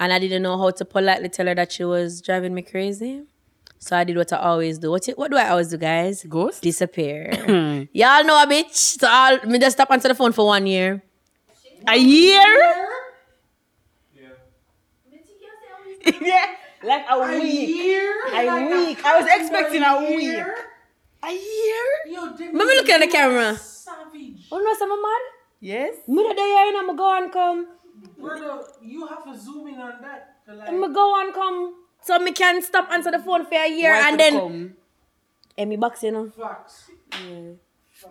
and 0.00 0.12
I 0.12 0.18
didn't 0.18 0.42
know 0.42 0.58
how 0.58 0.70
to 0.70 0.84
politely 0.84 1.28
tell 1.28 1.46
her 1.46 1.54
that 1.54 1.70
she 1.70 1.84
was 1.84 2.20
driving 2.20 2.54
me 2.54 2.62
crazy. 2.62 3.22
So 3.78 3.96
I 3.96 4.04
did 4.04 4.16
what 4.16 4.32
I 4.32 4.38
always 4.38 4.78
do. 4.78 4.90
What, 4.90 5.06
what 5.16 5.30
do 5.30 5.36
I 5.36 5.50
always 5.50 5.68
do, 5.68 5.76
guys? 5.76 6.24
Ghost? 6.24 6.62
Disappear. 6.62 7.30
Y'all 7.92 8.24
know 8.24 8.42
a 8.42 8.46
bitch. 8.46 8.72
So 8.72 9.06
I'll 9.10 9.44
me 9.46 9.58
just 9.58 9.76
stop 9.76 9.90
answer 9.90 10.08
the 10.08 10.14
phone 10.14 10.32
for 10.32 10.46
one 10.46 10.66
year. 10.66 11.02
A 11.86 11.96
year? 11.96 12.88
yeah, 16.20 16.46
like 16.84 17.04
a, 17.08 17.14
A 17.14 17.40
week. 17.40 17.68
year? 17.68 18.14
A 18.32 18.44
Like 18.46 18.70
week. 18.70 19.04
I 19.04 19.20
was 19.20 19.26
expecting 19.40 19.82
a 19.82 19.98
week. 20.00 20.22
year? 20.22 20.54
A 21.22 21.32
year? 21.32 21.86
Yo, 22.06 22.22
Let 22.24 22.52
me 22.52 22.74
look 22.76 22.88
at 22.88 23.00
the 23.00 23.08
camera. 23.08 23.50
are 23.50 23.56
Savage. 23.56 24.48
Oh 24.52 24.58
no, 24.58 24.74
some 24.78 24.90
mad? 24.90 25.22
Yes. 25.60 25.96
Me 26.06 26.22
not 26.22 26.36
there, 26.36 26.66
you 26.66 26.72
know, 26.72 26.92
me 26.92 26.96
go 26.96 27.16
and 27.16 27.32
come. 27.32 27.66
Brother, 28.18 28.60
you 28.82 29.06
have 29.06 29.24
to 29.24 29.36
zoom 29.38 29.68
in 29.68 29.80
on 29.80 29.94
that. 30.02 30.44
to 30.46 30.54
Like, 30.54 30.72
Me 30.72 30.88
go 30.92 31.20
and 31.20 31.32
come. 31.32 31.74
So 32.02 32.18
me 32.18 32.32
can 32.32 32.60
stop 32.62 32.90
answer 32.90 33.10
the 33.10 33.18
phone 33.18 33.46
for 33.46 33.54
a 33.54 33.68
year 33.68 33.92
Why 33.92 34.08
and 34.10 34.20
then 34.20 34.32
come? 34.34 34.74
and 35.56 35.70
me 35.70 35.76
box, 35.76 36.02
you 36.02 36.12
know. 36.12 36.28
facts. 36.28 36.90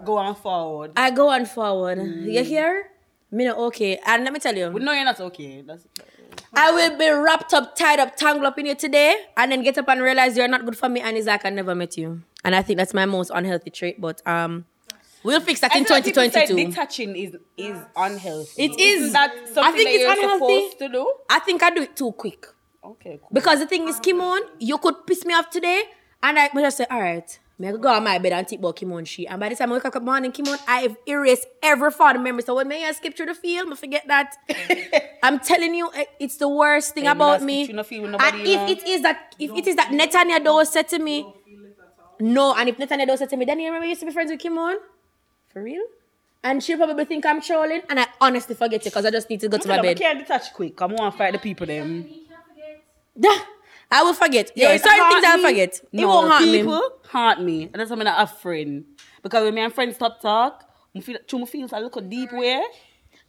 go 0.03 0.17
on 0.17 0.33
forward. 0.35 0.91
I 0.95 1.11
go 1.11 1.29
on 1.29 1.45
forward. 1.45 1.99
You 1.99 2.41
mm. 2.41 2.45
hear? 2.45 2.89
Me 3.29 3.45
not 3.45 3.57
okay. 3.57 3.99
And 4.05 4.23
let 4.23 4.33
me 4.33 4.39
tell 4.39 4.55
you. 4.55 4.69
We 4.69 4.81
know 4.81 4.93
you're 4.93 5.05
not 5.05 5.19
okay. 5.19 5.61
That's 5.61 5.87
I 6.55 6.71
will 6.71 6.97
be 6.97 7.09
wrapped 7.09 7.53
up, 7.53 7.75
tied 7.75 7.99
up, 7.99 8.15
tangled 8.15 8.45
up 8.45 8.57
in 8.59 8.67
you 8.67 8.75
today, 8.75 9.15
and 9.37 9.51
then 9.51 9.63
get 9.63 9.77
up 9.77 9.87
and 9.87 10.01
realize 10.01 10.37
you're 10.37 10.47
not 10.47 10.65
good 10.65 10.77
for 10.77 10.87
me, 10.89 11.01
and 11.01 11.17
it's 11.17 11.27
like 11.27 11.45
I 11.45 11.49
never 11.49 11.73
met 11.73 11.97
you. 11.97 12.21
And 12.45 12.55
I 12.55 12.61
think 12.61 12.77
that's 12.77 12.93
my 12.93 13.05
most 13.05 13.31
unhealthy 13.33 13.69
trait. 13.71 13.99
But 13.99 14.21
um, 14.27 14.65
we'll 15.23 15.39
fix 15.41 15.61
that 15.61 15.75
in 15.75 15.83
I 15.83 15.85
feel 15.85 15.97
like 15.97 16.05
people 16.05 16.23
say 16.23 16.45
2022. 16.45 16.69
Detaching 16.69 17.15
is 17.15 17.35
is 17.57 17.77
unhealthy. 17.95 18.63
It 18.65 18.79
is. 18.79 18.99
Isn't 19.01 19.13
that 19.13 19.33
something 19.47 19.63
I 19.63 19.71
think 19.71 19.89
that 19.89 19.93
it's 19.95 20.01
you're 20.03 20.11
unhealthy. 20.11 20.61
supposed 20.61 20.79
to 20.79 20.89
do? 20.89 21.13
I 21.29 21.39
think 21.39 21.63
I 21.63 21.69
do 21.71 21.81
it 21.81 21.95
too 21.95 22.11
quick. 22.11 22.45
Okay, 22.83 23.17
cool. 23.19 23.29
Because 23.31 23.59
the 23.59 23.65
thing 23.65 23.87
is, 23.87 23.99
Kimon, 23.99 24.41
you 24.59 24.77
could 24.77 25.07
piss 25.07 25.25
me 25.25 25.33
off 25.33 25.49
today, 25.49 25.83
and 26.21 26.37
I 26.37 26.49
would 26.53 26.61
just 26.61 26.77
say, 26.77 26.85
all 26.91 26.99
right, 27.01 27.39
I 27.67 27.71
could 27.71 27.81
go 27.81 27.89
on 27.93 28.03
my 28.03 28.17
bed 28.17 28.33
and 28.33 28.47
think 28.47 28.59
about 28.59 28.75
Kimon 28.77 29.05
she. 29.07 29.27
And 29.27 29.39
by 29.39 29.49
the 29.49 29.55
time 29.55 29.71
I 29.71 29.75
wake 29.75 29.85
up 29.85 29.95
in 29.95 30.01
the 30.01 30.05
morning, 30.05 30.31
Kimon, 30.31 30.57
I've 30.67 30.95
erased 31.07 31.47
every 31.61 31.91
fond 31.91 32.23
memory. 32.23 32.41
So 32.43 32.55
when 32.55 32.67
me 32.67 32.83
I 32.85 32.91
skip 32.93 33.15
through 33.15 33.27
the 33.27 33.35
field, 33.35 33.71
I 33.71 33.75
forget 33.75 34.07
that. 34.07 34.35
I'm 35.23 35.39
telling 35.39 35.73
you, 35.73 35.89
eh, 35.95 36.05
it's 36.19 36.37
the 36.37 36.49
worst 36.49 36.93
thing 36.93 37.05
Yeah, 37.05 37.11
about 37.13 37.41
me. 37.41 37.67
no 37.67 37.83
field 37.83 38.03
with 38.03 38.13
And 38.13 38.21
nobody, 38.21 38.49
you 38.49 38.55
know. 38.57 38.65
if 38.65 38.69
it 38.69 38.87
is 38.87 39.01
that, 39.03 39.35
if 39.39 39.51
it 39.51 39.67
is 39.67 39.75
that 39.75 39.89
Netanya 39.89 40.43
Doe 40.43 40.63
said 40.63 40.87
to 40.89 40.99
me, 40.99 41.25
no, 42.19 42.53
and 42.55 42.69
if 42.69 42.77
Netanya 42.77 43.07
Doe 43.07 43.15
said 43.15 43.29
to 43.29 43.37
me, 43.37 43.45
then 43.45 43.59
you 43.59 43.67
remember 43.67 43.85
you 43.85 43.89
used 43.89 44.01
to 44.01 44.05
be 44.07 44.11
friends 44.11 44.31
with 44.31 44.39
Kimon? 44.41 44.75
For 45.51 45.61
real? 45.63 45.83
And 46.43 46.61
she'll 46.63 46.77
probably 46.77 47.05
think 47.05 47.25
I'm 47.25 47.41
trolling, 47.41 47.81
and 47.89 47.99
I 48.01 48.07
honestly 48.19 48.53
forget 48.55 48.81
it 48.81 48.85
because 48.85 49.05
I 49.05 49.11
just 49.11 49.29
need 49.29 49.39
to 49.41 49.47
go 49.47 49.57
to 49.57 49.67
my 49.67 49.77
I 49.77 49.81
bed. 49.81 49.97
can't 49.97 50.19
detach 50.19 50.53
quick. 50.53 50.81
I 50.81 50.85
want 50.87 51.13
to 51.13 51.17
fight 51.17 51.31
the 51.33 51.39
people 51.39 51.65
them. 51.67 52.05
I 53.93 54.03
will 54.03 54.13
forget. 54.13 54.51
Yeah, 54.55 54.71
it 54.71 54.81
certain 54.83 55.09
things 55.11 55.23
I'll 55.25 55.37
me. 55.37 55.43
forget. 55.43 55.69
It 55.75 55.89
No, 55.93 56.07
won't 56.07 56.31
haunt 56.31 56.45
me. 56.45 56.57
people 56.57 56.89
haunt 57.09 57.41
me. 57.43 57.63
And 57.63 57.73
that's 57.75 57.89
something 57.89 58.05
that 58.05 58.19
a 58.21 58.27
friend. 58.27 58.85
Because 59.21 59.43
when 59.43 59.53
me 59.53 59.61
and 59.61 59.73
friends 59.73 59.95
stop 59.95 60.19
talk, 60.21 60.63
I 60.95 60.99
feel, 60.99 61.17
I 61.17 61.45
feel 61.45 61.67
a 61.71 61.79
little 61.79 62.01
deep 62.01 62.31
way. 62.33 62.61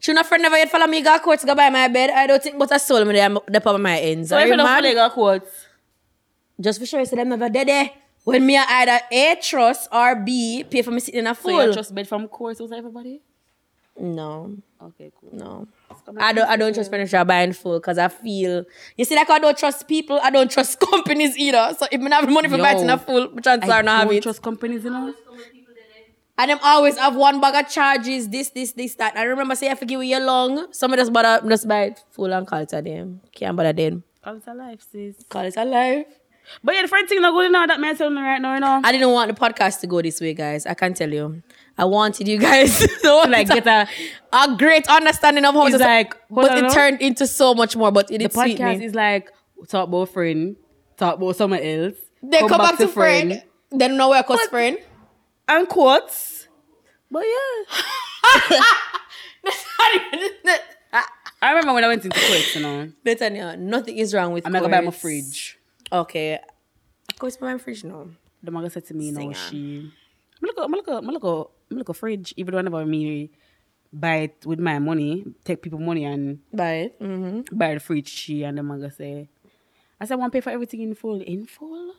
Tuna 0.01 0.25
friend 0.25 0.43
never 0.43 0.57
yet 0.57 0.71
follow 0.71 0.87
me 0.87 1.03
go 1.03 1.19
to 1.37 1.47
go 1.47 1.55
by 1.55 1.71
my 1.71 1.89
bed. 1.89 2.11
I 2.11 2.27
don't 2.27 2.43
think 2.43 2.59
but 2.59 2.73
I 2.73 2.77
soul 2.79 3.05
me 3.05 3.13
there 3.15 3.29
the 3.47 3.61
palm 3.61 3.77
of 3.77 3.81
my 3.81 3.99
ends. 3.99 4.31
So 4.31 4.37
Are 4.37 4.47
you 4.47 4.57
mad? 4.57 4.85
your 4.85 5.11
quotes, 5.11 5.67
Just 6.61 6.81
for 6.81 6.87
sure, 6.87 7.01
you 7.01 7.07
say 7.07 7.17
them 7.17 7.29
never 7.31 7.49
dead 7.49 7.69
there. 7.69 7.91
When 8.25 8.45
me 8.45 8.57
I 8.57 8.65
either 8.83 9.01
A 9.13 9.37
trust 9.41 9.89
or 9.93 10.17
B 10.17 10.65
pay 10.65 10.81
for 10.83 10.91
me 10.91 11.01
sitting 11.01 11.21
in 11.21 11.27
a 11.27 11.35
so 11.35 11.49
you 11.51 11.73
trust 11.75 11.95
bed 11.95 12.09
from 12.09 12.27
course 12.29 12.59
with 12.61 12.73
everybody? 12.73 13.21
no, 13.99 14.57
Okay, 14.83 15.13
cool. 15.21 15.31
no. 15.33 15.69
I 16.19 16.33
don't 16.33 16.49
I 16.49 16.57
don't 16.57 16.75
trust 16.75 16.91
furniture 16.91 17.25
buying 17.25 17.53
full 17.53 17.79
because 17.79 17.99
I 17.99 18.09
feel 18.09 18.65
you 18.97 19.05
see 19.05 19.17
like 19.17 19.31
I 19.31 19.39
don't 19.39 19.57
trust 19.57 19.89
people, 19.89 20.21
I 20.23 20.31
don't 20.31 20.51
trust 20.51 20.79
companies 20.91 21.37
either. 21.37 21.75
So 21.79 21.87
if 21.91 22.01
I 22.01 22.15
have 22.15 22.29
money 22.31 22.49
for 22.49 22.57
Yo, 22.57 22.63
buying 22.63 22.81
in 22.81 22.91
a 22.91 22.99
full, 22.99 23.29
chances 23.41 23.71
I 23.71 23.81
are 23.81 23.83
not 23.83 23.99
have 24.01 24.09
don't 24.09 24.17
it. 24.19 24.23
trust 24.23 24.43
companies, 24.43 24.85
you 24.85 24.91
know. 24.91 25.15
And 26.37 26.51
them 26.51 26.59
always 26.65 26.99
have 26.99 27.15
one 27.15 27.41
bag 27.41 27.65
of 27.65 27.71
charges, 27.71 28.29
this, 28.29 28.51
this, 28.51 28.73
this, 28.73 28.97
that. 28.97 29.17
I 29.17 29.23
remember 29.23 29.55
say 29.55 29.71
I 29.71 29.77
forgive 29.77 30.03
you 30.03 30.19
long. 30.19 30.73
Some 30.73 30.93
of 30.93 30.99
us 30.99 31.09
bother 31.09 31.49
just 31.49 31.69
buy 31.69 31.85
it 31.85 32.03
full 32.11 32.33
and 32.33 32.45
call 32.45 32.59
it 32.61 32.73
a 32.73 32.83
them. 32.83 33.21
Can't 33.33 33.57
bother 33.57 33.73
them. 33.73 34.03
Call 34.23 34.37
it 34.37 34.43
a 34.49 34.55
life, 34.55 34.81
sis. 34.91 35.15
Call 35.29 35.45
it 35.45 35.57
a 35.57 35.65
life. 35.65 36.07
But 36.63 36.75
yeah, 36.75 36.83
the 36.83 36.89
friend 36.89 37.09
thing 37.09 37.21
not 37.23 37.33
good 37.33 37.53
now 37.53 37.67
that 37.67 37.79
man 37.81 37.97
telling 37.97 38.15
me 38.17 38.21
right 38.21 38.41
now, 38.41 38.55
you 38.55 38.61
know. 38.61 38.81
I 38.83 38.91
didn't 38.91 39.11
want 39.13 39.33
the 39.35 39.41
podcast 39.41 39.81
to 39.81 39.87
go 39.87 40.03
this 40.03 40.21
way, 40.21 40.35
guys. 40.35 40.67
I 40.67 40.75
can 40.75 40.93
tell 40.93 41.11
you. 41.13 41.43
I 41.77 41.85
wanted 41.85 42.29
you 42.29 42.39
guys 42.39 42.79
to 43.03 43.15
like, 43.29 43.49
get 43.49 43.67
a- 43.67 43.89
a 44.33 44.57
great 44.57 44.87
understanding 44.89 45.45
of 45.45 45.55
how 45.55 45.67
It's 45.67 45.79
like, 45.79 46.15
but 46.31 46.57
it 46.59 46.63
no? 46.63 46.69
turned 46.71 47.01
into 47.01 47.27
so 47.27 47.55
much 47.55 47.77
more. 47.77 47.91
But 47.91 48.11
it 48.11 48.19
the 48.19 48.25
did 48.29 48.33
sweet 48.33 48.59
podcast 48.59 48.79
me. 48.79 48.85
is 48.87 48.95
like 48.95 49.31
talk 49.69 49.89
about 49.89 50.09
friend, 50.11 50.57
talk 50.97 51.17
about 51.17 51.37
someone 51.37 51.61
else. 51.61 51.95
They 52.23 52.39
come, 52.41 52.59
back, 52.59 52.79
to 52.79 52.89
friend. 52.89 53.43
Then 53.71 53.97
nowhere 53.97 54.23
cause 54.23 54.41
friend. 54.43 54.79
And 55.49 55.69
quotes. 55.69 56.49
But 57.11 57.25
yeah. 57.25 58.61
I 61.43 61.51
remember 61.51 61.75
when 61.75 61.85
I 61.85 61.89
went 61.89 62.05
into 62.05 62.19
quotes, 62.19 62.55
you 62.55 62.63
know. 62.63 62.91
Netanya, 63.05 63.59
nothing 63.59 63.99
is 63.99 64.15
wrong 64.15 64.33
with 64.33 64.47
I'm 64.47 64.53
gonna 64.53 64.69
buy 64.69 64.81
my 64.81 64.91
fridge. 64.91 65.59
Okay. 65.93 66.39
Of 67.11 67.19
course, 67.19 67.39
my 67.41 67.59
fridge 67.59 67.85
now. 67.85 68.07
The 68.43 68.51
mother 68.51 68.71
said 68.71 68.87
to 68.87 68.95
me, 68.95 69.11
no, 69.11 69.33
she. 69.33 69.93
I 70.43 70.47
look, 70.47 70.89
I 70.89 71.01
look, 71.71 71.77
I 71.77 71.77
look, 71.77 71.77
I 71.77 71.79
look 71.79 71.89
a 71.89 71.95
fridge. 71.95 72.35
Even 72.37 72.55
whenever 72.55 72.87
me 72.87 73.31
buy 73.93 74.17
it 74.17 74.47
with 74.47 74.59
my 74.59 74.79
money, 74.79 75.25
take 75.45 75.63
people 75.63 75.79
money 75.79 76.05
and 76.05 76.41
Buy 76.53 76.73
it. 76.73 77.01
Mm-hmm. 77.01 77.57
buy 77.57 77.75
the 77.75 77.81
fridge. 77.81 78.09
She 78.09 78.43
and 78.43 78.59
the 78.59 78.63
mother 78.63 78.91
say, 78.91 79.29
I 80.01 80.05
said, 80.05 80.15
I 80.15 80.17
want 80.17 80.33
to 80.33 80.37
pay 80.37 80.41
for 80.41 80.51
everything 80.51 80.81
in 80.81 80.95
full. 80.95 81.21
In 81.21 81.47
full? 81.47 81.95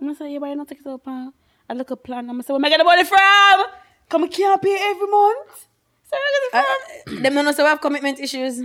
I'm 0.00 0.14
said, 0.14 0.32
yeah, 0.32 0.38
but 0.38 0.46
you 0.46 0.56
not 0.56 0.68
take 0.68 0.80
it 0.80 0.86
up. 0.86 1.02
Huh? 1.04 1.30
I 1.68 1.74
look 1.74 1.90
a 1.90 1.96
plan. 1.96 2.20
I'm 2.20 2.26
gonna 2.28 2.42
say, 2.42 2.52
where 2.52 2.58
am 2.58 2.64
I 2.64 2.68
get 2.70 2.78
the 2.78 2.84
money 2.84 3.04
from? 3.04 3.66
Come, 4.08 4.24
I 4.24 4.28
can't 4.28 4.62
pay 4.62 4.76
every 4.80 5.06
month. 5.06 5.66
So 6.04 6.16
where 6.16 6.20
I 6.20 6.30
get 6.32 6.42
it 6.42 7.06
from? 7.06 7.18
Uh, 7.18 7.22
them 7.22 7.34
don't 7.34 7.44
know 7.44 7.52
so 7.52 7.62
we 7.64 7.68
have 7.68 7.80
commitment 7.80 8.20
issues. 8.20 8.62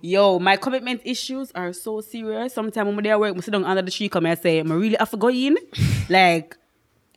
Yo, 0.00 0.38
my 0.38 0.56
commitment 0.56 1.00
issues 1.04 1.50
are 1.52 1.72
so 1.72 2.00
serious. 2.00 2.54
Sometimes 2.54 2.94
when 2.94 3.02
they 3.02 3.14
work, 3.16 3.36
I 3.36 3.40
sit 3.40 3.50
down 3.50 3.64
under 3.64 3.82
the 3.82 3.90
tree, 3.90 4.08
come 4.08 4.26
and 4.26 4.38
say, 4.38 4.60
I'm 4.60 4.70
really 4.70 4.96
have 4.98 5.10
to 5.10 5.16
go 5.16 5.30
in. 5.30 5.58
like, 6.08 6.56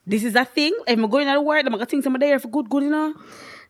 this 0.06 0.24
is 0.24 0.36
a 0.36 0.46
thing. 0.46 0.74
If 0.88 0.98
I'm 0.98 1.10
going 1.10 1.28
to 1.28 1.42
work, 1.42 1.64
I'm 1.66 1.72
going 1.74 1.80
to 1.80 1.86
think 1.86 2.04
somebody 2.04 2.28
there 2.28 2.40
for 2.40 2.48
good, 2.50 2.70
good, 2.70 2.84
you 2.84 2.90
know. 2.90 3.14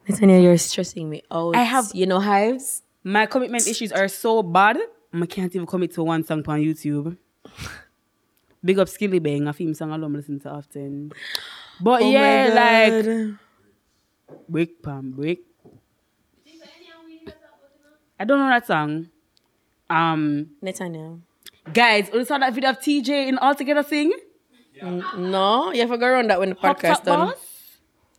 Netanya, 0.08 0.42
you're 0.42 0.58
stressing 0.58 1.10
me 1.10 1.22
out. 1.32 1.56
I 1.56 1.64
have- 1.64 1.92
you 1.94 2.06
know, 2.06 2.20
hives. 2.20 2.84
My 3.04 3.26
commitment 3.26 3.68
issues 3.68 3.92
are 3.92 4.08
so 4.08 4.44
bad, 4.44 4.78
I 5.14 5.26
can't 5.26 5.54
even 5.56 5.66
commit 5.68 5.92
to 5.96 6.04
one 6.04 6.24
song 6.24 6.44
on 6.48 6.60
YouTube. 6.60 7.18
Big 8.64 8.78
up 8.78 8.88
Skillibeng, 8.88 9.50
a 9.50 9.54
theme 9.54 9.74
song 9.74 9.92
I 9.92 9.96
love 9.98 10.12
listen 10.12 10.40
to 10.42 10.50
often. 10.50 11.12
But 11.82 12.04
Oh 12.04 12.12
yeah, 12.12 12.52
like, 12.54 13.36
break, 14.48 14.84
pam, 14.84 15.12
break. 15.12 15.44
I 18.20 18.24
don't 18.24 18.38
know 18.38 18.50
that 18.50 18.68
song. 18.68 19.08
Um, 19.90 20.52
Netanya. 20.64 21.20
guys, 21.74 22.10
we 22.14 22.24
saw 22.24 22.38
that 22.38 22.54
video 22.54 22.70
of 22.70 22.80
TJ 22.80 23.28
in 23.30 23.38
All 23.40 23.56
Together 23.56 23.84
Sing? 23.84 24.14
No, 24.82 25.72
you 25.72 25.82
have 25.82 25.90
to 25.92 25.98
go 25.98 26.08
around 26.08 26.30
that 26.30 26.40
when 26.40 26.50
the 26.50 26.56
Hot 26.56 26.78
podcast 26.80 26.96
Top 26.98 27.04
done. 27.06 27.28
Boss? 27.30 27.36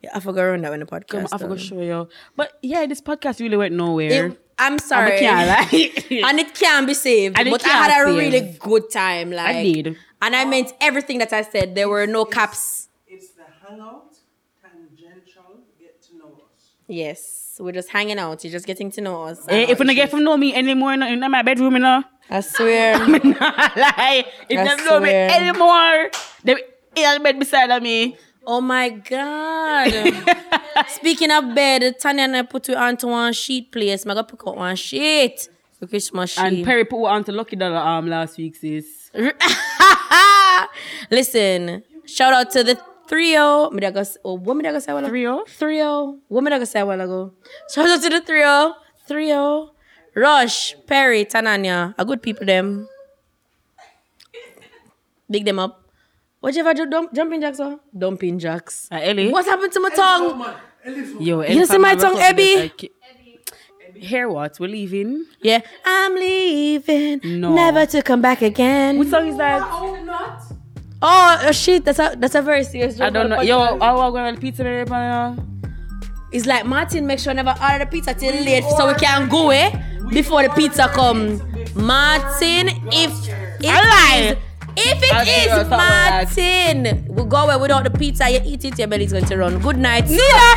Yeah, 0.03 0.11
I 0.15 0.21
forgot 0.21 0.43
around 0.43 0.63
that 0.65 0.71
when 0.71 0.81
the 0.81 0.87
Come, 0.87 1.01
podcast 1.03 1.25
I 1.33 1.39
forgot 1.39 1.49
done. 1.49 1.57
to 1.59 1.59
show 1.65 1.81
you. 1.81 2.09
But 2.37 2.59
yeah, 2.63 2.87
this 2.87 3.01
podcast 3.01 3.41
really 3.41 3.57
went 3.57 3.75
nowhere. 3.75 4.27
It- 4.29 4.39
I'm 4.59 4.75
I 4.75 4.77
sorry. 4.77 5.19
can't 5.19 5.49
lie. 5.49 6.29
and 6.29 6.39
it 6.39 6.55
can 6.55 6.87
be 6.87 6.95
saved. 6.95 7.37
And 7.39 7.49
it 7.49 7.51
but 7.51 7.65
I 7.65 7.69
can 7.69 7.91
had 7.91 8.03
a 8.03 8.05
save. 8.07 8.17
really 8.17 8.57
good 8.61 8.91
time. 8.91 9.33
Like 9.33 9.57
did. 9.65 9.97
And 10.21 10.37
I 10.37 10.45
meant 10.45 10.73
everything 10.81 11.19
that 11.19 11.33
I 11.33 11.43
said. 11.43 11.75
There 11.75 11.89
were 11.89 12.07
no 12.07 12.25
caps. 12.25 12.89
It's 13.09 13.31
the 13.31 13.43
hangout, 13.67 14.15
tangential, 14.63 15.61
get 15.81 16.01
to 16.03 16.17
know 16.17 16.27
us. 16.27 16.75
Yes. 16.87 17.57
We're 17.59 17.73
just 17.73 17.89
hanging 17.91 18.19
out. 18.19 18.45
You're 18.45 18.53
just 18.53 18.67
getting 18.67 18.91
to 18.93 19.01
know 19.01 19.25
us. 19.25 19.47
Eh, 19.49 19.67
if 19.69 19.79
you 19.81 19.85
don't 19.85 19.95
get 19.97 20.11
from 20.11 20.23
know 20.23 20.37
me 20.37 20.55
anymore 20.55 20.93
in, 20.95 21.03
in 21.03 21.21
my 21.31 21.43
bedroom, 21.43 21.73
you 21.75 21.81
know. 21.81 22.05
I 22.31 22.41
swear. 22.41 22.99
Nah, 23.09 23.69
lie. 23.77 24.25
If 24.49 24.59
I 24.59 24.63
they 24.63 24.65
don't 24.65 24.85
know 24.85 25.01
me 25.01 25.09
swear. 25.09 25.31
anymore, 25.31 26.11
they 26.45 26.57
in 26.97 27.22
bed 27.22 27.38
beside 27.38 27.70
of 27.70 27.82
me. 27.82 28.16
oh 28.47 28.61
my 28.61 28.90
God. 28.90 29.93
Speaking 30.88 31.30
of 31.30 31.55
bed, 31.55 31.99
Tanya 32.01 32.24
and 32.24 32.36
I 32.36 32.43
put 32.43 32.68
you 32.68 32.74
onto 32.74 33.09
one 33.09 33.32
sheet 33.32 33.70
place. 33.70 34.07
I 34.07 34.14
got 34.14 34.28
pick 34.28 34.47
up 34.47 34.57
one 34.57 34.76
sheet. 34.76 35.49
For 35.78 35.86
Christmas 35.86 36.32
sheet. 36.32 36.43
And 36.45 36.64
Perry 36.64 36.84
put 36.84 37.05
on 37.07 37.24
to 37.24 37.32
Lucky 37.32 37.57
Dollar 37.57 37.76
arm 37.76 38.09
last 38.09 38.36
week, 38.38 38.57
sis. 38.57 39.11
Listen, 41.11 41.82
shout 42.05 42.32
out 42.32 42.51
to 42.53 42.64
the 42.64 42.80
trio. 43.09 43.66
Oh. 43.66 43.70
Me 43.70 43.80
da 43.80 43.90
go 43.90 44.03
Oh, 44.24 44.34
what 44.38 44.57
me 44.57 44.62
da 44.62 44.72
go 44.72 44.78
say 44.78 44.93
a 44.93 44.95
while 44.95 45.05
ago? 45.05 45.11
Trio? 45.11 45.32
Oh? 45.38 45.45
Trio. 45.59 45.84
Oh. 45.86 46.18
What 46.28 46.45
me 46.45 46.51
da 46.51 46.59
go 46.59 46.64
say 46.64 46.80
a 46.80 46.86
while 46.86 47.01
ago? 47.01 47.32
Shout 47.72 47.88
out 47.88 48.03
to 48.03 48.09
the 48.09 48.20
trio. 48.20 48.74
Trio. 49.07 49.70
Rush, 50.14 50.76
Perry, 50.86 51.24
Tananya. 51.24 51.95
A 51.99 52.05
good 52.05 52.22
people 52.22 52.47
them. 52.47 52.88
Big 55.30 55.45
them 55.45 55.59
up. 55.59 55.82
What 56.43 56.55
you 56.57 56.61
ever 56.62 56.74
do? 56.74 56.86
Dump, 56.86 57.14
jumping 57.14 57.40
jacks 57.40 57.61
or? 57.61 57.78
Dumping 57.97 58.40
jacks. 58.40 58.88
Uh, 58.90 58.97
Ellie. 59.01 59.30
What 59.30 59.45
happened 59.47 59.72
to 59.74 59.78
my 59.80 59.90
tongue? 59.90 60.38
man, 60.40 60.57
elephant. 60.84 61.22
Yo, 61.22 61.40
You 61.43 61.64
see 61.66 61.78
my 61.78 61.95
tongue, 61.95 62.18
Abby? 62.18 62.72
Hear 63.95 64.28
what? 64.28 64.59
We're 64.59 64.66
leaving. 64.68 65.24
Yeah. 65.40 65.61
I'm 65.84 66.14
leaving. 66.16 67.20
No. 67.40 67.55
Never 67.55 67.86
to 67.86 68.03
come 68.03 68.20
back 68.20 68.43
again. 68.43 68.99
What 68.99 69.07
song 69.07 69.28
is 69.28 69.36
that? 69.36 69.62
Oh, 69.62 69.95
not. 70.03 70.43
Oh, 71.01 71.53
shit. 71.53 71.84
That's 71.84 72.01
a 72.01 72.16
that's 72.18 72.34
a 72.34 72.43
very 72.43 72.64
serious. 72.64 73.01
I 73.01 73.11
don't 73.11 73.30
know. 73.30 73.38
the 73.38 73.47
Yo, 73.47 73.59
podcast. 73.59 73.80
I 73.80 73.93
was 73.93 74.12
going 74.12 74.34
to 74.34 74.40
pizza 74.40 74.64
there, 74.64 74.84
now. 74.84 75.36
It's 76.32 76.47
like 76.47 76.66
Martin 76.66 77.07
make 77.07 77.20
sure 77.20 77.32
never 77.34 77.55
order 77.62 77.84
the 77.84 77.86
pizza 77.86 78.14
till 78.14 78.34
late 78.34 78.64
so 78.76 78.88
we 78.88 78.95
can 78.95 79.28
go 79.28 79.51
eh 79.51 79.70
before 80.11 80.43
the 80.43 80.49
pizza 80.51 80.88
come. 80.88 81.38
Martin, 81.76 82.68
if 82.90 83.12
if 83.61 83.62
lie. 83.62 84.36
If 84.77 85.03
it 85.03 85.29
is 85.29 85.68
Martin, 85.68 87.07
we 87.14 87.25
go 87.25 87.37
away 87.39 87.57
without 87.57 87.85
the 87.85 87.91
pizza. 87.91 88.31
You 88.31 88.41
eat 88.45 88.64
it, 88.64 88.79
your 88.79 88.89
belly's 88.89 89.12
going 89.12 89.27
to 89.27 89.37
run. 89.37 89.59
Good 89.61 89.79
night. 89.79 90.09
See 90.09 90.16
ya, 90.16 90.55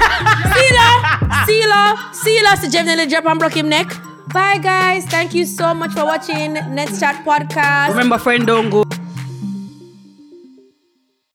see 0.56 0.74
ya, 0.74 1.46
see 1.46 1.60
ya, 1.62 2.12
see 2.14 2.42
ya. 2.42 2.56
See 2.56 2.70
Jeff 2.70 3.10
drop 3.10 3.26
and 3.26 3.40
broke 3.40 3.58
him 3.58 3.70
neck. 3.70 3.92
Bye 4.34 4.58
guys. 4.58 5.06
Thank 5.06 5.34
you 5.34 5.46
so 5.46 5.74
much 5.74 5.92
for 5.92 6.06
watching 6.06 6.54
Nets 6.54 7.00
Chat 7.00 7.24
podcast. 7.26 7.90
Remember, 7.90 8.18
friend, 8.18 8.46
don't 8.46 8.70
go. 8.70 8.85